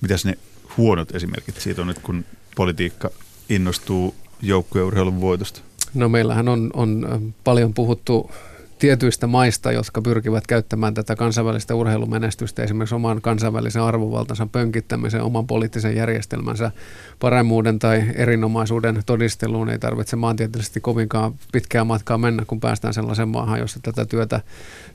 Mitäs 0.00 0.24
ne 0.24 0.38
huonot 0.76 1.14
esimerkit 1.14 1.60
siitä 1.60 1.80
on 1.80 1.86
nyt, 1.86 1.98
kun 1.98 2.24
politiikka 2.56 3.10
innostuu 3.48 4.14
joukkueurheilun 4.42 5.20
voitosta? 5.20 5.60
No 5.94 6.08
meillähän 6.08 6.48
on, 6.48 6.70
on 6.74 7.34
paljon 7.44 7.74
puhuttu 7.74 8.30
tietyistä 8.78 9.26
maista, 9.26 9.72
jotka 9.72 10.02
pyrkivät 10.02 10.46
käyttämään 10.46 10.94
tätä 10.94 11.16
kansainvälistä 11.16 11.74
urheilumenestystä 11.74 12.62
esimerkiksi 12.62 12.94
oman 12.94 13.22
kansainvälisen 13.22 13.82
arvovaltansa 13.82 14.46
pönkittämisen, 14.52 15.22
oman 15.22 15.46
poliittisen 15.46 15.96
järjestelmänsä 15.96 16.70
paremmuuden 17.18 17.78
tai 17.78 18.04
erinomaisuuden 18.14 19.02
todisteluun. 19.06 19.68
Ei 19.68 19.78
tarvitse 19.78 20.16
maantieteellisesti 20.16 20.80
kovinkaan 20.80 21.34
pitkää 21.52 21.84
matkaa 21.84 22.18
mennä, 22.18 22.44
kun 22.46 22.60
päästään 22.60 22.94
sellaiseen 22.94 23.28
maahan, 23.28 23.58
jossa 23.58 23.80
tätä 23.82 24.04
työtä, 24.04 24.40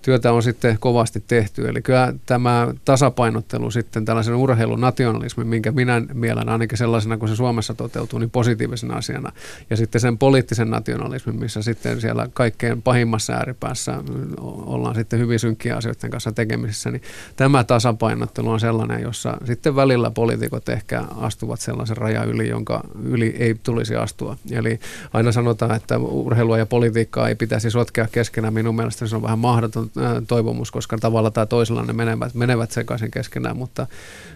työtä 0.01 0.33
on 0.33 0.43
sitten 0.43 0.77
kovasti 0.79 1.23
tehty. 1.27 1.67
Eli 1.67 1.81
kyllä 1.81 2.13
tämä 2.25 2.73
tasapainottelu 2.85 3.71
sitten 3.71 4.05
tällaisen 4.05 4.35
urheilunationalismin, 4.35 5.47
minkä 5.47 5.71
minä 5.71 6.01
mielen 6.13 6.49
ainakin 6.49 6.77
sellaisena 6.77 7.17
kuin 7.17 7.29
se 7.29 7.35
Suomessa 7.35 7.73
toteutuu, 7.73 8.19
niin 8.19 8.29
positiivisena 8.29 8.95
asiana. 8.95 9.31
Ja 9.69 9.77
sitten 9.77 10.01
sen 10.01 10.17
poliittisen 10.17 10.69
nationalismin, 10.69 11.39
missä 11.39 11.61
sitten 11.61 12.01
siellä 12.01 12.27
kaikkein 12.33 12.81
pahimmassa 12.81 13.33
ääripäässä 13.33 13.70
ollaan 14.41 14.95
sitten 14.95 15.19
hyvin 15.19 15.39
synkkiä 15.39 15.75
asioiden 15.75 16.09
kanssa 16.09 16.31
tekemisissä, 16.31 16.91
niin 16.91 17.01
tämä 17.35 17.63
tasapainottelu 17.63 18.49
on 18.49 18.59
sellainen, 18.59 19.01
jossa 19.01 19.37
sitten 19.45 19.75
välillä 19.75 20.11
poliitikot 20.11 20.69
ehkä 20.69 21.03
astuvat 21.17 21.59
sellaisen 21.59 21.97
raja 21.97 22.23
yli, 22.23 22.49
jonka 22.49 22.83
yli 23.03 23.35
ei 23.39 23.55
tulisi 23.63 23.95
astua. 23.95 24.37
Eli 24.51 24.79
aina 25.13 25.31
sanotaan, 25.31 25.75
että 25.75 25.97
urheilua 25.97 26.57
ja 26.57 26.65
politiikkaa 26.65 27.29
ei 27.29 27.35
pitäisi 27.35 27.71
sotkea 27.71 28.07
keskenään. 28.11 28.53
Minun 28.53 28.75
mielestä 28.75 29.07
se 29.07 29.15
on 29.15 29.21
vähän 29.21 29.39
mahdoton 29.39 29.91
toivomus, 30.27 30.71
koska 30.71 30.97
tavalla 30.97 31.31
tai 31.31 31.47
toisella 31.47 31.83
ne 31.83 31.93
menevät, 31.93 32.33
menevät 32.33 32.71
sekaisin 32.71 33.11
keskenään, 33.11 33.57
mutta 33.57 33.87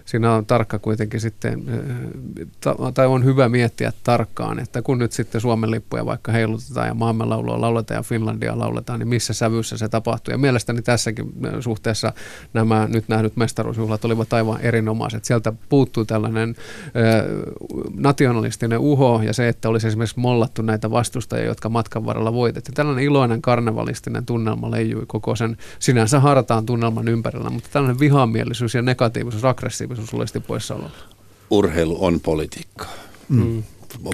siinä 0.04 0.32
on 0.32 0.46
tarkka 0.46 0.78
kuitenkin 0.78 1.20
sitten, 1.20 1.64
tai 2.94 3.06
on 3.06 3.24
hyvä 3.24 3.48
miettiä 3.48 3.92
tarkkaan, 4.04 4.58
että 4.58 4.82
kun 4.82 4.98
nyt 4.98 5.12
sitten 5.12 5.40
Suomen 5.40 5.70
lippuja 5.70 6.06
vaikka 6.06 6.32
heilutetaan 6.32 6.88
ja 6.88 6.94
maamme 6.94 7.24
laulua 7.24 7.60
lauletaan 7.60 7.98
ja 7.98 8.02
Finlandia 8.02 8.58
lauletaan, 8.58 8.98
niin 8.98 9.08
missä 9.08 9.25
missä 9.26 9.38
sävyssä 9.38 9.76
se 9.76 9.88
tapahtui. 9.88 10.34
Ja 10.34 10.38
mielestäni 10.38 10.82
tässäkin 10.82 11.32
suhteessa 11.60 12.12
nämä 12.54 12.88
nyt 12.92 13.08
nähdyt 13.08 13.36
mestaruusjuhlat 13.36 14.04
olivat 14.04 14.32
aivan 14.32 14.60
erinomaiset. 14.60 15.24
Sieltä 15.24 15.52
puuttuu 15.68 16.04
tällainen 16.04 16.56
nationalistinen 17.94 18.78
uho 18.78 19.22
ja 19.22 19.32
se, 19.32 19.48
että 19.48 19.68
olisi 19.68 19.88
esimerkiksi 19.88 20.20
mollattu 20.20 20.62
näitä 20.62 20.90
vastustajia, 20.90 21.46
jotka 21.46 21.68
matkan 21.68 22.06
varrella 22.06 22.32
voitettiin. 22.32 22.74
Tällainen 22.74 23.04
iloinen 23.04 23.42
karnevalistinen 23.42 24.26
tunnelma 24.26 24.70
leijui 24.70 25.04
koko 25.06 25.36
sen 25.36 25.56
sinänsä 25.78 26.20
hartaan 26.20 26.66
tunnelman 26.66 27.08
ympärillä, 27.08 27.50
mutta 27.50 27.68
tällainen 27.72 28.00
vihamielisyys 28.00 28.74
ja 28.74 28.82
negatiivisuus, 28.82 29.44
aggressiivisuus 29.44 30.14
olisi 30.14 30.40
poissaololla. 30.40 30.90
Urheilu 31.50 32.04
on 32.04 32.20
politiikkaa. 32.20 32.94
Mm. 33.28 33.46
mm. 33.46 33.62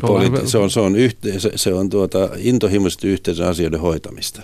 Politi- 0.00 0.46
se 0.46 0.58
on, 0.58 0.70
se 0.70 0.80
on, 0.80 0.94
yhte- 0.94 1.38
se, 1.38 1.52
se 1.56 1.74
on 1.74 1.90
tuota, 1.90 2.28
intohimoisesti 2.36 3.08
yhteisön 3.08 3.48
asioiden 3.48 3.80
hoitamista. 3.80 4.42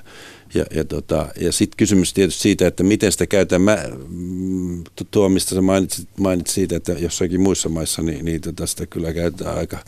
Ja, 0.54 0.64
ja, 0.74 0.84
tota, 0.84 1.28
ja 1.40 1.52
sitten 1.52 1.76
kysymys 1.76 2.12
tietysti 2.12 2.42
siitä, 2.42 2.66
että 2.66 2.82
miten 2.82 3.12
sitä 3.12 3.26
käytetään. 3.26 3.62
Mä, 3.62 3.78
mm, 4.08 4.84
tuo, 5.10 5.28
mistä 5.28 5.54
sä 5.54 5.60
mainitsit, 5.62 6.08
mainitsit 6.18 6.54
siitä, 6.54 6.76
että 6.76 6.92
jossakin 6.92 7.40
muissa 7.40 7.68
maissa, 7.68 8.02
niin, 8.02 8.24
niin 8.24 8.40
tota, 8.40 8.66
sitä 8.66 8.86
kyllä 8.86 9.12
käytetään 9.12 9.56
aika 9.58 9.78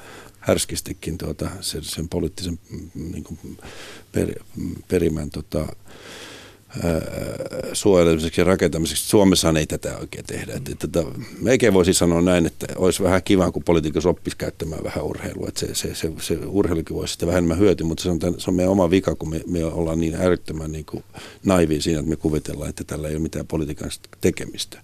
härskistikin 0.41 1.19
tuota, 1.19 1.51
sen, 1.61 1.85
sen 1.85 2.09
poliittisen 2.09 2.59
mm, 2.71 3.13
niin 3.13 3.25
kuin 3.25 3.39
per, 4.13 4.35
perimän 4.89 5.31
tota, 5.31 5.67
suojelemiseksi 7.73 8.41
ja 8.41 8.45
rakentamiseksi. 8.45 9.09
Suomessahan 9.09 9.57
ei 9.57 9.67
tätä 9.67 9.99
oikein 9.99 10.25
tehdä. 10.25 10.53
Että, 10.53 10.73
että, 10.73 10.87
että, 10.87 11.05
meikin 11.41 11.75
voisi 11.75 11.95
sanoa 11.95 12.23
näin, 12.23 12.47
että 12.47 12.67
olisi 12.77 13.03
vähän 13.03 13.23
kiva, 13.23 13.53
kun 13.53 13.63
politiikassa 13.65 14.09
oppisi 14.09 14.37
käyttämään 14.37 14.85
vähän 14.85 15.05
urheilua. 15.05 15.49
Että 15.49 15.61
se, 15.61 15.75
se, 15.75 15.95
se, 15.95 16.13
se 16.21 16.39
urheilukin 16.47 16.97
voisi 16.97 17.13
sitä 17.13 17.27
vähemmän 17.27 17.59
hyötyä, 17.59 17.87
mutta 17.87 18.03
se 18.03 18.11
on, 18.11 18.19
tämän, 18.19 18.41
se 18.41 18.51
on 18.51 18.57
meidän 18.57 18.73
oma 18.73 18.91
vika, 18.91 19.15
kun 19.15 19.31
me, 19.31 19.41
me 19.47 19.65
ollaan 19.65 20.01
niin 20.01 20.15
äärettömän 20.15 20.73
niin 20.73 20.87
naivia 21.45 21.83
siinä, 21.83 22.01
että 22.01 22.11
me 22.11 22.17
kuvitellaan, 22.17 22.71
että 22.71 22.85
tällä 22.85 23.09
ei 23.09 23.15
ole 23.15 23.23
mitään 23.23 23.47
politiikan 23.47 23.91
tekemistä. 24.21 24.79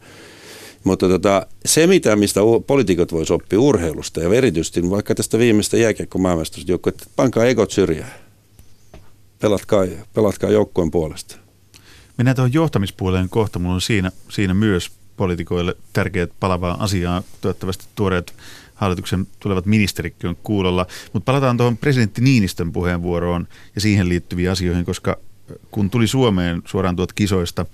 Mutta 0.85 1.09
tota, 1.09 1.47
se, 1.65 1.87
mitä, 1.87 2.17
mistä 2.17 2.41
poliitikot 2.67 3.13
voisi 3.13 3.33
oppia 3.33 3.61
urheilusta 3.61 4.21
ja 4.21 4.35
erityisesti 4.35 4.91
vaikka 4.91 5.15
tästä 5.15 5.39
viimeistä 5.39 5.77
jääkiekko 5.77 6.19
maailmastosta, 6.19 6.73
että 6.89 7.05
pankaa 7.17 7.45
egot 7.45 7.71
syrjään. 7.71 8.15
Pelatkaa, 9.39 9.85
pelatkaa 10.15 10.51
joukkueen 10.51 10.91
puolesta. 10.91 11.46
Mennään 12.19 12.37
tuohon 12.37 12.53
johtamispuoleen 12.53 13.29
kohta. 13.29 13.59
Mulla 13.59 13.75
on 13.75 13.81
siinä, 13.81 14.13
siinä 14.29 14.55
myös 14.55 14.93
poliitikoille 15.17 15.77
tärkeät 15.93 16.31
palavaa 16.41 16.85
asiaa. 16.85 17.23
Toivottavasti 17.41 17.85
tuoreet 17.95 18.35
hallituksen 18.75 19.27
tulevat 19.41 19.67
ministerikin 19.67 20.29
on 20.29 20.37
kuulolla. 20.43 20.87
Mutta 21.13 21.25
palataan 21.25 21.57
tuohon 21.57 21.77
presidentti 21.77 22.21
Niinistön 22.21 22.73
puheenvuoroon 22.73 23.49
ja 23.75 23.81
siihen 23.81 24.09
liittyviin 24.09 24.51
asioihin, 24.51 24.85
koska 24.85 25.17
kun 25.71 25.91
tuli 25.91 26.07
Suomeen 26.07 26.63
suoraan 26.65 26.97
tuot 26.97 27.13
kisoista, 27.13 27.67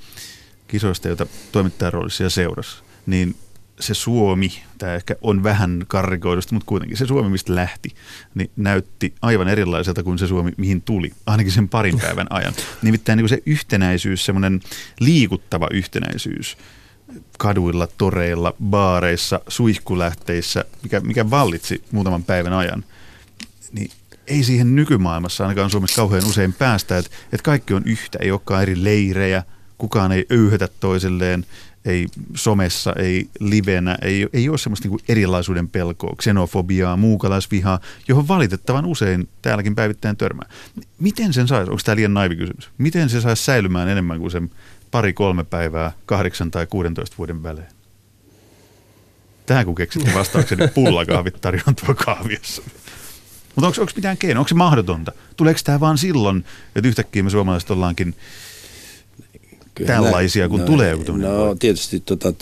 kisoista 0.69 1.09
joita 1.09 1.27
toimittajan 1.53 1.93
roolissa 1.93 2.23
ja 2.23 2.31
seurassa, 2.31 2.85
niin 3.07 3.37
se 3.83 3.95
Suomi, 3.95 4.63
tämä 4.79 4.95
ehkä 4.95 5.17
on 5.23 5.43
vähän 5.43 5.85
karrikoidusta, 5.89 6.55
mutta 6.55 6.67
kuitenkin 6.67 6.97
se 6.97 7.07
Suomi, 7.07 7.31
mistä 7.31 7.55
lähti, 7.55 7.89
niin 8.35 8.51
näytti 8.57 9.15
aivan 9.23 9.49
erilaiselta 9.49 10.03
kuin 10.03 10.19
se 10.19 10.27
Suomi, 10.27 10.53
mihin 10.57 10.83
tuli, 10.83 11.13
ainakin 11.27 11.53
sen 11.53 11.69
parin 11.69 12.01
päivän 12.01 12.27
ajan. 12.31 12.55
Nimittäin 12.83 13.17
niin 13.17 13.29
se 13.29 13.43
yhtenäisyys, 13.47 14.25
semmoinen 14.25 14.61
liikuttava 15.01 15.69
yhtenäisyys 15.71 16.57
kaduilla, 17.39 17.89
toreilla, 17.99 18.55
baareissa, 18.65 19.41
suihkulähteissä, 19.49 20.65
mikä, 20.83 21.01
mikä 21.01 21.31
vallitsi 21.31 21.85
muutaman 21.93 22.25
päivän 22.25 22.53
ajan, 22.53 22.85
niin 23.73 23.91
ei 24.27 24.45
siihen 24.45 24.77
nykymaailmassa 24.77 25.45
ainakaan 25.45 25.71
Suomessa 25.71 25.97
kauhean 25.97 26.27
usein 26.27 26.53
päästä, 26.53 26.99
että, 26.99 27.11
että 27.25 27.45
kaikki 27.45 27.75
on 27.75 27.83
yhtä, 27.87 28.19
ei 28.23 28.31
olekaan 28.31 28.63
eri 28.63 28.85
leirejä, 28.85 29.43
kukaan 29.79 30.13
ei 30.13 30.27
öyhätä 30.33 30.69
toisilleen, 30.81 31.47
ei 31.85 32.07
somessa, 32.35 32.93
ei 32.99 33.29
livenä, 33.41 33.99
ei, 34.03 34.29
ei 34.33 34.49
ole 34.49 34.59
semmoista 34.59 34.89
niin 34.89 35.01
erilaisuuden 35.09 35.69
pelkoa, 35.69 36.17
xenofobiaa, 36.23 36.97
muukalaisvihaa, 36.97 37.81
johon 38.09 38.29
valitettavan 38.29 38.87
usein 38.87 39.29
täälläkin 39.43 39.75
päivittäin 39.75 40.17
törmää. 40.17 40.49
Miten 40.99 41.33
sen 41.33 41.49
saisi, 41.49 41.71
onko 41.71 41.83
tämä 41.85 41.97
liian 41.97 42.15
naivi 42.15 42.37
kysymys, 42.37 42.71
miten 42.79 43.09
se 43.09 43.21
saisi 43.21 43.45
säilymään 43.45 43.89
enemmän 43.89 44.19
kuin 44.19 44.31
sen 44.31 44.51
pari-kolme 44.91 45.45
päivää 45.45 45.93
kahdeksan 46.07 46.51
tai 46.51 46.67
16 46.67 47.17
vuoden 47.19 47.43
välein? 47.43 47.69
Tähän 49.47 49.65
kun 49.65 49.75
keksitte 49.75 50.15
vastauksen, 50.15 50.59
niin 50.59 50.71
pullakahvit 50.71 51.41
tarjontua 51.41 51.95
kahviossa. 51.95 52.63
Mutta 53.55 53.81
onko 53.81 53.93
mitään 53.97 54.17
keinoa? 54.17 54.41
Onko 54.41 54.49
se 54.49 54.55
mahdotonta? 54.55 55.13
Tuleeko 55.37 55.61
tämä 55.65 55.81
vaan 55.81 55.99
silloin, 55.99 56.45
että 56.77 56.89
yhtäkkiä 56.89 57.23
me 57.23 57.31
suomalaiset 57.31 57.71
ollaankin 57.71 58.15
Kyllä, 59.75 59.93
tällaisia, 59.93 60.49
kun 60.49 60.61
no, 60.61 60.67
tulee 60.67 60.91
joku 60.91 61.13
No 61.13 61.55
tietysti 61.55 62.01
tuota, 62.01 62.33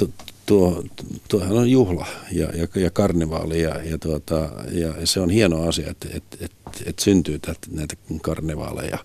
tuo, 0.47 0.85
tuohan 1.29 1.53
on 1.53 1.71
juhla 1.71 2.07
ja, 2.33 2.49
ja, 2.55 2.67
ja 2.75 2.91
karnevaali 2.91 3.63
ja, 3.63 3.83
ja, 3.85 3.99
tuota, 3.99 4.51
ja 4.73 4.95
se 5.05 5.21
on 5.21 5.31
hieno 5.31 5.69
asia, 5.69 5.91
että 5.91 6.09
että 6.15 6.37
että 6.41 6.71
että 6.87 7.05
syntyy 7.05 7.39
tätä, 7.39 7.59
näitä 7.71 7.97
karnevaaleja 8.23 8.99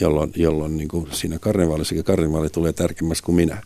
jolloin, 0.00 0.32
jolloin 0.36 0.76
niin 0.76 0.88
kuin 0.88 1.06
siinä 1.12 1.38
karnevaalissa 1.38 2.02
karnevaali 2.02 2.48
tulee 2.48 2.72
tärkeämmäksi 2.72 3.22
kuin 3.22 3.36
minä. 3.36 3.62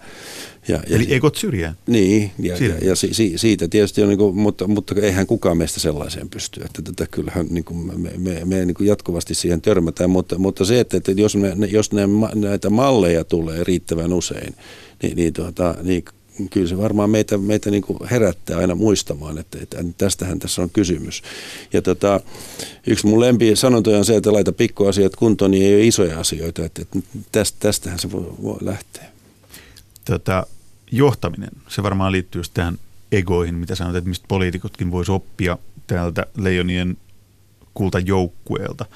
Ja, 0.69 0.83
ja, 0.89 0.97
Eli 0.97 1.15
ekot 1.15 1.37
syrjään? 1.37 1.77
Niin, 1.87 2.31
ja, 2.39 2.57
ja, 2.57 2.75
ja 2.83 2.97
si, 2.97 3.15
si, 3.15 3.33
siitä 3.37 3.69
tietysti 3.69 4.03
on, 4.03 4.09
niin 4.09 4.19
kuin, 4.19 4.37
mutta, 4.37 4.67
mutta 4.67 4.95
eihän 5.01 5.27
kukaan 5.27 5.57
meistä 5.57 5.81
sellaiseen 5.81 6.29
pysty. 6.29 6.61
Että 6.65 6.83
tätä 6.83 7.07
kyllähän 7.11 7.47
niin 7.51 7.65
kuin 7.65 8.01
me, 8.01 8.11
me, 8.19 8.45
me 8.45 8.65
niin 8.65 8.75
kuin 8.75 8.87
jatkuvasti 8.87 9.35
siihen 9.35 9.61
törmätään, 9.61 10.11
mutta, 10.11 10.39
mutta 10.39 10.65
se, 10.65 10.81
että, 10.81 10.97
että 10.97 11.13
jos, 11.13 11.37
ne, 11.37 11.67
jos 11.71 11.93
ne, 11.93 12.03
näitä 12.35 12.71
malleja 12.71 13.25
tulee 13.25 13.65
riittävän 13.65 14.13
usein, 14.13 14.55
niin, 15.03 15.17
niin, 15.17 15.33
tuota, 15.33 15.75
niin 15.83 16.05
kyllä 16.51 16.69
se 16.69 16.79
varmaan 16.79 17.11
meitä, 17.11 17.39
meitä 17.39 17.71
niin 17.71 17.83
kuin 17.83 17.99
herättää 18.11 18.59
aina 18.59 18.75
muistamaan, 18.75 19.39
että, 19.39 19.59
että 19.63 19.85
tästähän 19.99 20.39
tässä 20.39 20.63
on 20.63 20.71
kysymys. 20.71 21.23
Ja 21.73 21.83
tota, 21.83 22.21
yksi 22.87 23.07
mun 23.07 23.21
lempi 23.21 23.57
sanontoja 23.57 23.99
on 23.99 24.05
se, 24.05 24.17
että 24.17 24.33
laita 24.33 24.53
pikkuasiat 24.53 25.17
kuntoon, 25.17 25.51
niin 25.51 25.67
ei 25.67 25.75
ole 25.75 25.87
isoja 25.87 26.21
asioita. 26.21 26.65
Että, 26.65 26.83
että 26.83 26.99
tästä, 27.33 27.59
tästähän 27.61 27.99
se 27.99 28.13
voi, 28.13 28.35
voi 28.43 28.59
lähteä. 28.61 29.05
Tota, 30.05 30.47
johtaminen, 30.93 31.51
se 31.69 31.83
varmaan 31.83 32.13
liittyy 32.13 32.39
just 32.39 32.55
tähän 32.55 32.79
egoihin, 33.13 33.55
mitä 33.55 33.75
sanoit, 33.75 33.97
että 33.97 34.09
mistä 34.09 34.25
poliitikotkin 34.29 34.91
voisi 34.91 35.13
oppia 35.13 35.59
täältä 35.87 36.27
leijonien 36.37 36.97
kultajoukkueelta. 37.75 38.87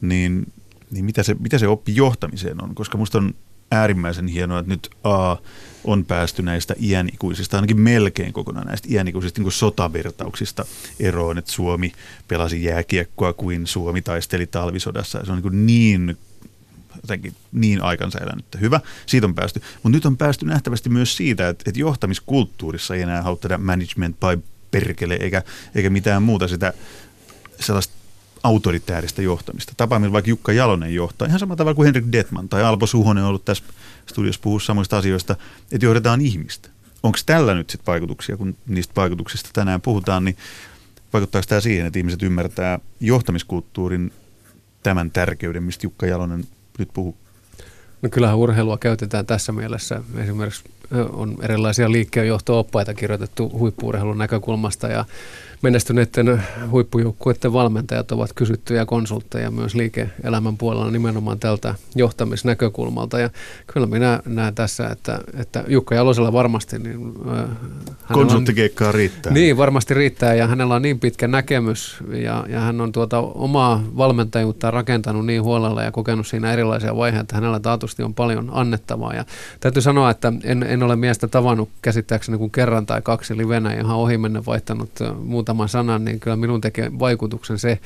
Niin, 0.00 0.52
niin 0.90 1.04
mitä, 1.04 1.22
se, 1.22 1.34
mitä 1.34 1.58
se 1.58 1.68
oppi 1.68 1.96
johtamiseen 1.96 2.64
on? 2.64 2.74
Koska 2.74 2.98
musta 2.98 3.18
on 3.18 3.34
äärimmäisen 3.70 4.28
hienoa, 4.28 4.58
että 4.58 4.72
nyt 4.72 4.90
A 5.04 5.36
on 5.84 6.04
päästy 6.04 6.42
näistä 6.42 6.74
iänikuisista, 6.82 7.56
ainakin 7.56 7.80
melkein 7.80 8.32
kokonaan 8.32 8.66
näistä 8.66 8.88
iänikuisista 8.90 9.42
niin 9.42 9.52
sotavirtauksista 9.52 10.64
eroon, 11.00 11.38
että 11.38 11.52
Suomi 11.52 11.92
pelasi 12.28 12.64
jääkiekkoa 12.64 13.32
kuin 13.32 13.66
Suomi 13.66 14.02
taisteli 14.02 14.46
talvisodassa. 14.46 15.24
Se 15.24 15.32
on 15.32 15.42
niin, 15.66 16.06
niin 16.06 16.18
jotenkin 17.02 17.34
niin 17.52 17.82
aikansa 17.82 18.18
elänyt. 18.18 18.44
Hyvä, 18.60 18.80
siitä 19.06 19.26
on 19.26 19.34
päästy. 19.34 19.62
Mutta 19.82 19.96
nyt 19.96 20.06
on 20.06 20.16
päästy 20.16 20.46
nähtävästi 20.46 20.88
myös 20.88 21.16
siitä, 21.16 21.48
että, 21.48 21.64
että 21.66 21.80
johtamiskulttuurissa 21.80 22.94
ei 22.94 23.02
enää 23.02 23.22
haluta 23.22 23.58
management 23.58 24.16
by 24.20 24.42
perkele, 24.70 25.14
eikä, 25.14 25.42
eikä 25.74 25.90
mitään 25.90 26.22
muuta 26.22 26.48
sitä 26.48 26.72
sellaista 27.60 27.99
autoritääristä 28.42 29.22
johtamista. 29.22 29.72
Tapa, 29.76 29.98
millä 29.98 30.12
vaikka 30.12 30.28
Jukka 30.28 30.52
Jalonen 30.52 30.94
johtaa, 30.94 31.28
ihan 31.28 31.40
samalla 31.40 31.56
tavalla 31.56 31.74
kuin 31.74 31.84
Henrik 31.86 32.04
Detman 32.12 32.48
tai 32.48 32.64
Alpo 32.64 32.86
Suhonen 32.86 33.24
on 33.24 33.28
ollut 33.28 33.44
tässä 33.44 33.64
studiossa 34.06 34.40
puhua 34.42 34.60
samoista 34.60 34.98
asioista, 34.98 35.36
että 35.72 35.86
johdetaan 35.86 36.20
ihmistä. 36.20 36.68
Onko 37.02 37.18
tällä 37.26 37.54
nyt 37.54 37.70
sitten 37.70 37.86
vaikutuksia, 37.86 38.36
kun 38.36 38.56
niistä 38.66 38.92
vaikutuksista 38.96 39.50
tänään 39.52 39.80
puhutaan, 39.80 40.24
niin 40.24 40.36
vaikuttaako 41.12 41.46
tämä 41.48 41.60
siihen, 41.60 41.86
että 41.86 41.98
ihmiset 41.98 42.22
ymmärtää 42.22 42.78
johtamiskulttuurin 43.00 44.12
tämän 44.82 45.10
tärkeyden, 45.10 45.62
mistä 45.62 45.86
Jukka 45.86 46.06
Jalonen 46.06 46.44
nyt 46.78 46.88
puhuu? 46.92 47.16
No 48.02 48.08
kyllähän 48.08 48.36
urheilua 48.36 48.78
käytetään 48.78 49.26
tässä 49.26 49.52
mielessä. 49.52 50.02
Esimerkiksi 50.16 50.64
on 51.12 51.36
erilaisia 51.42 51.92
liikkeenjohto-oppaita 51.92 52.94
kirjoitettu 52.94 53.50
huippuurheilun 53.58 54.18
näkökulmasta 54.18 54.88
ja 54.88 55.04
menestyneiden 55.62 56.42
huippujoukkueiden 56.70 57.52
valmentajat 57.52 58.12
ovat 58.12 58.32
kysyttyjä 58.32 58.86
konsultteja 58.86 59.50
myös 59.50 59.74
liike-elämän 59.74 60.56
puolella 60.56 60.90
nimenomaan 60.90 61.38
tältä 61.38 61.74
johtamisnäkökulmalta. 61.94 63.18
Ja 63.18 63.30
kyllä 63.66 63.86
minä 63.86 64.20
näen 64.26 64.54
tässä, 64.54 64.88
että, 64.88 65.20
että 65.34 65.64
Jukka 65.68 65.94
Jalosella 65.94 66.32
varmasti... 66.32 66.78
Niin, 66.78 67.14
Konsulttikeikkaa 68.12 68.92
riittää. 68.92 69.32
Niin, 69.32 69.56
varmasti 69.56 69.94
riittää 69.94 70.34
ja 70.34 70.46
hänellä 70.46 70.74
on 70.74 70.82
niin 70.82 71.00
pitkä 71.00 71.28
näkemys 71.28 71.96
ja, 72.12 72.44
ja 72.48 72.60
hän 72.60 72.80
on 72.80 72.92
tuota 72.92 73.18
omaa 73.18 73.84
valmentajuutta 73.96 74.70
rakentanut 74.70 75.26
niin 75.26 75.42
huolella 75.42 75.82
ja 75.82 75.92
kokenut 75.92 76.26
siinä 76.26 76.52
erilaisia 76.52 76.96
vaiheita, 76.96 77.20
että 77.20 77.34
hänellä 77.34 77.60
taatusti 77.60 78.02
on 78.02 78.14
paljon 78.14 78.50
annettavaa. 78.52 79.14
Ja 79.14 79.24
täytyy 79.60 79.82
sanoa, 79.82 80.10
että 80.10 80.32
en, 80.44 80.62
en 80.62 80.79
ole 80.82 80.96
miestä 80.96 81.28
tavannut 81.28 81.68
käsittääkseni 81.82 82.38
kuin 82.38 82.50
kerran 82.50 82.86
tai 82.86 83.02
kaksi 83.02 83.36
livenä 83.36 83.74
ihan 83.74 83.96
ohimennen 83.96 84.46
vaihtanut 84.46 84.90
muuta 85.00 85.14
muutaman 85.14 85.68
sanan, 85.68 86.04
niin 86.04 86.20
kyllä 86.20 86.36
minun 86.36 86.60
tekee 86.60 86.90
vaikutuksen 86.98 87.58
se, 87.58 87.78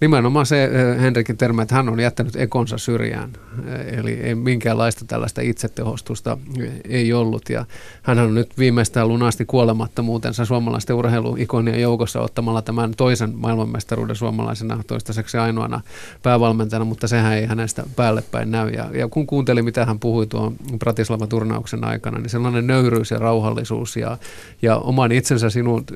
Nimenomaan 0.00 0.46
se 0.46 0.64
eh, 0.64 1.00
Henrikin 1.00 1.36
termi, 1.36 1.62
että 1.62 1.74
hän 1.74 1.88
on 1.88 2.00
jättänyt 2.00 2.36
ekonsa 2.36 2.78
syrjään, 2.78 3.30
eh, 3.66 3.98
eli 3.98 4.12
ei 4.12 4.34
minkäänlaista 4.34 5.04
tällaista 5.04 5.40
itsetehostusta 5.40 6.38
eh, 6.60 6.72
ei 6.84 7.12
ollut. 7.12 7.42
Ja 7.50 7.64
hän 8.02 8.18
on 8.18 8.34
nyt 8.34 8.58
viimeistään 8.58 9.08
lunasti 9.08 9.44
kuolemattomuutensa 9.44 10.44
suomalaisten 10.44 10.96
urheiluikonien 10.96 11.80
joukossa 11.80 12.20
ottamalla 12.20 12.62
tämän 12.62 12.94
toisen 12.96 13.32
maailmanmestaruuden 13.34 14.16
suomalaisena 14.16 14.82
toistaiseksi 14.86 15.38
ainoana 15.38 15.80
päävalmentajana, 16.22 16.84
mutta 16.84 17.08
sehän 17.08 17.32
ei 17.32 17.46
hänestä 17.46 17.84
päälle 17.96 18.22
päin 18.30 18.50
näy. 18.50 18.70
Ja, 18.70 18.90
ja 18.92 19.08
kun 19.08 19.26
kuuntelin, 19.26 19.64
mitä 19.64 19.84
hän 19.84 19.98
puhui 19.98 20.26
tuon 20.26 20.56
Bratislava-turnauksen 20.78 21.84
aikana, 21.84 22.18
niin 22.18 22.30
sellainen 22.30 22.66
nöyryys 22.66 23.10
ja 23.10 23.18
rauhallisuus 23.18 23.96
ja, 23.96 24.18
ja 24.62 24.76
oman 24.76 25.12
itsensä 25.12 25.50
sinut, 25.50 25.92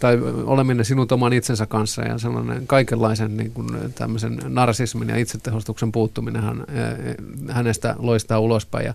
tai 0.00 0.18
oleminen 0.44 0.84
sinut 0.84 1.12
oman 1.12 1.32
itsensä 1.32 1.66
kanssa 1.66 2.02
ja 2.02 2.18
sellainen 2.18 2.66
kaikenlaisen 2.66 3.29
niin 3.36 3.50
kuin 3.52 3.68
tämmöisen 3.94 4.38
narsismin 4.48 5.08
ja 5.08 5.16
itsetehostuksen 5.16 5.92
puuttuminen 5.92 6.42
hän, 6.42 6.64
hänestä 7.48 7.94
loistaa 7.98 8.38
ulospäin. 8.38 8.86
Ja 8.86 8.94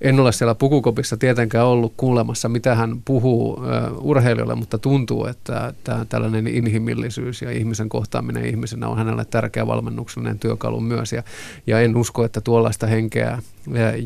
en 0.00 0.20
ole 0.20 0.32
siellä 0.32 0.54
pukukopissa 0.54 1.16
tietenkään 1.16 1.66
ollut 1.66 1.92
kuulemassa, 1.96 2.48
mitä 2.48 2.74
hän 2.74 3.02
puhuu 3.04 3.60
urheilijoille, 4.00 4.54
mutta 4.54 4.78
tuntuu, 4.78 5.26
että 5.26 5.74
tämä 5.84 6.04
tällainen 6.04 6.46
inhimillisyys 6.46 7.42
ja 7.42 7.50
ihmisen 7.50 7.88
kohtaaminen 7.88 8.46
ihmisenä 8.46 8.88
on 8.88 8.98
hänelle 8.98 9.24
tärkeä 9.24 9.66
valmennuksellinen 9.66 10.38
työkalu 10.38 10.80
myös. 10.80 11.12
Ja, 11.12 11.22
ja 11.66 11.80
en 11.80 11.96
usko, 11.96 12.24
että 12.24 12.40
tuollaista 12.40 12.86
henkeä, 12.86 13.42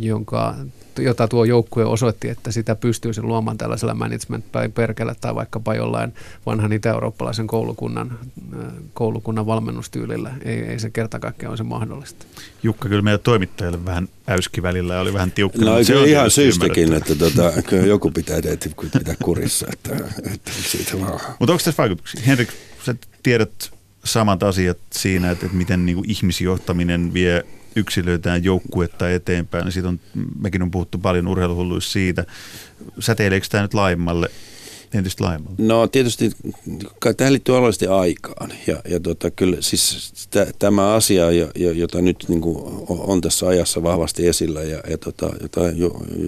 jonka 0.01 0.55
jota 0.99 1.29
tuo 1.29 1.45
joukkue 1.45 1.85
osoitti, 1.85 2.29
että 2.29 2.53
sitä 2.53 2.75
pystyisi 2.75 3.23
luomaan 3.23 3.59
tällaisella 3.59 3.95
management 3.95 4.45
perkele 4.75 5.15
tai 5.21 5.35
vaikkapa 5.35 5.75
jollain 5.75 6.15
vanhan 6.47 6.73
itä-eurooppalaisen 6.73 7.47
koulukunnan, 7.47 8.19
koulukunnan 8.95 9.47
valmennustyylillä. 9.47 10.35
Ei, 10.45 10.59
ei 10.59 10.79
se 10.79 10.91
kerta 10.91 11.19
kaikkiaan 11.19 11.57
se 11.57 11.63
mahdollista. 11.63 12.27
Jukka, 12.63 12.89
kyllä 12.89 13.03
meidän 13.03 13.21
toimittajalle 13.21 13.85
vähän 13.85 14.09
äyski 14.29 14.63
välillä 14.63 14.95
ja 14.95 15.01
oli 15.01 15.13
vähän 15.13 15.33
tiukka. 15.33 15.65
No 15.65 15.85
se 15.85 15.97
on 15.97 16.09
ihan 16.09 16.31
syystäkin, 16.31 16.93
että 16.93 17.15
tota, 17.15 17.53
kyllä 17.63 17.87
joku 17.87 18.11
pitää 18.11 18.43
teitä 18.43 18.71
pitää 18.99 19.15
kurissa. 19.23 19.67
Että, 19.73 19.97
että 20.35 20.51
siitä 20.53 21.01
vaan. 21.01 21.21
Mutta 21.39 21.53
onko 21.53 21.65
tässä 21.65 21.75
vaikutuksia? 21.79 22.23
Henrik, 22.27 22.49
sä 22.87 22.95
tiedät 23.23 23.71
samat 24.05 24.43
asiat 24.43 24.79
siinä, 24.93 25.31
että, 25.31 25.47
että 25.47 25.59
miten 25.59 25.87
niin 25.87 25.97
kuin 25.97 26.11
ihmisjohtaminen 26.11 27.15
vie 27.15 27.45
yksilöitään 27.77 28.45
joukkuetta 28.45 29.11
eteenpäin. 29.11 29.65
Niin 29.65 29.73
siitä 29.73 29.89
on, 29.89 30.01
mekin 30.41 30.63
on 30.63 30.71
puhuttu 30.71 30.99
paljon 30.99 31.29
urheiluhulluissa 31.29 31.93
siitä. 31.93 32.25
Säteileekö 33.01 33.47
tämä 33.51 33.63
nyt 33.63 33.75
laajemmalle 33.75 34.31
entistä 34.95 35.25
laajemmalle? 35.25 35.57
No 35.59 35.87
tietysti 35.87 36.31
tähän 37.17 37.33
liittyy 37.33 37.57
alueellisesti 37.57 37.87
aikaan 37.87 38.53
ja, 38.67 38.83
ja 38.89 39.01
tota, 39.01 39.31
kyllä 39.31 39.57
siis 39.61 40.13
t- 40.31 40.59
tämä 40.59 40.95
asia, 40.95 41.25
jota 41.75 42.03
nyt 42.03 42.25
niin 42.29 42.41
kuin 42.41 42.57
on 42.89 43.21
tässä 43.21 43.49
ajassa 43.49 43.83
vahvasti 43.83 44.29
esillä 44.29 44.63
ja, 44.63 44.81
ja 44.91 44.99
tota, 44.99 45.31
jota 45.43 45.61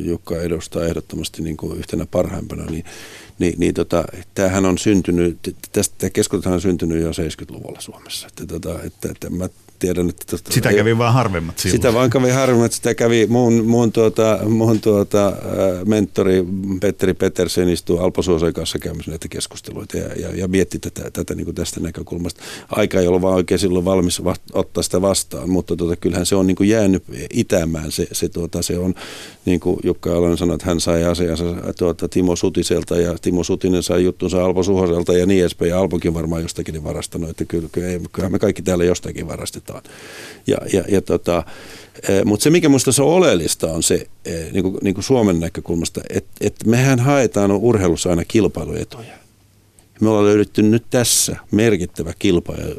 Jukka 0.04 0.36
edustaa 0.36 0.84
ehdottomasti 0.84 1.42
niin 1.42 1.56
kuin 1.56 1.78
yhtenä 1.78 2.06
parhaimpana, 2.10 2.64
niin 2.64 2.84
niin, 3.38 3.54
niin 3.58 3.74
tota, 3.74 4.04
tämähän 4.34 4.66
on 4.66 4.78
syntynyt, 4.78 5.56
tästä 5.72 6.10
keskusteluhan 6.10 6.56
on 6.56 6.60
syntynyt 6.60 7.02
jo 7.02 7.10
70-luvulla 7.10 7.80
Suomessa. 7.80 8.26
Että, 8.26 8.46
tota, 8.46 8.82
että, 8.82 9.08
että 9.10 9.30
mä 9.30 9.48
tiedän, 9.82 10.08
että... 10.08 10.24
Tosta, 10.30 10.52
sitä 10.52 10.72
kävi 10.72 10.90
ei, 10.90 10.98
vaan 10.98 11.14
harvemmat 11.14 11.58
silloin. 11.58 11.78
Sitä 11.78 11.94
vaan 11.94 12.10
kävi 12.10 12.30
harvemmat. 12.30 12.72
Sitä 12.72 12.94
kävi 12.94 13.26
mun, 13.26 13.66
mun, 13.66 13.92
tuota, 13.92 14.38
mun 14.48 14.80
tuota, 14.80 15.32
mentori 15.86 16.44
Petteri 16.80 17.14
Petersen 17.14 17.68
istuu 17.68 17.98
Alpo 17.98 18.22
Suosoin 18.22 18.54
kanssa 18.54 18.78
käymässä 18.78 19.10
näitä 19.10 19.28
keskusteluita 19.28 19.98
ja, 19.98 20.08
ja, 20.16 20.36
ja 20.36 20.48
mietti 20.48 20.78
tätä, 20.78 21.10
tätä 21.10 21.34
niin 21.34 21.44
kuin 21.44 21.54
tästä 21.54 21.80
näkökulmasta. 21.80 22.42
Aika 22.68 23.00
ei 23.00 23.06
ollut 23.06 23.22
vaan 23.22 23.34
oikein 23.34 23.58
silloin 23.58 23.84
valmis 23.84 24.24
va- 24.24 24.36
ottaa 24.52 24.82
sitä 24.82 25.02
vastaan, 25.02 25.50
mutta 25.50 25.76
tuota, 25.76 25.96
kyllähän 25.96 26.26
se 26.26 26.36
on 26.36 26.46
niin 26.46 26.56
kuin 26.56 26.68
jäänyt 26.68 27.04
itämään. 27.32 27.92
Se, 27.92 28.06
se, 28.12 28.28
tuota, 28.28 28.62
se 28.62 28.78
on, 28.78 28.94
niin 29.44 29.60
kuin 29.60 29.80
Jukka 29.84 30.16
Alonen 30.16 30.36
sanoi, 30.36 30.54
että 30.54 30.66
hän 30.66 30.80
sai 30.80 31.04
asiansa 31.04 31.44
tuota, 31.78 32.08
Timo 32.08 32.36
Sutiselta 32.36 32.96
ja 32.96 33.18
Timo 33.18 33.44
Sutinen 33.44 33.82
sai 33.82 34.04
juttunsa 34.04 34.44
Alpo 34.44 34.62
Suhoselta 34.62 35.12
ja 35.12 35.26
niin 35.26 35.40
edespäin. 35.40 35.68
Ja 35.68 35.80
Alpokin 35.80 36.14
varmaan 36.14 36.42
jostakin 36.42 36.84
varastanut, 36.84 37.30
että 37.30 37.44
kyllä, 37.44 37.68
kyllä 38.12 38.28
me 38.28 38.38
kaikki 38.38 38.62
täällä 38.62 38.84
jostakin 38.84 39.28
varastetaan 39.28 39.71
suuntaan. 39.72 39.94
Ja, 40.46 40.58
ja, 40.72 40.84
ja 40.88 41.02
tota, 41.02 41.42
eh, 42.08 42.24
mutta 42.24 42.44
se, 42.44 42.50
mikä 42.50 42.68
minusta 42.68 42.90
on 43.02 43.08
oleellista, 43.08 43.72
on 43.72 43.82
se 43.82 44.06
eh, 44.24 44.52
niin 44.52 44.62
kuin, 44.62 44.78
niin 44.82 44.94
kuin 44.94 45.04
Suomen 45.04 45.40
näkökulmasta, 45.40 46.00
että, 46.10 46.30
että 46.40 46.68
mehän 46.68 47.00
haetaan 47.00 47.50
urheilussa 47.50 48.10
aina 48.10 48.24
kilpailuetuja. 48.24 49.22
Me 50.00 50.08
ollaan 50.08 50.26
löydetty 50.26 50.62
nyt 50.62 50.84
tässä 50.90 51.36
merkittävä 51.50 52.12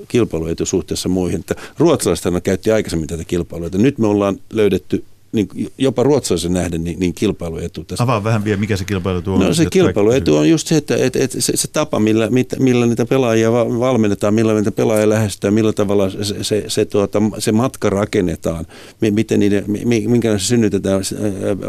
kilpailuetu 0.08 0.65
suhteessa 0.65 1.10
muihin. 1.10 1.39
Että 1.39 1.56
ruotsalaiset 1.77 2.25
käytti 2.43 2.71
aikaisemmin 2.71 3.08
tätä 3.08 3.23
kilpailuetua. 3.23 3.82
Nyt 3.82 3.97
me 3.97 4.08
ollaan 4.08 4.39
löydetty 4.53 5.03
niin 5.34 5.72
jopa 5.78 6.04
ruotsalaisen 6.04 6.54
nähden 6.54 6.84
niin, 6.84 7.00
niin 7.00 7.13
kilpailuetu. 7.13 7.84
Tässä. 7.84 8.04
Avaa 8.04 8.24
vähän 8.24 8.43
vielä, 8.43 8.60
mikä 8.60 8.78
se 8.78 8.86
kilpailuetu 8.86 9.34
on. 9.34 9.39
No 9.39 9.54
se 9.54 9.65
kilpailuetu 9.65 10.36
on 10.38 10.50
just 10.50 10.67
se, 10.67 10.78
että, 10.78 10.96
että, 10.96 11.19
että 11.24 11.41
se, 11.41 11.58
se 11.58 11.67
tapa, 11.67 12.00
millä, 12.00 12.30
millä 12.60 12.86
niitä 12.86 13.06
pelaajia 13.06 13.52
valmennetaan, 13.54 14.34
millä 14.34 14.54
niitä 14.54 14.72
pelaajia 14.72 15.10
lähestytään, 15.10 15.54
millä 15.54 15.74
tavalla 15.74 16.10
se, 16.10 16.43
se, 16.43 16.63
se, 16.67 16.86
tuota, 16.86 17.22
se 17.39 17.52
matka 17.52 17.89
rakennetaan, 17.89 18.65
miten 19.12 19.39
niiden, 19.39 19.63
minkä 20.08 20.38
se 20.38 20.46
synnytetään 20.46 21.02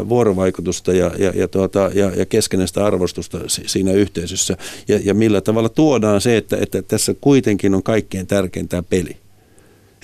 vuorovaikutusta 0.09 0.93
ja, 0.93 1.11
ja, 1.17 1.31
ja, 1.35 1.47
tuota, 1.47 1.91
ja, 1.93 2.11
ja 2.15 2.25
keskenäistä 2.25 2.85
arvostusta 2.85 3.39
siinä 3.47 3.91
yhteisössä 3.91 4.57
ja, 4.87 4.99
ja 5.03 5.13
millä 5.13 5.41
tavalla 5.41 5.69
tuodaan 5.69 6.21
se, 6.21 6.37
että, 6.37 6.57
että 6.61 6.81
tässä 6.81 7.15
kuitenkin 7.21 7.75
on 7.75 7.83
kaikkein 7.83 8.27
tärkeintä 8.27 8.83
peli. 8.83 9.24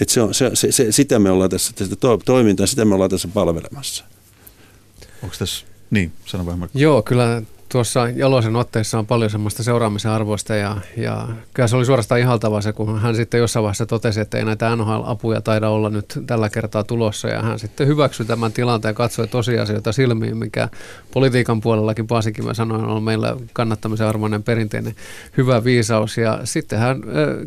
Että 0.01 0.13
se 0.13 0.21
on, 0.21 0.33
se, 0.33 0.51
se, 0.53 0.71
se, 0.71 0.91
sitä 0.91 1.19
me 1.19 1.31
ollaan 1.31 1.49
tässä, 1.49 1.73
tästä 1.75 1.95
to, 1.95 2.17
toimintaa, 2.17 2.67
sitä 2.67 2.85
me 2.85 2.93
ollaan 2.95 3.09
tässä 3.09 3.27
palvelemassa. 3.27 4.03
Onko 5.23 5.35
tässä, 5.39 5.65
niin, 5.91 6.11
sano 6.25 6.45
vähän. 6.45 6.69
Joo, 6.73 7.01
kyllä 7.01 7.41
tuossa 7.71 8.09
Jalosen 8.15 8.55
otteessa 8.55 8.99
on 8.99 9.07
paljon 9.07 9.29
semmoista 9.29 9.63
seuraamisen 9.63 10.11
arvoista 10.11 10.55
ja, 10.55 10.77
ja 10.97 11.27
kyllä 11.53 11.67
se 11.67 11.75
oli 11.75 11.85
suorastaan 11.85 12.21
ihaltavaa 12.21 12.61
se, 12.61 12.73
kun 12.73 12.99
hän 12.99 13.15
sitten 13.15 13.39
jossain 13.39 13.63
vaiheessa 13.63 13.85
totesi, 13.85 14.21
että 14.21 14.37
ei 14.37 14.45
näitä 14.45 14.75
NHL-apuja 14.75 15.41
taida 15.41 15.69
olla 15.69 15.89
nyt 15.89 16.19
tällä 16.27 16.49
kertaa 16.49 16.83
tulossa 16.83 17.27
ja 17.27 17.41
hän 17.41 17.59
sitten 17.59 17.87
hyväksyi 17.87 18.25
tämän 18.25 18.51
tilanteen 18.51 18.89
ja 18.89 18.93
katsoi 18.93 19.27
tosiasioita 19.27 19.91
silmiin, 19.91 20.37
mikä 20.37 20.69
politiikan 21.13 21.61
puolellakin 21.61 22.07
Paasikin 22.07 22.55
sanoin 22.55 22.85
on 22.85 23.03
meillä 23.03 23.35
kannattamisen 23.53 24.07
arvoinen 24.07 24.43
perinteinen 24.43 24.95
hyvä 25.37 25.63
viisaus 25.63 26.17
ja 26.17 26.39
sitten 26.43 26.79
hän 26.79 27.01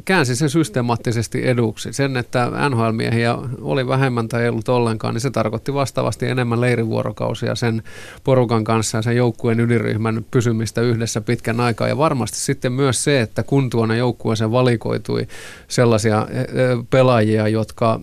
käänsi 0.05 0.37
sen 0.37 0.51
systemaattisesti 0.51 1.49
eduksi. 1.49 1.93
Sen, 1.93 2.17
että 2.17 2.51
NHL-miehiä 2.71 3.39
oli 3.61 3.89
vähemmän 3.89 4.29
tai 4.29 4.43
ei 4.43 4.49
ollut 4.49 4.69
ollenkaan, 4.69 5.15
niin 5.15 5.21
se 5.21 5.31
tarkoitti 5.31 5.75
vastaavasti 5.75 6.27
enemmän 6.27 6.61
leirivuorokausia 6.61 7.55
sen 7.55 7.83
porukan 8.25 8.65
kanssa 8.65 8.99
ja 8.99 9.03
sen 9.03 9.17
joukkueen 9.17 9.61
ydinryhmän 9.61 10.14
joukkueen 10.15 10.31
pysymistä 10.31 10.81
yhdessä 10.81 11.21
pitkän 11.21 11.61
aikaa. 11.61 11.89
Ja 11.89 11.99
varmasti 11.99 12.39
sitten 12.39 12.73
myös 12.73 13.05
se, 13.05 13.21
että 13.21 13.43
kun 13.43 13.71
tuonne 13.71 13.97
joukkueeseen 13.97 14.53
valikoitui 14.53 15.27
sellaisia 15.69 16.27
e, 16.31 16.41
e, 16.41 16.47
pelaajia, 16.91 17.49
jotka 17.49 18.01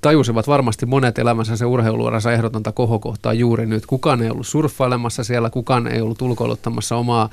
tajusivat 0.00 0.48
varmasti 0.48 0.86
monet 0.86 1.18
elämänsä 1.18 1.56
se 1.56 1.64
urheiluuransa 1.64 2.32
ehdotonta 2.32 2.72
kohokohtaa 2.72 3.32
juuri 3.32 3.66
nyt. 3.66 3.86
Kukaan 3.86 4.22
ei 4.22 4.30
ollut 4.30 4.46
surffailemassa 4.46 5.24
siellä, 5.24 5.50
kukaan 5.50 5.86
ei 5.86 6.00
ollut 6.00 6.22
ulkoiluttamassa 6.22 6.96
omaa 6.96 7.28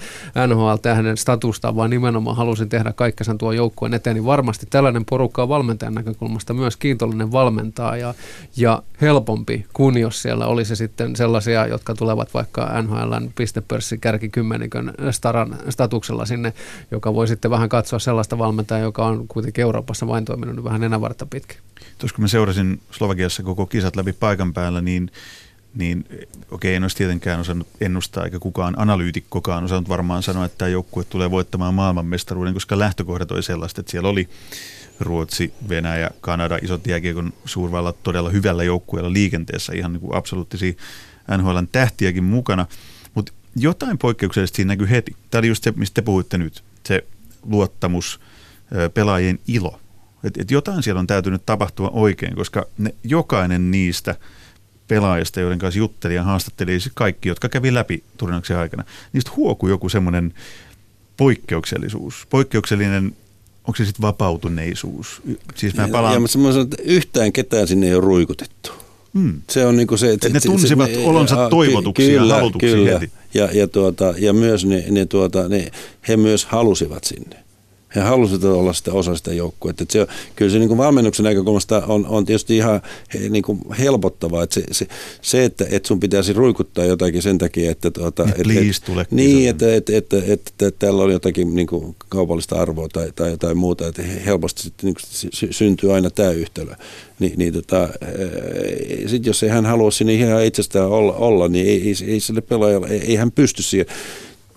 NHL-tähden 0.47 1.17
statusta, 1.17 1.75
vaan 1.75 1.89
nimenomaan 1.89 2.37
halusin 2.37 2.69
tehdä 2.69 2.93
kaikkensa 2.93 3.35
tuon 3.35 3.55
joukkueen 3.55 3.93
eteen. 3.93 4.15
Niin 4.15 4.25
varmasti 4.25 4.65
tällainen 4.69 5.05
porukka 5.05 5.43
on 5.43 5.49
valmentajan 5.49 5.93
näkökulmasta 5.93 6.53
myös 6.53 6.77
kiitollinen 6.77 7.31
valmentaa 7.31 7.97
ja, 7.97 8.13
ja 8.57 8.83
helpompi 9.01 9.65
kuin 9.73 9.97
jos 9.97 10.21
siellä 10.21 10.47
olisi 10.47 10.75
sitten 10.75 11.15
sellaisia, 11.15 11.67
jotka 11.67 11.93
tulevat 11.95 12.33
vaikka 12.33 12.81
NHLn 12.81 13.31
pistepörssi 14.19 14.29
kärkikymmenikön 14.29 14.93
staran 15.11 15.57
statuksella 15.69 16.25
sinne, 16.25 16.53
joka 16.91 17.13
voi 17.13 17.27
sitten 17.27 17.51
vähän 17.51 17.69
katsoa 17.69 17.99
sellaista 17.99 18.37
valmentajaa, 18.37 18.83
joka 18.83 19.05
on 19.05 19.27
kuitenkin 19.27 19.61
Euroopassa 19.61 20.07
vain 20.07 20.25
toiminut 20.25 20.63
vähän 20.63 20.83
enävartta 20.83 21.25
pitkä. 21.25 21.55
Tuossa 21.97 22.15
kun 22.15 22.23
mä 22.23 22.27
seurasin 22.27 22.81
Slovakiassa 22.91 23.43
koko 23.43 23.65
kisat 23.65 23.95
läpi 23.95 24.13
paikan 24.13 24.53
päällä, 24.53 24.81
niin 24.81 25.11
niin 25.75 26.05
okei, 26.51 26.75
en 26.75 26.83
olisi 26.83 26.97
tietenkään 26.97 27.39
osannut 27.39 27.67
ennustaa, 27.81 28.25
eikä 28.25 28.39
kukaan 28.39 28.73
analyytikkokaan 28.77 29.63
osannut 29.63 29.89
varmaan 29.89 30.23
sanoa, 30.23 30.45
että 30.45 30.57
tämä 30.57 30.69
joukkue 30.69 31.03
tulee 31.03 31.31
voittamaan 31.31 31.73
maailmanmestaruuden, 31.73 32.53
koska 32.53 32.79
lähtökohdat 32.79 33.31
oli 33.31 33.43
sellaista, 33.43 33.81
että 33.81 33.91
siellä 33.91 34.09
oli 34.09 34.29
Ruotsi, 34.99 35.53
Venäjä, 35.69 36.09
Kanada, 36.21 36.59
isot 36.61 36.87
jääkiekon 36.87 37.33
suurvallat 37.45 38.03
todella 38.03 38.29
hyvällä 38.29 38.63
joukkueella 38.63 39.13
liikenteessä, 39.13 39.73
ihan 39.73 39.93
niin 39.93 40.01
kuin 40.01 40.15
absoluuttisia 40.15 40.73
NHLn 41.37 41.67
tähtiäkin 41.71 42.23
mukana 42.23 42.65
jotain 43.61 43.97
poikkeuksellista 43.97 44.55
siinä 44.55 44.71
näkyy 44.71 44.89
heti. 44.89 45.15
Tämä 45.31 45.39
oli 45.39 45.47
just 45.47 45.63
se, 45.63 45.73
mistä 45.75 45.95
te 45.95 46.01
puhuitte 46.01 46.37
nyt, 46.37 46.63
se 46.85 47.03
luottamus, 47.45 48.19
pelaajien 48.93 49.39
ilo. 49.47 49.79
Et, 50.23 50.37
et 50.37 50.51
jotain 50.51 50.83
siellä 50.83 50.99
on 50.99 51.07
täytynyt 51.07 51.45
tapahtua 51.45 51.89
oikein, 51.89 52.35
koska 52.35 52.65
ne, 52.77 52.95
jokainen 53.03 53.71
niistä 53.71 54.15
pelaajista, 54.87 55.39
joiden 55.39 55.59
kanssa 55.59 55.77
jutteli 55.77 56.15
ja 56.15 56.23
haastatteli, 56.23 56.79
siis 56.79 56.91
kaikki, 56.95 57.29
jotka 57.29 57.49
kävi 57.49 57.73
läpi 57.73 58.03
turnauksen 58.17 58.57
aikana, 58.57 58.83
niistä 59.13 59.31
huokui 59.35 59.69
joku 59.69 59.89
semmoinen 59.89 60.33
poikkeuksellisuus, 61.17 62.27
poikkeuksellinen 62.29 63.15
onko 63.69 63.77
se 63.77 63.85
sitten 63.85 64.01
vapautuneisuus? 64.01 65.21
Siis 65.55 65.75
mä 65.75 65.87
palaan... 65.87 66.13
Ja, 66.13 66.15
ja 66.15 66.19
mä 66.19 66.27
sanon, 66.27 66.61
että 66.61 66.77
yhtään 66.83 67.33
ketään 67.33 67.67
sinne 67.67 67.87
ei 67.87 67.95
ole 67.95 68.03
ruikutettu. 68.03 68.71
Hmm. 69.13 69.41
Se 69.49 69.65
on 69.65 69.77
niin 69.77 69.87
kuin 69.87 69.99
se, 69.99 70.11
että, 70.11 70.27
että 70.27 70.39
ne 70.39 70.51
tunsivat 70.51 70.93
se, 70.93 71.05
olonsa 71.05 71.35
ja, 71.35 71.49
toivotuksi 71.49 72.07
kyllä, 72.07 72.33
ja 72.33 72.35
halutuksi 72.35 72.67
kyllä. 72.67 72.91
heti. 72.91 73.11
Ja, 73.33 73.49
ja, 73.53 73.67
tuota, 73.67 74.13
ja 74.17 74.33
myös 74.33 74.65
ne, 74.65 74.85
ne, 74.89 75.05
tuota, 75.05 75.49
ne, 75.49 75.71
he 76.07 76.17
myös 76.17 76.45
halusivat 76.45 77.03
sinne 77.03 77.48
he 77.95 78.01
halusivat 78.01 78.43
olla 78.43 78.73
sitä 78.73 78.93
osa 78.93 79.15
sitä 79.15 79.33
joukkuetta. 79.33 79.85
Se, 79.89 80.07
kyllä 80.35 80.51
se 80.51 80.59
niin 80.59 80.67
kuin 80.67 80.77
valmennuksen 80.77 81.23
näkökulmasta 81.23 81.83
on, 81.87 82.05
on 82.07 82.25
tietysti 82.25 82.57
ihan 82.57 82.81
he, 83.13 83.29
niin 83.29 83.43
kuin 83.43 83.59
helpottavaa, 83.79 84.43
että 84.43 84.53
se, 84.53 84.63
se, 84.71 84.87
se 85.21 85.45
että, 85.45 85.65
että 85.71 85.87
sun 85.87 85.99
pitäisi 85.99 86.33
ruikuttaa 86.33 86.85
jotakin 86.85 87.21
sen 87.21 87.37
takia, 87.37 87.71
että... 87.71 87.91
Tuota, 87.91 88.23
et, 88.23 88.31
et, 88.39 88.81
tule 88.85 89.07
niin, 89.11 89.49
että, 89.49 89.75
että, 89.75 89.97
että, 89.97 90.17
että, 90.17 90.33
että, 90.33 90.67
että 90.67 90.79
täällä 90.79 91.03
on 91.03 91.11
jotakin 91.11 91.55
niin 91.55 91.67
kuin 91.67 91.95
kaupallista 92.09 92.61
arvoa 92.61 92.87
tai, 92.87 93.11
tai 93.15 93.29
jotain 93.29 93.57
muuta, 93.57 93.87
että 93.87 94.01
helposti 94.01 94.61
sitten 94.61 94.85
niin 94.87 94.95
kuin 94.95 95.53
syntyy 95.53 95.93
aina 95.93 96.09
tämä 96.09 96.31
yhtälö. 96.31 96.73
Ni, 97.19 97.33
niin 97.37 97.53
tota, 97.53 97.89
sitten 99.07 99.29
jos 99.29 99.43
ei 99.43 99.49
hän 99.49 99.65
halua 99.65 99.91
sinne 99.91 100.13
ihan 100.13 100.45
itsestään 100.45 100.89
olla, 100.89 101.13
olla 101.13 101.47
niin 101.47 101.67
ei, 101.67 101.81
ei, 101.81 102.13
ei 102.13 102.19
sille 102.19 102.41
pelaajalle, 102.41 102.87
ei, 102.87 102.99
ei 102.99 103.15
hän 103.15 103.31
pysty 103.31 103.63
siihen 103.63 103.85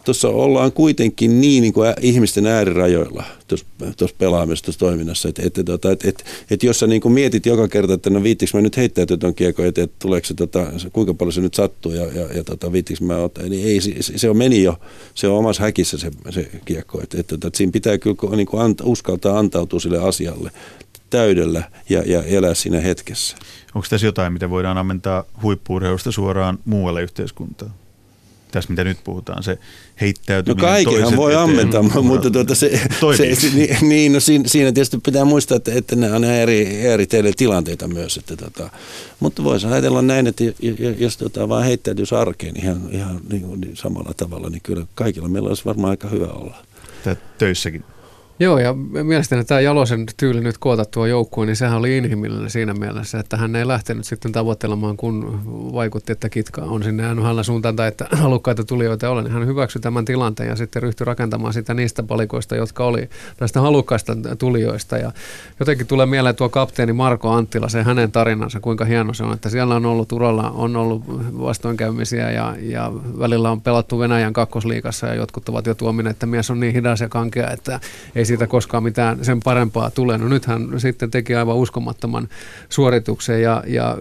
tuossa 0.05 0.29
ollaan 0.29 0.73
kuitenkin 0.73 1.41
niin, 1.41 1.63
niin 1.63 1.73
kuin 1.73 1.95
ihmisten 2.01 2.47
äärirajoilla 2.47 3.25
tuossa 3.97 4.17
pelaamisessa, 4.19 4.65
tuossa 4.65 4.79
toiminnassa, 4.79 5.29
että 5.29 5.43
et, 5.47 5.61
tota, 5.65 5.91
et, 5.91 6.05
et, 6.05 6.25
et 6.51 6.63
jos 6.63 6.79
sä 6.79 6.87
niin 6.87 7.01
kuin 7.01 7.13
mietit 7.13 7.47
joka 7.47 7.69
kerta, 7.69 7.95
että 7.95 8.11
no 8.11 8.23
viittikö 8.23 8.51
mä 8.55 8.61
nyt 8.61 8.77
heittäytyä 8.77 9.17
tuon 9.17 9.35
kiekon, 9.35 9.67
että 9.67 9.83
et, 9.83 9.99
tuleeko 9.99 10.27
se, 10.27 10.35
tota, 10.35 10.67
kuinka 10.93 11.15
paljon 11.15 11.33
se 11.33 11.41
nyt 11.41 11.55
sattuu 11.55 11.93
ja, 11.93 12.05
ja, 12.05 12.27
ja 12.35 12.45
tota, 12.45 12.73
viittikö 12.73 13.05
mä 13.05 13.17
ottaa, 13.17 13.45
niin 13.45 13.67
ei, 13.67 13.81
se, 13.81 14.19
se 14.19 14.31
on 14.31 14.37
meni 14.37 14.63
jo, 14.63 14.79
se 15.15 15.29
on 15.29 15.39
omassa 15.39 15.63
häkissä 15.63 15.99
se, 15.99 16.11
se 16.31 16.51
kiekko, 16.65 17.03
että 17.03 17.21
et, 17.21 17.33
et, 17.33 17.45
et 17.45 17.55
siinä 17.55 17.73
pitää 17.73 17.99
kyllä 17.99 18.37
niin 18.37 18.47
kuin 18.47 18.63
anta, 18.63 18.85
uskaltaa 18.85 19.39
antautua 19.39 19.81
sille 19.81 19.99
asialle 19.99 20.51
täydellä 21.11 21.63
ja, 21.89 22.03
ja 22.07 22.23
elää 22.23 22.55
siinä 22.55 22.81
hetkessä. 22.81 23.37
Onko 23.75 23.87
tässä 23.91 24.07
jotain, 24.07 24.33
mitä 24.33 24.51
voidaan 24.51 24.79
ammentaa 24.79 25.25
huippuurheilusta 25.43 26.13
suoraan 26.13 26.59
muualle 26.65 27.03
yhteiskuntaan? 27.03 27.82
Tässä 28.53 28.71
mitä 28.71 28.85
nyt 28.85 28.99
puhutaan, 29.05 29.43
se 29.43 29.59
heittäytyminen. 30.01 30.63
No 30.63 30.69
kaikenhan 30.69 31.17
voi 31.17 31.33
eteen. 31.33 31.43
ammentaa, 31.43 31.83
mutta 32.03 32.31
tuota 32.31 32.55
se, 32.55 32.81
se, 33.17 33.35
se, 33.35 33.51
niin, 33.83 34.13
no 34.13 34.21
siinä, 34.21 34.45
siinä 34.49 34.73
tietysti 34.73 34.99
pitää 34.99 35.25
muistaa, 35.25 35.57
että, 35.57 35.73
että 35.75 35.97
ne 35.97 36.13
on 36.13 36.25
eri, 36.25 36.87
eri 36.87 37.07
teille 37.07 37.33
tilanteita 37.37 37.89
myös. 37.89 38.17
Että 38.17 38.37
tota, 38.37 38.71
mutta 39.21 39.45
voisi 39.45 39.67
ajatella 39.67 40.03
näin, 40.03 40.27
että 40.27 40.45
jos 40.99 41.17
tota, 41.17 41.49
vaan 41.49 41.65
heittäytyisi 41.65 42.15
arkeen 42.15 42.57
ihan, 42.63 42.89
ihan 42.91 43.21
niin, 43.31 43.61
niin 43.61 43.77
samalla 43.77 44.13
tavalla, 44.17 44.51
niin 44.51 44.63
kyllä 44.63 44.87
kaikilla 44.95 45.29
meillä 45.29 45.49
olisi 45.49 45.65
varmaan 45.65 45.91
aika 45.91 46.09
hyvä 46.09 46.27
olla. 46.27 46.57
Tää 47.05 47.17
töissäkin 47.39 47.85
Joo, 48.43 48.59
ja 48.59 48.75
mielestäni 49.03 49.45
tämä 49.45 49.61
Jalosen 49.61 50.07
tyyli 50.17 50.41
nyt 50.41 50.59
koota 50.59 50.85
tuo 50.85 51.07
joukkueen, 51.07 51.47
niin 51.47 51.57
sehän 51.57 51.79
oli 51.79 51.97
inhimillinen 51.97 52.51
siinä 52.51 52.75
mielessä, 52.75 53.19
että 53.19 53.37
hän 53.37 53.57
ei 53.57 53.69
lähtenyt 53.69 54.05
sitten 54.05 54.33
tavoittelemaan, 54.33 54.97
kun 54.97 55.41
vaikutti, 55.73 56.13
että 56.13 56.29
kitka 56.29 56.63
on 56.63 56.83
sinne 56.83 57.15
NHL 57.15 57.41
suuntaan 57.43 57.77
tai 57.77 57.89
että 57.89 58.07
halukkaita 58.13 58.65
tulijoita 58.65 59.11
ole, 59.11 59.23
niin 59.23 59.33
hän 59.33 59.47
hyväksyi 59.47 59.83
tämän 59.83 60.05
tilanteen 60.05 60.49
ja 60.49 60.57
sitten 60.57 60.83
ryhtyi 60.83 61.05
rakentamaan 61.05 61.53
sitä 61.53 61.75
niistä 61.75 62.03
palikoista, 62.03 62.57
jotka 62.57 62.85
oli 62.85 63.09
näistä 63.41 63.61
halukkaista 63.61 64.17
tulijoista. 64.39 64.99
Ja 64.99 65.13
jotenkin 65.61 65.87
tulee 65.87 66.07
mieleen 66.07 66.37
tuo 66.37 66.49
kapteeni 66.49 66.93
Marko 66.93 67.31
Anttila, 67.31 67.69
se 67.69 67.83
hänen 67.83 68.13
tarinansa, 68.13 68.61
kuinka 68.61 68.85
hieno 68.85 69.15
se 69.15 69.25
on, 69.25 69.33
että 69.33 69.49
siellä 69.49 69.75
on 69.75 69.87
ollut 69.87 70.13
uralla, 70.13 70.51
on 70.51 70.77
ollut 70.77 71.03
vastoinkäymisiä 71.39 72.31
ja, 72.31 72.57
ja 72.61 72.93
välillä 73.19 73.51
on 73.51 73.61
pelattu 73.61 73.99
Venäjän 73.99 74.33
kakkosliikassa 74.33 75.07
ja 75.07 75.15
jotkut 75.15 75.49
ovat 75.49 75.67
jo 75.67 75.75
tuomineet, 75.75 76.17
että 76.17 76.27
mies 76.27 76.51
on 76.51 76.61
niin 76.61 76.73
hidas 76.73 77.01
ja 77.01 77.09
kankea, 77.09 77.51
että 77.51 77.81
ei 78.15 78.32
siitä 78.33 78.47
koskaan 78.47 78.83
mitään 78.83 79.25
sen 79.25 79.41
parempaa 79.41 79.91
tule. 79.91 80.19
No 80.19 80.29
nyt 80.29 80.47
hän 80.47 80.81
sitten 80.81 81.11
teki 81.11 81.35
aivan 81.35 81.57
uskomattoman 81.57 82.29
suorituksen 82.69 83.43
ja, 83.43 83.65
ja 83.67 83.99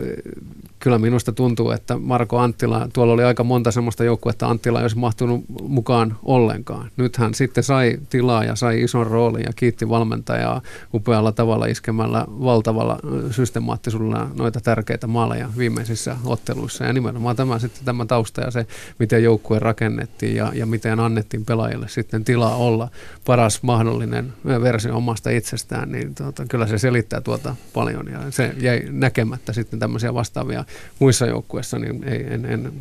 kyllä 0.79 0.99
minusta 0.99 1.31
tuntuu, 1.31 1.71
että 1.71 1.97
Marko 1.97 2.37
Anttila, 2.37 2.87
tuolla 2.93 3.13
oli 3.13 3.23
aika 3.23 3.43
monta 3.43 3.71
semmoista 3.71 4.03
joukkuetta, 4.03 4.47
Anttila 4.47 4.79
ei 4.79 4.83
olisi 4.83 4.97
mahtunut 4.97 5.45
mukaan 5.67 6.17
ollenkaan. 6.23 6.91
Nyt 6.97 7.17
hän 7.17 7.33
sitten 7.33 7.63
sai 7.63 7.97
tilaa 8.09 8.43
ja 8.43 8.55
sai 8.55 8.81
ison 8.81 9.07
roolin 9.07 9.43
ja 9.43 9.51
kiitti 9.55 9.89
valmentajaa 9.89 10.61
upealla 10.93 11.31
tavalla 11.31 11.65
iskemällä 11.65 12.25
valtavalla 12.29 12.99
systemaattisuudella 13.31 14.27
noita 14.35 14.61
tärkeitä 14.61 15.07
maaleja 15.07 15.49
viimeisissä 15.57 16.15
otteluissa. 16.25 16.83
Ja 16.83 16.93
nimenomaan 16.93 17.35
tämä 17.35 17.59
sitten 17.59 17.85
tämä 17.85 18.05
tausta 18.05 18.41
ja 18.41 18.51
se, 18.51 18.65
miten 18.99 19.23
joukkue 19.23 19.59
rakennettiin 19.59 20.35
ja, 20.35 20.51
ja 20.55 20.65
miten 20.65 20.99
annettiin 20.99 21.45
pelaajille 21.45 21.87
sitten 21.89 22.23
tilaa 22.23 22.55
olla 22.55 22.89
paras 23.25 23.63
mahdollinen 23.63 24.20
versio 24.45 24.97
omasta 24.97 25.29
itsestään, 25.29 25.91
niin 25.91 26.15
tuota, 26.15 26.45
kyllä 26.45 26.67
se 26.67 26.77
selittää 26.77 27.21
tuota 27.21 27.55
paljon 27.73 28.07
ja 28.07 28.19
se 28.31 28.53
jäi 28.57 28.81
näkemättä 28.89 29.53
sitten 29.53 29.79
tämmöisiä 29.79 30.13
vastaavia 30.13 30.65
muissa 30.99 31.25
joukkueissa, 31.25 31.79
niin 31.79 32.03
ei, 32.03 32.25
en, 32.29 32.45
en, 32.45 32.71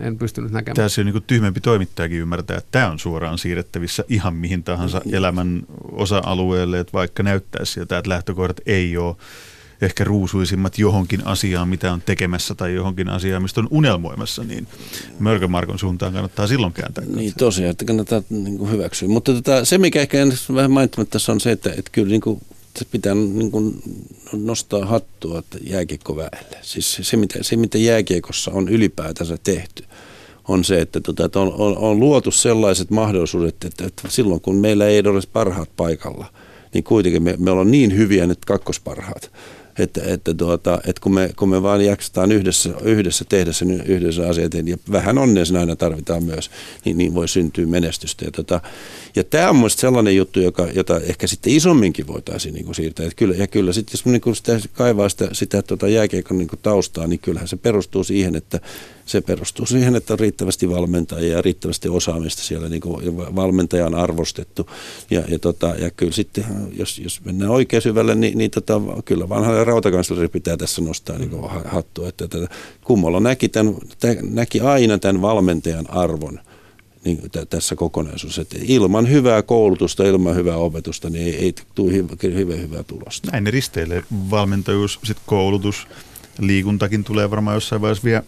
en 0.00 0.18
pystynyt 0.18 0.52
näkemään. 0.52 0.76
Tässä 0.76 1.00
on 1.00 1.06
niin 1.06 1.22
tyhmempi 1.26 1.60
toimittajakin 1.60 2.20
ymmärtää, 2.20 2.56
että 2.56 2.68
tämä 2.70 2.90
on 2.90 2.98
suoraan 2.98 3.38
siirrettävissä 3.38 4.04
ihan 4.08 4.34
mihin 4.34 4.64
tahansa 4.64 5.00
elämän 5.12 5.62
osa-alueelle, 5.92 6.80
että 6.80 6.92
vaikka 6.92 7.22
näyttäisi 7.22 7.72
siltä, 7.72 7.98
että 7.98 8.10
lähtökohdat 8.10 8.60
ei 8.66 8.96
ole 8.96 9.16
ehkä 9.80 10.04
ruusuisimmat 10.04 10.78
johonkin 10.78 11.26
asiaan, 11.26 11.68
mitä 11.68 11.92
on 11.92 12.02
tekemässä 12.02 12.54
tai 12.54 12.74
johonkin 12.74 13.08
asiaan, 13.08 13.42
mistä 13.42 13.60
on 13.60 13.68
unelmoimassa, 13.70 14.44
niin 14.44 14.66
Mörkö 15.18 15.48
Markon 15.48 15.78
suuntaan 15.78 16.12
kannattaa 16.12 16.46
silloin 16.46 16.72
kääntää. 16.72 17.04
Niin 17.04 17.32
tosiaan, 17.38 17.70
että 17.70 17.84
kannattaa 17.84 18.22
niin 18.30 18.58
kuin 18.58 18.70
hyväksyä. 18.70 19.08
Mutta 19.08 19.32
tota, 19.32 19.64
se, 19.64 19.78
mikä 19.78 20.00
ehkä 20.00 20.18
vähän 20.54 20.70
mainitsematta 20.70 21.12
tässä 21.12 21.32
on 21.32 21.40
se, 21.40 21.52
että, 21.52 21.70
että 21.70 21.90
kyllä 21.92 22.08
niin 22.08 22.20
kuin 22.20 22.40
se 22.78 22.84
pitää 22.84 23.14
niin 23.14 23.50
kuin 23.50 23.82
nostaa 24.32 24.86
hattua 24.86 25.38
että 25.38 25.58
jääkiekkoväelle. 25.66 26.58
Siis 26.62 26.98
se, 27.02 27.16
mitä, 27.16 27.38
se, 27.42 27.56
mitä 27.56 27.78
jääkiekossa 27.78 28.50
on 28.50 28.68
ylipäätänsä 28.68 29.36
tehty, 29.44 29.84
on 30.48 30.64
se, 30.64 30.80
että, 30.80 31.00
tota, 31.00 31.24
että 31.24 31.40
on, 31.40 31.52
on, 31.52 31.78
on 31.78 32.00
luotu 32.00 32.30
sellaiset 32.30 32.90
mahdollisuudet, 32.90 33.64
että, 33.64 33.86
että 33.86 34.08
silloin 34.08 34.40
kun 34.40 34.56
meillä 34.56 34.86
ei 34.86 35.02
ole 35.06 35.20
parhaat 35.32 35.70
paikalla, 35.76 36.26
niin 36.74 36.84
kuitenkin 36.84 37.22
me, 37.22 37.34
me 37.38 37.50
ollaan 37.50 37.70
niin 37.70 37.96
hyviä 37.96 38.26
nyt 38.26 38.44
kakkosparhaat 38.44 39.30
että, 39.78 40.00
että, 40.04 40.34
tuota, 40.34 40.80
että 40.86 41.00
kun, 41.00 41.14
me, 41.14 41.30
kun 41.36 41.48
me 41.48 41.62
vaan 41.62 41.84
jaksetaan 41.84 42.32
yhdessä, 42.32 42.70
yhdessä 42.82 43.24
tehdä 43.28 43.52
sen 43.52 43.70
yhdessä 43.70 44.28
asiat, 44.28 44.54
ja 44.54 44.76
vähän 44.92 45.18
onnea 45.18 45.44
sen 45.44 45.56
aina 45.56 45.76
tarvitaan 45.76 46.24
myös, 46.24 46.50
niin, 46.84 46.98
niin 46.98 47.14
voi 47.14 47.28
syntyä 47.28 47.66
menestystä. 47.66 48.24
Ja, 48.24 48.30
tuota, 48.30 48.60
ja 49.16 49.24
tämä 49.24 49.50
on 49.50 49.56
mielestäni 49.56 49.80
sellainen 49.80 50.16
juttu, 50.16 50.40
joka, 50.40 50.68
jota 50.74 51.00
ehkä 51.00 51.26
sitten 51.26 51.52
isomminkin 51.52 52.06
voitaisiin 52.06 52.54
niin 52.54 52.64
kuin 52.64 52.74
siirtää. 52.74 53.06
Että 53.06 53.16
kyllä, 53.16 53.34
ja 53.34 53.46
kyllä 53.46 53.72
sitten 53.72 53.92
jos 53.92 54.04
niin 54.04 54.20
kuin 54.20 54.36
sitä 54.36 54.60
kaivaa 54.72 55.08
sitä, 55.08 55.28
sitä 55.32 55.62
tuota 55.62 55.88
jääkeikon 55.88 56.38
niin 56.38 56.48
kuin 56.48 56.60
taustaa, 56.62 57.06
niin 57.06 57.20
kyllähän 57.20 57.48
se 57.48 57.56
perustuu 57.56 58.04
siihen, 58.04 58.36
että 58.36 58.60
se 59.06 59.20
perustuu 59.20 59.66
siihen, 59.66 59.96
että 59.96 60.12
on 60.12 60.18
riittävästi 60.18 60.70
valmentajia 60.70 61.32
ja 61.32 61.42
riittävästi 61.42 61.88
osaamista 61.88 62.42
siellä, 62.42 62.68
niin 62.68 62.80
kuin 62.80 63.16
valmentaja 63.16 63.86
on 63.86 63.94
arvostettu. 63.94 64.70
Ja, 65.10 65.22
ja, 65.28 65.38
tota, 65.38 65.66
ja 65.66 65.90
kyllä 65.90 66.12
sitten, 66.12 66.44
jos, 66.72 66.98
jos 66.98 67.20
mennään 67.24 67.50
oikein 67.50 67.82
syvälle, 67.82 68.14
niin, 68.14 68.38
niin 68.38 68.50
tota, 68.50 68.80
kyllä 69.04 69.28
vanha 69.28 69.64
rautakansleri 69.64 70.28
pitää 70.28 70.56
tässä 70.56 70.82
nostaa 70.82 71.18
niin 71.18 71.30
hattua. 71.64 72.08
Että, 72.08 72.24
että 72.24 72.38
Kummola 72.84 73.20
näki, 73.20 73.48
tämän, 73.48 73.74
näki 74.22 74.60
aina 74.60 74.98
tämän 74.98 75.22
valmentajan 75.22 75.90
arvon 75.90 76.40
niin 77.04 77.18
t- 77.32 77.50
tässä 77.50 77.76
kokonaisuudessa. 77.76 78.42
Että 78.42 78.56
ilman 78.62 79.10
hyvää 79.10 79.42
koulutusta, 79.42 80.04
ilman 80.04 80.36
hyvää 80.36 80.56
opetusta, 80.56 81.10
niin 81.10 81.26
ei, 81.26 81.36
ei 81.36 81.54
tule 81.74 81.92
hyvä, 81.92 82.16
hyvä, 82.22 82.54
hyvää 82.54 82.82
tulosta. 82.82 83.30
Näin 83.32 83.44
ne 83.44 83.50
risteilee. 83.50 84.02
Valmentajuus, 84.30 84.98
sitten 85.04 85.24
koulutus, 85.26 85.86
liikuntakin 86.40 87.04
tulee 87.04 87.30
varmaan 87.30 87.56
jossain 87.56 87.82
vaiheessa 87.82 88.04
vielä 88.04 88.22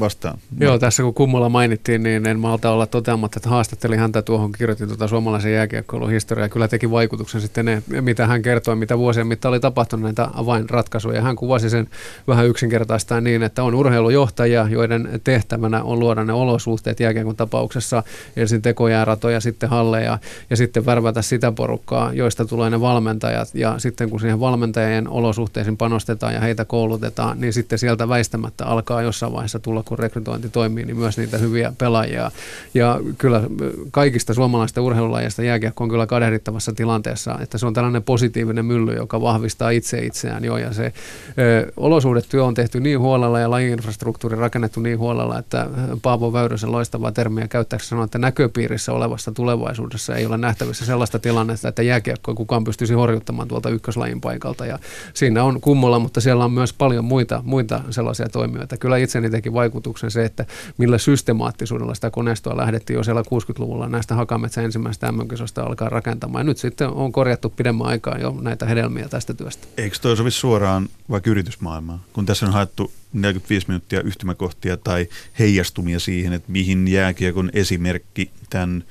vastaan. 0.00 0.38
Joo, 0.60 0.78
tässä 0.78 1.02
kun 1.02 1.14
Kummola 1.14 1.48
mainittiin, 1.48 2.02
niin 2.02 2.26
en 2.26 2.40
malta 2.40 2.70
olla 2.70 2.86
toteamatta, 2.86 3.38
että 3.38 3.48
haastattelin 3.48 3.98
häntä 3.98 4.22
tuohon, 4.22 4.52
kirjoitin 4.52 4.88
tuota 4.88 5.08
suomalaisen 5.08 5.52
jääkiekkoilun 5.52 6.10
historiaa. 6.10 6.48
Kyllä 6.48 6.68
teki 6.68 6.90
vaikutuksen 6.90 7.40
sitten 7.40 7.64
ne, 7.64 7.82
mitä 8.00 8.26
hän 8.26 8.42
kertoi, 8.42 8.76
mitä 8.76 8.98
vuosien 8.98 9.26
mittaan 9.26 9.50
oli 9.50 9.60
tapahtunut 9.60 10.04
näitä 10.04 10.28
avainratkaisuja. 10.34 11.22
Hän 11.22 11.36
kuvasi 11.36 11.70
sen 11.70 11.88
vähän 12.28 12.46
yksinkertaistaan 12.46 13.24
niin, 13.24 13.42
että 13.42 13.62
on 13.62 13.74
urheilujohtajia, 13.74 14.68
joiden 14.70 15.20
tehtävänä 15.24 15.82
on 15.82 15.98
luoda 15.98 16.24
ne 16.24 16.32
olosuhteet 16.32 17.00
jääkiekon 17.00 17.36
tapauksessa, 17.36 18.02
ensin 18.36 18.62
tekojääratoja, 18.62 19.40
sitten 19.40 19.68
halleja 19.68 20.18
ja 20.50 20.56
sitten 20.56 20.86
värvätä 20.86 21.22
sitä 21.22 21.52
porukkaa, 21.52 22.12
joista 22.12 22.44
tulee 22.44 22.70
ne 22.70 22.80
valmentajat. 22.80 23.48
Ja 23.54 23.78
sitten 23.78 24.10
kun 24.10 24.20
siihen 24.20 24.40
valmentajien 24.40 25.08
olosuhteisiin 25.08 25.76
panostetaan 25.76 26.34
ja 26.34 26.40
heitä 26.40 26.64
koulutetaan, 26.64 27.40
niin 27.40 27.52
sitten 27.52 27.78
sieltä 27.78 28.08
väistämättä 28.08 28.66
alkaa 28.66 29.02
jossain 29.02 29.32
vaiheessa 29.32 29.45
vaiheessa 29.46 29.58
tulla, 29.60 29.82
kun 29.82 29.98
rekrytointi 29.98 30.48
toimii, 30.48 30.84
niin 30.84 30.96
myös 30.96 31.18
niitä 31.18 31.38
hyviä 31.38 31.72
pelaajia. 31.78 32.30
Ja 32.74 33.00
kyllä 33.18 33.42
kaikista 33.90 34.34
suomalaista 34.34 34.82
urheilulajista 34.82 35.42
jääkiekko 35.42 35.84
on 35.84 35.90
kyllä 35.90 36.06
kadehdittavassa 36.06 36.72
tilanteessa, 36.72 37.38
että 37.40 37.58
se 37.58 37.66
on 37.66 37.74
tällainen 37.74 38.02
positiivinen 38.02 38.64
mylly, 38.64 38.94
joka 38.94 39.20
vahvistaa 39.20 39.70
itse 39.70 39.98
itseään 39.98 40.44
jo. 40.44 40.56
Ja 40.56 40.72
se 40.72 40.92
ö, 41.38 41.72
olosuhdetyö 41.76 42.44
on 42.44 42.54
tehty 42.54 42.80
niin 42.80 42.98
huolella 42.98 43.40
ja 43.40 43.50
lajiinfrastruktuuri 43.50 44.36
rakennettu 44.36 44.80
niin 44.80 44.98
huolella, 44.98 45.38
että 45.38 45.66
Paavo 46.02 46.32
Väyrysen 46.32 46.72
loistavaa 46.72 47.12
termiä 47.12 47.48
käyttääkseni 47.48 47.88
sanoa, 47.88 48.04
että 48.04 48.18
näköpiirissä 48.18 48.92
olevassa 48.92 49.32
tulevaisuudessa 49.32 50.16
ei 50.16 50.26
ole 50.26 50.38
nähtävissä 50.38 50.86
sellaista 50.86 51.18
tilannetta, 51.18 51.68
että 51.68 51.82
jääkiekkoa 51.82 52.34
kukaan 52.34 52.64
pystyisi 52.64 52.94
horjuttamaan 52.94 53.48
tuolta 53.48 53.70
ykköslajin 53.70 54.20
paikalta. 54.20 54.66
Ja 54.66 54.78
siinä 55.14 55.44
on 55.44 55.60
kummolla, 55.60 55.98
mutta 55.98 56.20
siellä 56.20 56.44
on 56.44 56.52
myös 56.52 56.72
paljon 56.72 57.04
muita, 57.04 57.42
muita 57.44 57.80
sellaisia 57.90 58.28
toimijoita. 58.28 58.76
Kyllä 58.76 58.96
itseni 58.96 59.30
teki 59.36 59.52
vaikutuksen 59.52 60.10
se, 60.10 60.24
että 60.24 60.46
millä 60.78 60.98
systemaattisuudella 60.98 61.94
sitä 61.94 62.10
koneistoa 62.10 62.56
lähdettiin 62.56 62.96
jo 62.96 63.04
siellä 63.04 63.22
60-luvulla 63.22 63.88
näistä 63.88 64.14
Hakametsän 64.14 64.64
ensimmäistä 64.64 65.12
mm 65.12 65.18
alkaa 65.56 65.88
rakentamaan. 65.88 66.40
Ja 66.40 66.44
nyt 66.44 66.58
sitten 66.58 66.88
on 66.88 67.12
korjattu 67.12 67.50
pidemmän 67.50 67.86
aikaa 67.86 68.18
jo 68.18 68.36
näitä 68.40 68.66
hedelmiä 68.66 69.08
tästä 69.08 69.34
työstä. 69.34 69.66
Eikö 69.76 69.98
toi 70.02 70.16
sovi 70.16 70.30
suoraan 70.30 70.88
vaikka 71.10 71.30
yritysmaailmaan? 71.30 72.00
Kun 72.12 72.26
tässä 72.26 72.46
on 72.46 72.52
haettu 72.52 72.92
45 73.12 73.68
minuuttia 73.68 74.00
yhtymäkohtia 74.00 74.76
tai 74.76 75.06
heijastumia 75.38 76.00
siihen, 76.00 76.32
että 76.32 76.52
mihin 76.52 76.88
jääkiekon 76.88 77.50
esimerkki 77.52 78.30
tämän 78.50 78.84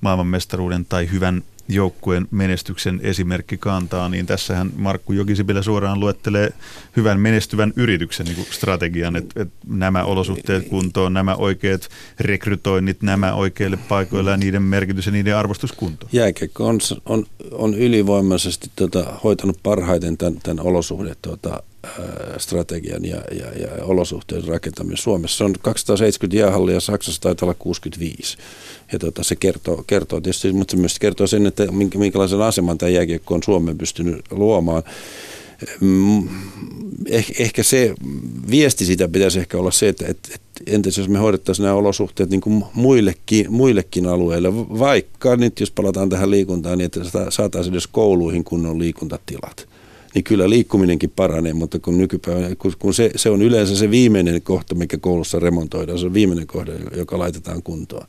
maailmanmestaruuden 0.00 0.84
tai 0.84 1.10
hyvän 1.10 1.42
joukkueen 1.74 2.28
menestyksen 2.30 3.00
esimerkki 3.02 3.56
kantaa, 3.56 4.08
niin 4.08 4.26
tässähän 4.26 4.70
Markku 4.76 5.12
Jokisipilä 5.12 5.62
suoraan 5.62 6.00
luettelee 6.00 6.52
hyvän 6.96 7.20
menestyvän 7.20 7.72
yrityksen 7.76 8.26
niin 8.26 8.46
strategian, 8.50 9.16
että, 9.16 9.42
että 9.42 9.54
nämä 9.66 10.04
olosuhteet 10.04 10.68
kuntoon, 10.68 11.14
nämä 11.14 11.34
oikeat 11.34 11.88
rekrytoinnit, 12.20 13.02
nämä 13.02 13.34
oikeille 13.34 13.78
paikoille 13.88 14.30
ja 14.30 14.36
niiden 14.36 14.62
merkitys 14.62 15.06
ja 15.06 15.12
niiden 15.12 15.36
arvostus 15.36 15.72
kuntoon. 15.72 16.10
Jääkiekko 16.12 16.66
on, 16.66 16.78
on, 17.06 17.26
on 17.52 17.74
ylivoimaisesti 17.74 18.70
tota, 18.76 19.12
hoitanut 19.24 19.58
parhaiten 19.62 20.18
tämän, 20.18 20.40
tämän 20.42 20.66
olosuhdet 20.66 21.18
tota, 21.22 21.62
strategian 22.38 23.04
ja, 23.04 23.16
ja, 23.16 23.46
ja 23.46 23.84
olosuhteiden 23.84 24.48
rakentaminen. 24.48 24.96
Suomessa 24.96 25.44
on 25.44 25.54
270 25.62 26.36
jäähallia, 26.36 26.80
Saksassa 26.80 27.20
taitaa 27.20 27.46
olla 27.46 27.56
65. 27.58 28.38
Ja 28.92 28.98
tota, 28.98 29.24
se 29.24 29.36
kertoo, 29.36 29.84
kertoo 29.86 30.20
tietysti, 30.20 30.52
mutta 30.52 30.70
se 30.70 30.76
myös 30.76 30.98
kertoo 30.98 31.26
sen, 31.26 31.46
että 31.46 31.61
minkälaisen 31.94 32.42
aseman 32.42 32.78
tämä 32.78 32.90
jääkiekko 32.90 33.34
on 33.34 33.42
Suomeen 33.42 33.78
pystynyt 33.78 34.24
luomaan. 34.30 34.82
Mm, 35.80 36.28
eh, 37.06 37.26
ehkä 37.38 37.62
se 37.62 37.94
viesti 38.50 38.84
sitä 38.84 39.08
pitäisi 39.08 39.38
ehkä 39.38 39.58
olla 39.58 39.70
se, 39.70 39.88
että, 39.88 40.06
että, 40.08 40.28
että 40.34 40.62
entäs 40.66 40.98
jos 40.98 41.08
me 41.08 41.18
hoidettaisiin 41.18 41.64
nämä 41.64 41.76
olosuhteet 41.76 42.30
niin 42.30 42.40
kuin 42.40 42.64
muillekin, 42.74 43.46
muillekin 43.52 44.06
alueille, 44.06 44.54
vaikka 44.54 45.36
nyt 45.36 45.60
jos 45.60 45.70
palataan 45.70 46.08
tähän 46.08 46.30
liikuntaan, 46.30 46.78
niin 46.78 46.86
että 46.86 47.00
saataisiin 47.30 47.74
edes 47.74 47.86
kouluihin 47.86 48.44
kunnon 48.44 48.78
liikuntatilat 48.78 49.71
niin 50.14 50.24
kyllä 50.24 50.50
liikkuminenkin 50.50 51.10
paranee, 51.10 51.52
mutta 51.52 51.78
kun 51.78 51.98
nykypäivänä, 51.98 52.54
kun, 52.54 52.72
kun 52.78 52.94
se, 52.94 53.10
se 53.16 53.30
on 53.30 53.42
yleensä 53.42 53.76
se 53.76 53.90
viimeinen 53.90 54.42
kohta, 54.42 54.74
mikä 54.74 54.98
koulussa 54.98 55.38
remontoidaan, 55.38 55.98
se 55.98 56.06
on 56.06 56.14
viimeinen 56.14 56.46
kohde, 56.46 56.72
joka 56.96 57.18
laitetaan 57.18 57.62
kuntoon. 57.62 58.06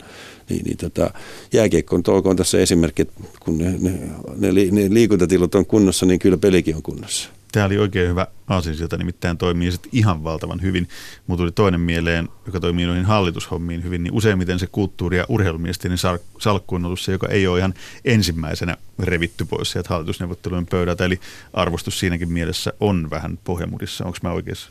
Niin, 0.49 0.65
niin 0.65 0.77
tota, 0.77 1.13
jääkiekko 1.53 1.99
on 2.23 2.35
tässä 2.35 2.59
esimerkki, 2.59 3.01
että 3.01 3.21
kun 3.39 3.57
ne, 3.57 3.75
ne, 3.79 3.91
ne, 4.37 4.51
ne 4.71 4.93
liikuntatilat 4.93 5.55
on 5.55 5.65
kunnossa, 5.65 6.05
niin 6.05 6.19
kyllä 6.19 6.37
pelikin 6.37 6.75
on 6.75 6.83
kunnossa. 6.83 7.29
Tämä 7.53 7.65
oli 7.65 7.77
oikein 7.77 8.09
hyvä 8.09 8.27
aasinsilta, 8.47 8.97
nimittäin 8.97 9.37
toimii 9.37 9.71
sitten 9.71 9.89
ihan 9.93 10.23
valtavan 10.23 10.61
hyvin. 10.61 10.87
Mutta 11.27 11.41
tuli 11.41 11.51
toinen 11.51 11.81
mieleen, 11.81 12.29
joka 12.45 12.59
toimii 12.59 12.85
noihin 12.85 13.05
hallitushommiin 13.05 13.83
hyvin, 13.83 14.03
niin 14.03 14.13
useimmiten 14.13 14.59
se 14.59 14.67
kulttuuri- 14.67 15.17
ja 15.17 15.25
urheilumiesten 15.29 15.91
niin 15.91 15.99
salkku 16.39 16.75
on 16.75 16.85
ollut 16.85 16.99
se, 16.99 17.11
joka 17.11 17.27
ei 17.27 17.47
ole 17.47 17.59
ihan 17.59 17.73
ensimmäisenä 18.05 18.77
revitty 18.99 19.45
pois 19.45 19.71
sieltä 19.71 19.89
hallitusneuvottelujen 19.89 20.65
pöydältä. 20.65 21.05
Eli 21.05 21.19
arvostus 21.53 21.99
siinäkin 21.99 22.31
mielessä 22.31 22.73
on 22.79 23.09
vähän 23.09 23.39
pohjamudissa. 23.43 24.05
Onko 24.05 24.17
mä 24.23 24.31
oikeassa? 24.31 24.69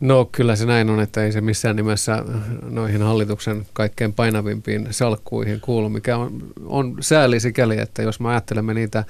No 0.00 0.24
kyllä 0.32 0.56
se 0.56 0.66
näin 0.66 0.90
on, 0.90 1.00
että 1.00 1.24
ei 1.24 1.32
se 1.32 1.40
missään 1.40 1.76
nimessä 1.76 2.24
noihin 2.62 3.02
hallituksen 3.02 3.66
kaikkein 3.72 4.12
painavimpiin 4.12 4.88
salkkuihin 4.90 5.60
kuulu, 5.60 5.88
mikä 5.88 6.16
on, 6.16 6.42
on 6.64 6.96
sääli 7.00 7.40
sikäli, 7.40 7.78
että 7.78 8.02
jos 8.02 8.20
me 8.20 8.28
ajattelemme 8.28 8.74
niitä 8.74 9.04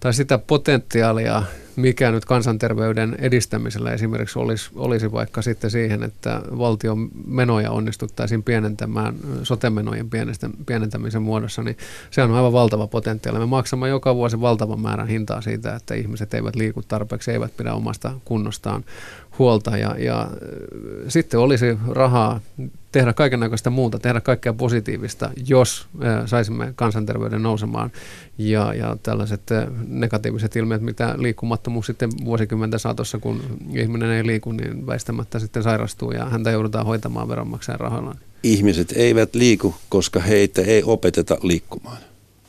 tai 0.00 0.14
sitä 0.14 0.38
potentiaalia, 0.38 1.42
mikä 1.76 2.10
nyt 2.10 2.24
kansanterveyden 2.24 3.16
edistämisellä 3.18 3.90
esimerkiksi 3.92 4.38
olisi, 4.38 4.70
olisi 4.76 5.12
vaikka 5.12 5.42
sitten 5.42 5.70
siihen, 5.70 6.02
että 6.02 6.42
valtion 6.58 7.08
menoja 7.26 7.70
onnistuttaisiin 7.70 8.42
pienentämään 8.42 9.14
sotemenojen 9.42 10.10
pienentämisen 10.66 11.22
muodossa, 11.22 11.62
niin 11.62 11.76
se 12.10 12.22
on 12.22 12.34
aivan 12.34 12.52
valtava 12.52 12.86
potentiaali. 12.86 13.38
Me 13.38 13.46
maksamme 13.46 13.88
joka 13.88 14.14
vuosi 14.14 14.40
valtavan 14.40 14.80
määrän 14.80 15.08
hintaa 15.08 15.40
siitä, 15.40 15.74
että 15.74 15.94
ihmiset 15.94 16.34
eivät 16.34 16.56
liiku 16.56 16.82
tarpeeksi, 16.82 17.30
eivät 17.30 17.56
pidä 17.56 17.74
omasta 17.74 18.12
kunnostaan 18.24 18.84
huolta 19.38 19.76
ja, 19.76 19.96
ja 19.98 20.30
sitten 21.08 21.40
olisi 21.40 21.78
rahaa 21.88 22.40
tehdä 22.92 23.12
kaikenlaista 23.12 23.70
muuta, 23.70 23.98
tehdä 23.98 24.20
kaikkea 24.20 24.52
positiivista, 24.52 25.30
jos 25.46 25.86
saisimme 26.26 26.72
kansanterveyden 26.76 27.42
nousemaan 27.42 27.90
ja, 28.38 28.74
ja 28.74 28.96
tällaiset 29.02 29.42
negatiiviset 29.88 30.56
ilmiöt, 30.56 30.82
mitä 30.82 31.14
liikkumattomuus 31.18 31.86
sitten 31.86 32.10
vuosikymmenten 32.24 32.80
saatossa, 32.80 33.18
kun 33.18 33.42
ihminen 33.74 34.10
ei 34.10 34.26
liiku, 34.26 34.52
niin 34.52 34.86
väistämättä 34.86 35.38
sitten 35.38 35.62
sairastuu 35.62 36.12
ja 36.12 36.24
häntä 36.24 36.50
joudutaan 36.50 36.86
hoitamaan 36.86 37.28
veronmaksajan 37.28 37.80
rahoilla. 37.80 38.14
Ihmiset 38.42 38.92
eivät 38.96 39.34
liiku, 39.34 39.74
koska 39.88 40.20
heitä 40.20 40.62
ei 40.62 40.82
opeteta 40.82 41.38
liikkumaan. 41.42 41.98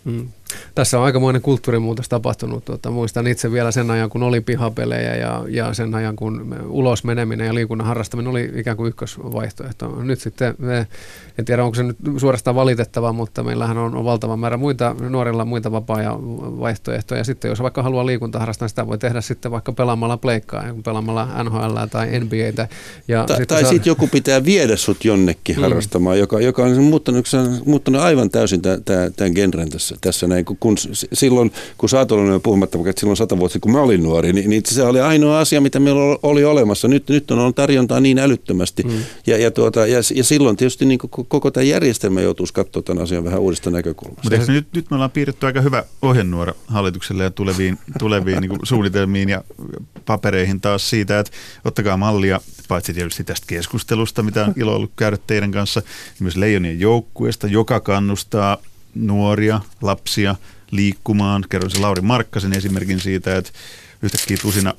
Mm. 0.05 0.27
Tässä 0.75 0.99
on 0.99 1.05
aikamoinen 1.05 1.41
kulttuurimuutos 1.41 2.09
tapahtunut. 2.09 2.65
Tuota, 2.65 2.91
muistan 2.91 3.27
itse 3.27 3.51
vielä 3.51 3.71
sen 3.71 3.91
ajan, 3.91 4.09
kun 4.09 4.23
oli 4.23 4.41
pihapelejä 4.41 5.15
ja, 5.15 5.43
ja 5.49 5.73
sen 5.73 5.95
ajan, 5.95 6.15
kun 6.15 6.55
ulos 6.69 7.03
meneminen 7.03 7.47
ja 7.47 7.53
liikunnan 7.53 7.87
harrastaminen 7.87 8.31
oli 8.31 8.51
ikään 8.55 8.77
kuin 8.77 8.89
ykkösvaihtoehto. 8.89 10.03
Nyt 10.03 10.19
sitten, 10.19 10.55
me, 10.57 10.87
en 11.37 11.45
tiedä 11.45 11.63
onko 11.63 11.75
se 11.75 11.83
nyt 11.83 11.97
suorastaan 12.17 12.55
valitettava, 12.55 13.13
mutta 13.13 13.43
meillähän 13.43 13.77
on, 13.77 13.95
on 13.95 14.05
valtava 14.05 14.37
määrä 14.37 14.57
muita, 14.57 14.95
nuorilla 15.09 15.45
muita 15.45 15.71
vapaa- 15.71 16.19
vaihtoehtoja. 16.59 17.23
Sitten 17.23 17.49
jos 17.49 17.61
vaikka 17.61 17.83
haluaa 17.83 18.05
liikuntaa 18.05 18.39
harrastaa, 18.39 18.67
sitä 18.67 18.87
voi 18.87 18.97
tehdä 18.97 19.21
sitten 19.21 19.51
vaikka 19.51 19.71
pelaamalla 19.71 20.17
pleikkaa, 20.17 20.63
pelaamalla 20.85 21.43
NHL 21.43 21.77
tai 21.91 22.19
NBAtä. 22.19 22.67
Ja 23.07 23.23
Ta- 23.23 23.35
sitten 23.35 23.47
tai 23.47 23.65
sitten 23.65 23.91
joku 23.91 24.07
pitää 24.07 24.45
viedä 24.45 24.75
sut 24.75 25.05
jonnekin 25.05 25.55
mm. 25.55 25.61
harrastamaan, 25.61 26.19
joka, 26.19 26.39
joka 26.39 26.63
on 26.63 26.83
muuttanut, 26.83 27.25
muuttanut 27.65 28.01
aivan 28.01 28.29
täysin 28.29 28.61
tämän 28.61 29.31
genren 29.35 29.69
tässä, 29.69 29.95
tässä 30.01 30.27
näin, 30.27 30.36
kun, 30.45 30.57
kun 30.59 30.75
silloin, 31.13 31.51
kun 31.77 31.89
sä 31.89 31.99
oot 31.99 32.11
ollut 32.11 32.43
puhumatta, 32.43 32.77
että 32.89 32.99
silloin 32.99 33.17
sata 33.17 33.37
vuotta, 33.37 33.59
kun 33.59 33.71
mä 33.71 33.81
olin 33.81 34.03
nuori, 34.03 34.33
niin, 34.33 34.49
niin 34.49 34.61
se 34.65 34.83
oli 34.83 35.01
ainoa 35.01 35.39
asia, 35.39 35.61
mitä 35.61 35.79
meillä 35.79 36.17
oli 36.23 36.43
olemassa. 36.45 36.87
Nyt, 36.87 37.09
nyt 37.09 37.31
on 37.31 37.53
tarjontaa 37.53 37.99
niin 37.99 38.19
älyttömästi. 38.19 38.83
Mm. 38.83 38.91
Ja, 39.27 39.37
ja, 39.37 39.51
tuota, 39.51 39.87
ja, 39.87 39.99
ja 40.15 40.23
silloin 40.23 40.57
tietysti 40.57 40.85
niin 40.85 40.99
koko 41.27 41.51
tämä 41.51 41.63
järjestelmä 41.63 42.21
joutuisi 42.21 42.53
katsoa 42.53 42.81
tämän 42.81 43.03
asian 43.03 43.23
vähän 43.23 43.39
uudesta 43.39 43.71
näkökulmasta. 43.71 44.37
Mutta 44.37 44.51
nyt, 44.51 44.67
nyt 44.75 44.89
me 44.89 44.95
ollaan 44.95 45.11
piirretty 45.11 45.45
aika 45.45 45.61
hyvä 45.61 45.83
ohjenuora 46.01 46.53
hallitukselle 46.67 47.23
ja 47.23 47.31
tuleviin, 47.31 47.77
tuleviin 47.99 48.41
niin 48.41 48.59
suunnitelmiin 48.63 49.29
ja 49.29 49.43
papereihin 50.05 50.61
taas 50.61 50.89
siitä, 50.89 51.19
että 51.19 51.31
ottakaa 51.65 51.97
mallia 51.97 52.41
paitsi 52.67 52.93
tietysti 52.93 53.23
tästä 53.23 53.47
keskustelusta, 53.47 54.23
mitä 54.23 54.45
on 54.45 54.53
ilo 54.55 54.75
ollut 54.75 54.91
käydä 54.95 55.17
teidän 55.27 55.51
kanssa, 55.51 55.81
myös 56.19 56.37
Leijonien 56.37 56.79
joukkueesta, 56.79 57.47
joka 57.47 57.79
kannustaa 57.79 58.57
nuoria, 58.95 59.61
lapsia 59.81 60.35
liikkumaan. 60.71 61.45
Kerroin 61.49 61.71
se 61.71 61.79
Lauri 61.79 62.01
Markkasen 62.01 62.53
esimerkin 62.53 62.99
siitä, 62.99 63.37
että 63.37 63.51
yhtäkkiä 64.01 64.37
tusina 64.41 64.73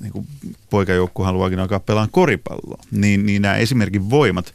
niin 0.00 0.26
poikajoukku 0.70 1.22
haluaakin 1.22 1.58
alkaa 1.58 1.80
pelaamaan 1.80 2.10
koripalloa. 2.10 2.82
Niin, 2.90 3.26
niin 3.26 3.42
nämä 3.42 3.56
esimerkin 3.56 4.10
voimat, 4.10 4.54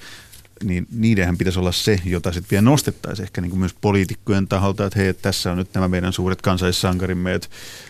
niin 0.64 0.88
niidenhän 0.92 1.38
pitäisi 1.38 1.60
olla 1.60 1.72
se, 1.72 2.00
jota 2.06 2.32
sitten 2.32 2.52
vielä 2.52 2.62
nostettaisiin 2.62 3.24
ehkä 3.24 3.42
niin 3.42 3.50
kuin 3.50 3.60
myös 3.60 3.76
poliitikkojen 3.82 4.48
taholta, 4.48 4.86
että 4.86 5.00
hei, 5.00 5.14
tässä 5.14 5.52
on 5.52 5.58
nyt 5.58 5.74
nämä 5.74 5.88
meidän 5.88 6.14
suuret 6.14 6.42
kansallissankarimme. 6.42 7.34
Että 7.34 7.48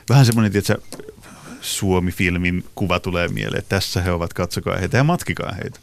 vähän 0.09 0.25
semmoinen, 0.25 0.51
että 0.55 0.77
Suomi-filmin 1.61 2.65
kuva 2.75 2.99
tulee 2.99 3.27
mieleen, 3.27 3.59
että 3.59 3.75
tässä 3.75 4.01
he 4.01 4.11
ovat, 4.11 4.33
katsokaa 4.33 4.77
heitä 4.77 4.97
ja 4.97 5.03
matkikaa 5.03 5.53
heitä. 5.53 5.79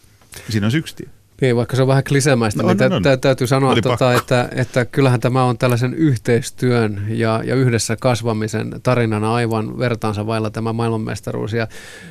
Siinä 0.51 0.67
on 0.67 0.77
yksi 0.77 0.97
tie. 0.97 1.09
Niin, 1.43 1.57
vaikka 1.57 1.77
se 1.77 1.83
on 1.83 1.89
vähän 1.89 2.05
klisemäistä, 2.05 2.63
no, 2.63 2.69
niin 2.69 2.79
no, 2.79 2.89
no, 2.89 2.99
no. 2.99 3.17
täytyy 3.17 3.47
sanoa, 3.47 3.77
tota, 3.83 4.15
että, 4.15 4.49
että 4.55 4.85
kyllähän 4.85 5.21
tämä 5.21 5.45
on 5.45 5.59
tällaisen 5.59 5.95
yhteistyön 5.95 7.03
ja, 7.09 7.43
ja 7.45 7.55
yhdessä 7.55 7.97
kasvamisen 7.97 8.75
tarinana 8.83 9.35
aivan 9.35 9.79
vertaansa 9.79 10.27
vailla 10.27 10.51
tämä 10.51 10.73
maailmanmestaruus. 10.73 11.53
Ja 11.53 11.69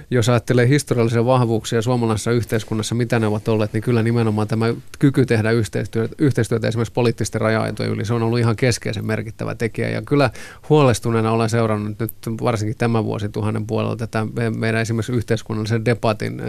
jos 0.09 0.29
ajattelee 0.29 0.67
historiallisia 0.67 1.25
vahvuuksia 1.25 1.81
suomalaisessa 1.81 2.31
yhteiskunnassa, 2.31 2.95
mitä 2.95 3.19
ne 3.19 3.27
ovat 3.27 3.47
olleet, 3.47 3.73
niin 3.73 3.83
kyllä 3.83 4.03
nimenomaan 4.03 4.47
tämä 4.47 4.73
kyky 4.99 5.25
tehdä 5.25 5.51
yhteistyötä, 5.51 6.15
yhteistyötä 6.17 6.67
esimerkiksi 6.67 6.93
poliittisten 6.93 7.41
raja-aitojen 7.41 7.91
yli, 7.91 8.05
se 8.05 8.13
on 8.13 8.23
ollut 8.23 8.39
ihan 8.39 8.55
keskeisen 8.55 9.05
merkittävä 9.05 9.55
tekijä. 9.55 9.89
Ja 9.89 10.01
kyllä 10.01 10.29
huolestuneena 10.69 11.31
olen 11.31 11.49
seurannut 11.49 11.99
nyt 11.99 12.11
varsinkin 12.43 12.77
tämän 12.77 13.05
vuosituhannen 13.05 13.67
puolella 13.67 13.95
tätä 13.95 14.27
meidän 14.55 14.81
esimerkiksi 14.81 15.11
yhteiskunnallisen 15.11 15.85
debatin 15.85 16.41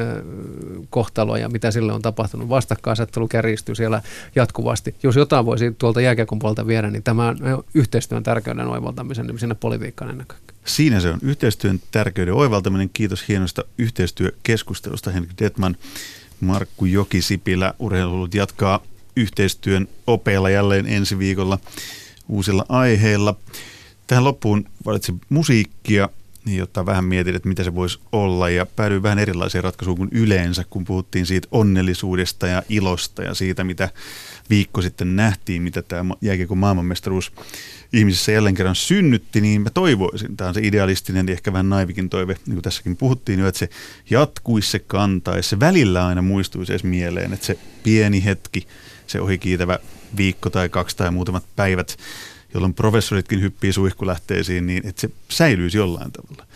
kohtaloa 0.91 1.39
ja 1.39 1.49
mitä 1.49 1.71
sille 1.71 1.93
on 1.93 2.03
tapahtunut. 2.03 2.49
Vastakkainasettelu 2.73 3.29
kärjistyy 3.29 3.75
siellä 3.75 4.03
jatkuvasti. 4.35 4.95
Jos 5.03 5.17
jotain 5.17 5.47
voisi 5.47 5.75
tuolta 5.79 6.01
jääkiekon 6.01 6.39
puolta 6.39 6.67
viedä, 6.67 6.91
niin 6.91 7.03
tämä 7.03 7.35
yhteistyön 7.75 8.23
tärkeyden 8.23 8.69
oivaltamisen 8.69 9.27
niin 9.27 9.39
sinne 9.39 9.55
politiikkaan 9.55 10.11
ennen 10.11 10.27
kaikkea. 10.27 10.57
Siinä 10.65 11.01
se 11.01 11.11
on 11.11 11.19
yhteistyön 11.23 11.81
tärkeyden 11.91 12.35
oivaltaminen. 12.35 12.91
Kiitos 12.93 13.29
hienosta 13.29 13.65
yhteistyökeskustelusta 13.79 15.11
Henrik 15.11 15.33
Detman. 15.39 15.77
Markku 16.41 16.85
Jokisipilä 16.85 17.75
urheilut 17.79 18.35
jatkaa 18.35 18.81
yhteistyön 19.17 19.89
opeilla 20.07 20.51
jälleen 20.51 20.87
ensi 20.87 21.19
viikolla 21.19 21.59
uusilla 22.29 22.67
aiheilla. 22.69 23.35
Tähän 24.07 24.25
loppuun 24.25 24.65
valitsin 24.87 25.21
musiikkia 25.29 26.09
niin 26.45 26.59
jotta 26.59 26.87
vähän 26.87 27.05
mietin, 27.05 27.35
että 27.35 27.49
mitä 27.49 27.65
se 27.65 27.75
voisi 27.75 27.99
olla. 28.13 28.51
Ja 28.51 28.67
päädyin 28.67 29.03
vähän 29.03 29.19
erilaiseen 29.19 29.65
ratkaisuun 29.65 29.97
kuin 29.97 30.09
yleensä, 30.13 30.65
kun 30.71 30.85
puhuttiin 30.85 31.27
siitä 31.27 31.49
onnellisuudesta 31.51 32.47
ja 32.47 32.63
ilosta 32.69 33.23
ja 33.23 33.35
siitä, 33.35 33.65
mitä 33.65 33.89
viikko 34.51 34.83
sitten 34.83 35.17
nähtiin, 35.17 35.63
mitä 35.63 35.83
tämä 35.83 36.15
jääkiekon 36.21 36.59
maailmanmestaruus 36.59 37.33
ihmisissä 37.93 38.33
jälleen 38.33 38.55
kerran 38.55 38.75
synnytti, 38.75 39.41
niin 39.41 39.63
mä 39.63 39.71
toivoisin, 39.71 40.37
tämä 40.37 40.49
on 40.49 40.55
se 40.55 40.61
idealistinen 40.65 41.27
ja 41.27 41.33
ehkä 41.33 41.53
vähän 41.53 41.69
naivikin 41.69 42.09
toive, 42.09 42.37
niin 42.47 42.55
kuin 42.55 42.63
tässäkin 42.63 42.97
puhuttiin 42.97 43.41
jo, 43.41 43.49
että 43.49 43.59
se 43.59 43.69
jatkuisi, 44.11 44.71
se 44.71 44.79
kantaisi, 44.79 45.49
se 45.49 45.61
välillä 45.61 46.07
aina 46.07 46.23
muistuisi 46.23 46.73
edes 46.73 46.85
mieleen, 46.85 47.33
että 47.33 47.47
se 47.47 47.59
pieni 47.83 48.25
hetki, 48.25 48.67
se 49.07 49.21
ohikiitävä 49.21 49.79
viikko 50.17 50.51
tai 50.51 50.69
kaksi 50.69 50.97
tai 50.97 51.11
muutamat 51.11 51.45
päivät, 51.57 51.97
jolloin 52.55 52.75
professoritkin 52.75 53.41
hyppii 53.41 53.73
suihkulähteisiin, 53.73 54.67
niin 54.67 54.87
että 54.87 55.01
se 55.01 55.11
säilyisi 55.29 55.79
jollain 55.79 56.13
tavalla. 56.13 56.47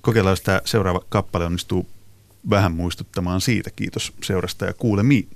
Kokeillaan, 0.00 0.32
jos 0.32 0.40
tämä 0.40 0.60
seuraava 0.64 1.02
kappale 1.08 1.44
onnistuu 1.44 1.86
vähän 2.50 2.72
muistuttamaan 2.72 3.40
siitä. 3.40 3.70
Kiitos 3.70 4.12
seurasta 4.22 4.64
ja 4.64 4.72
kuulemiin. 4.72 5.28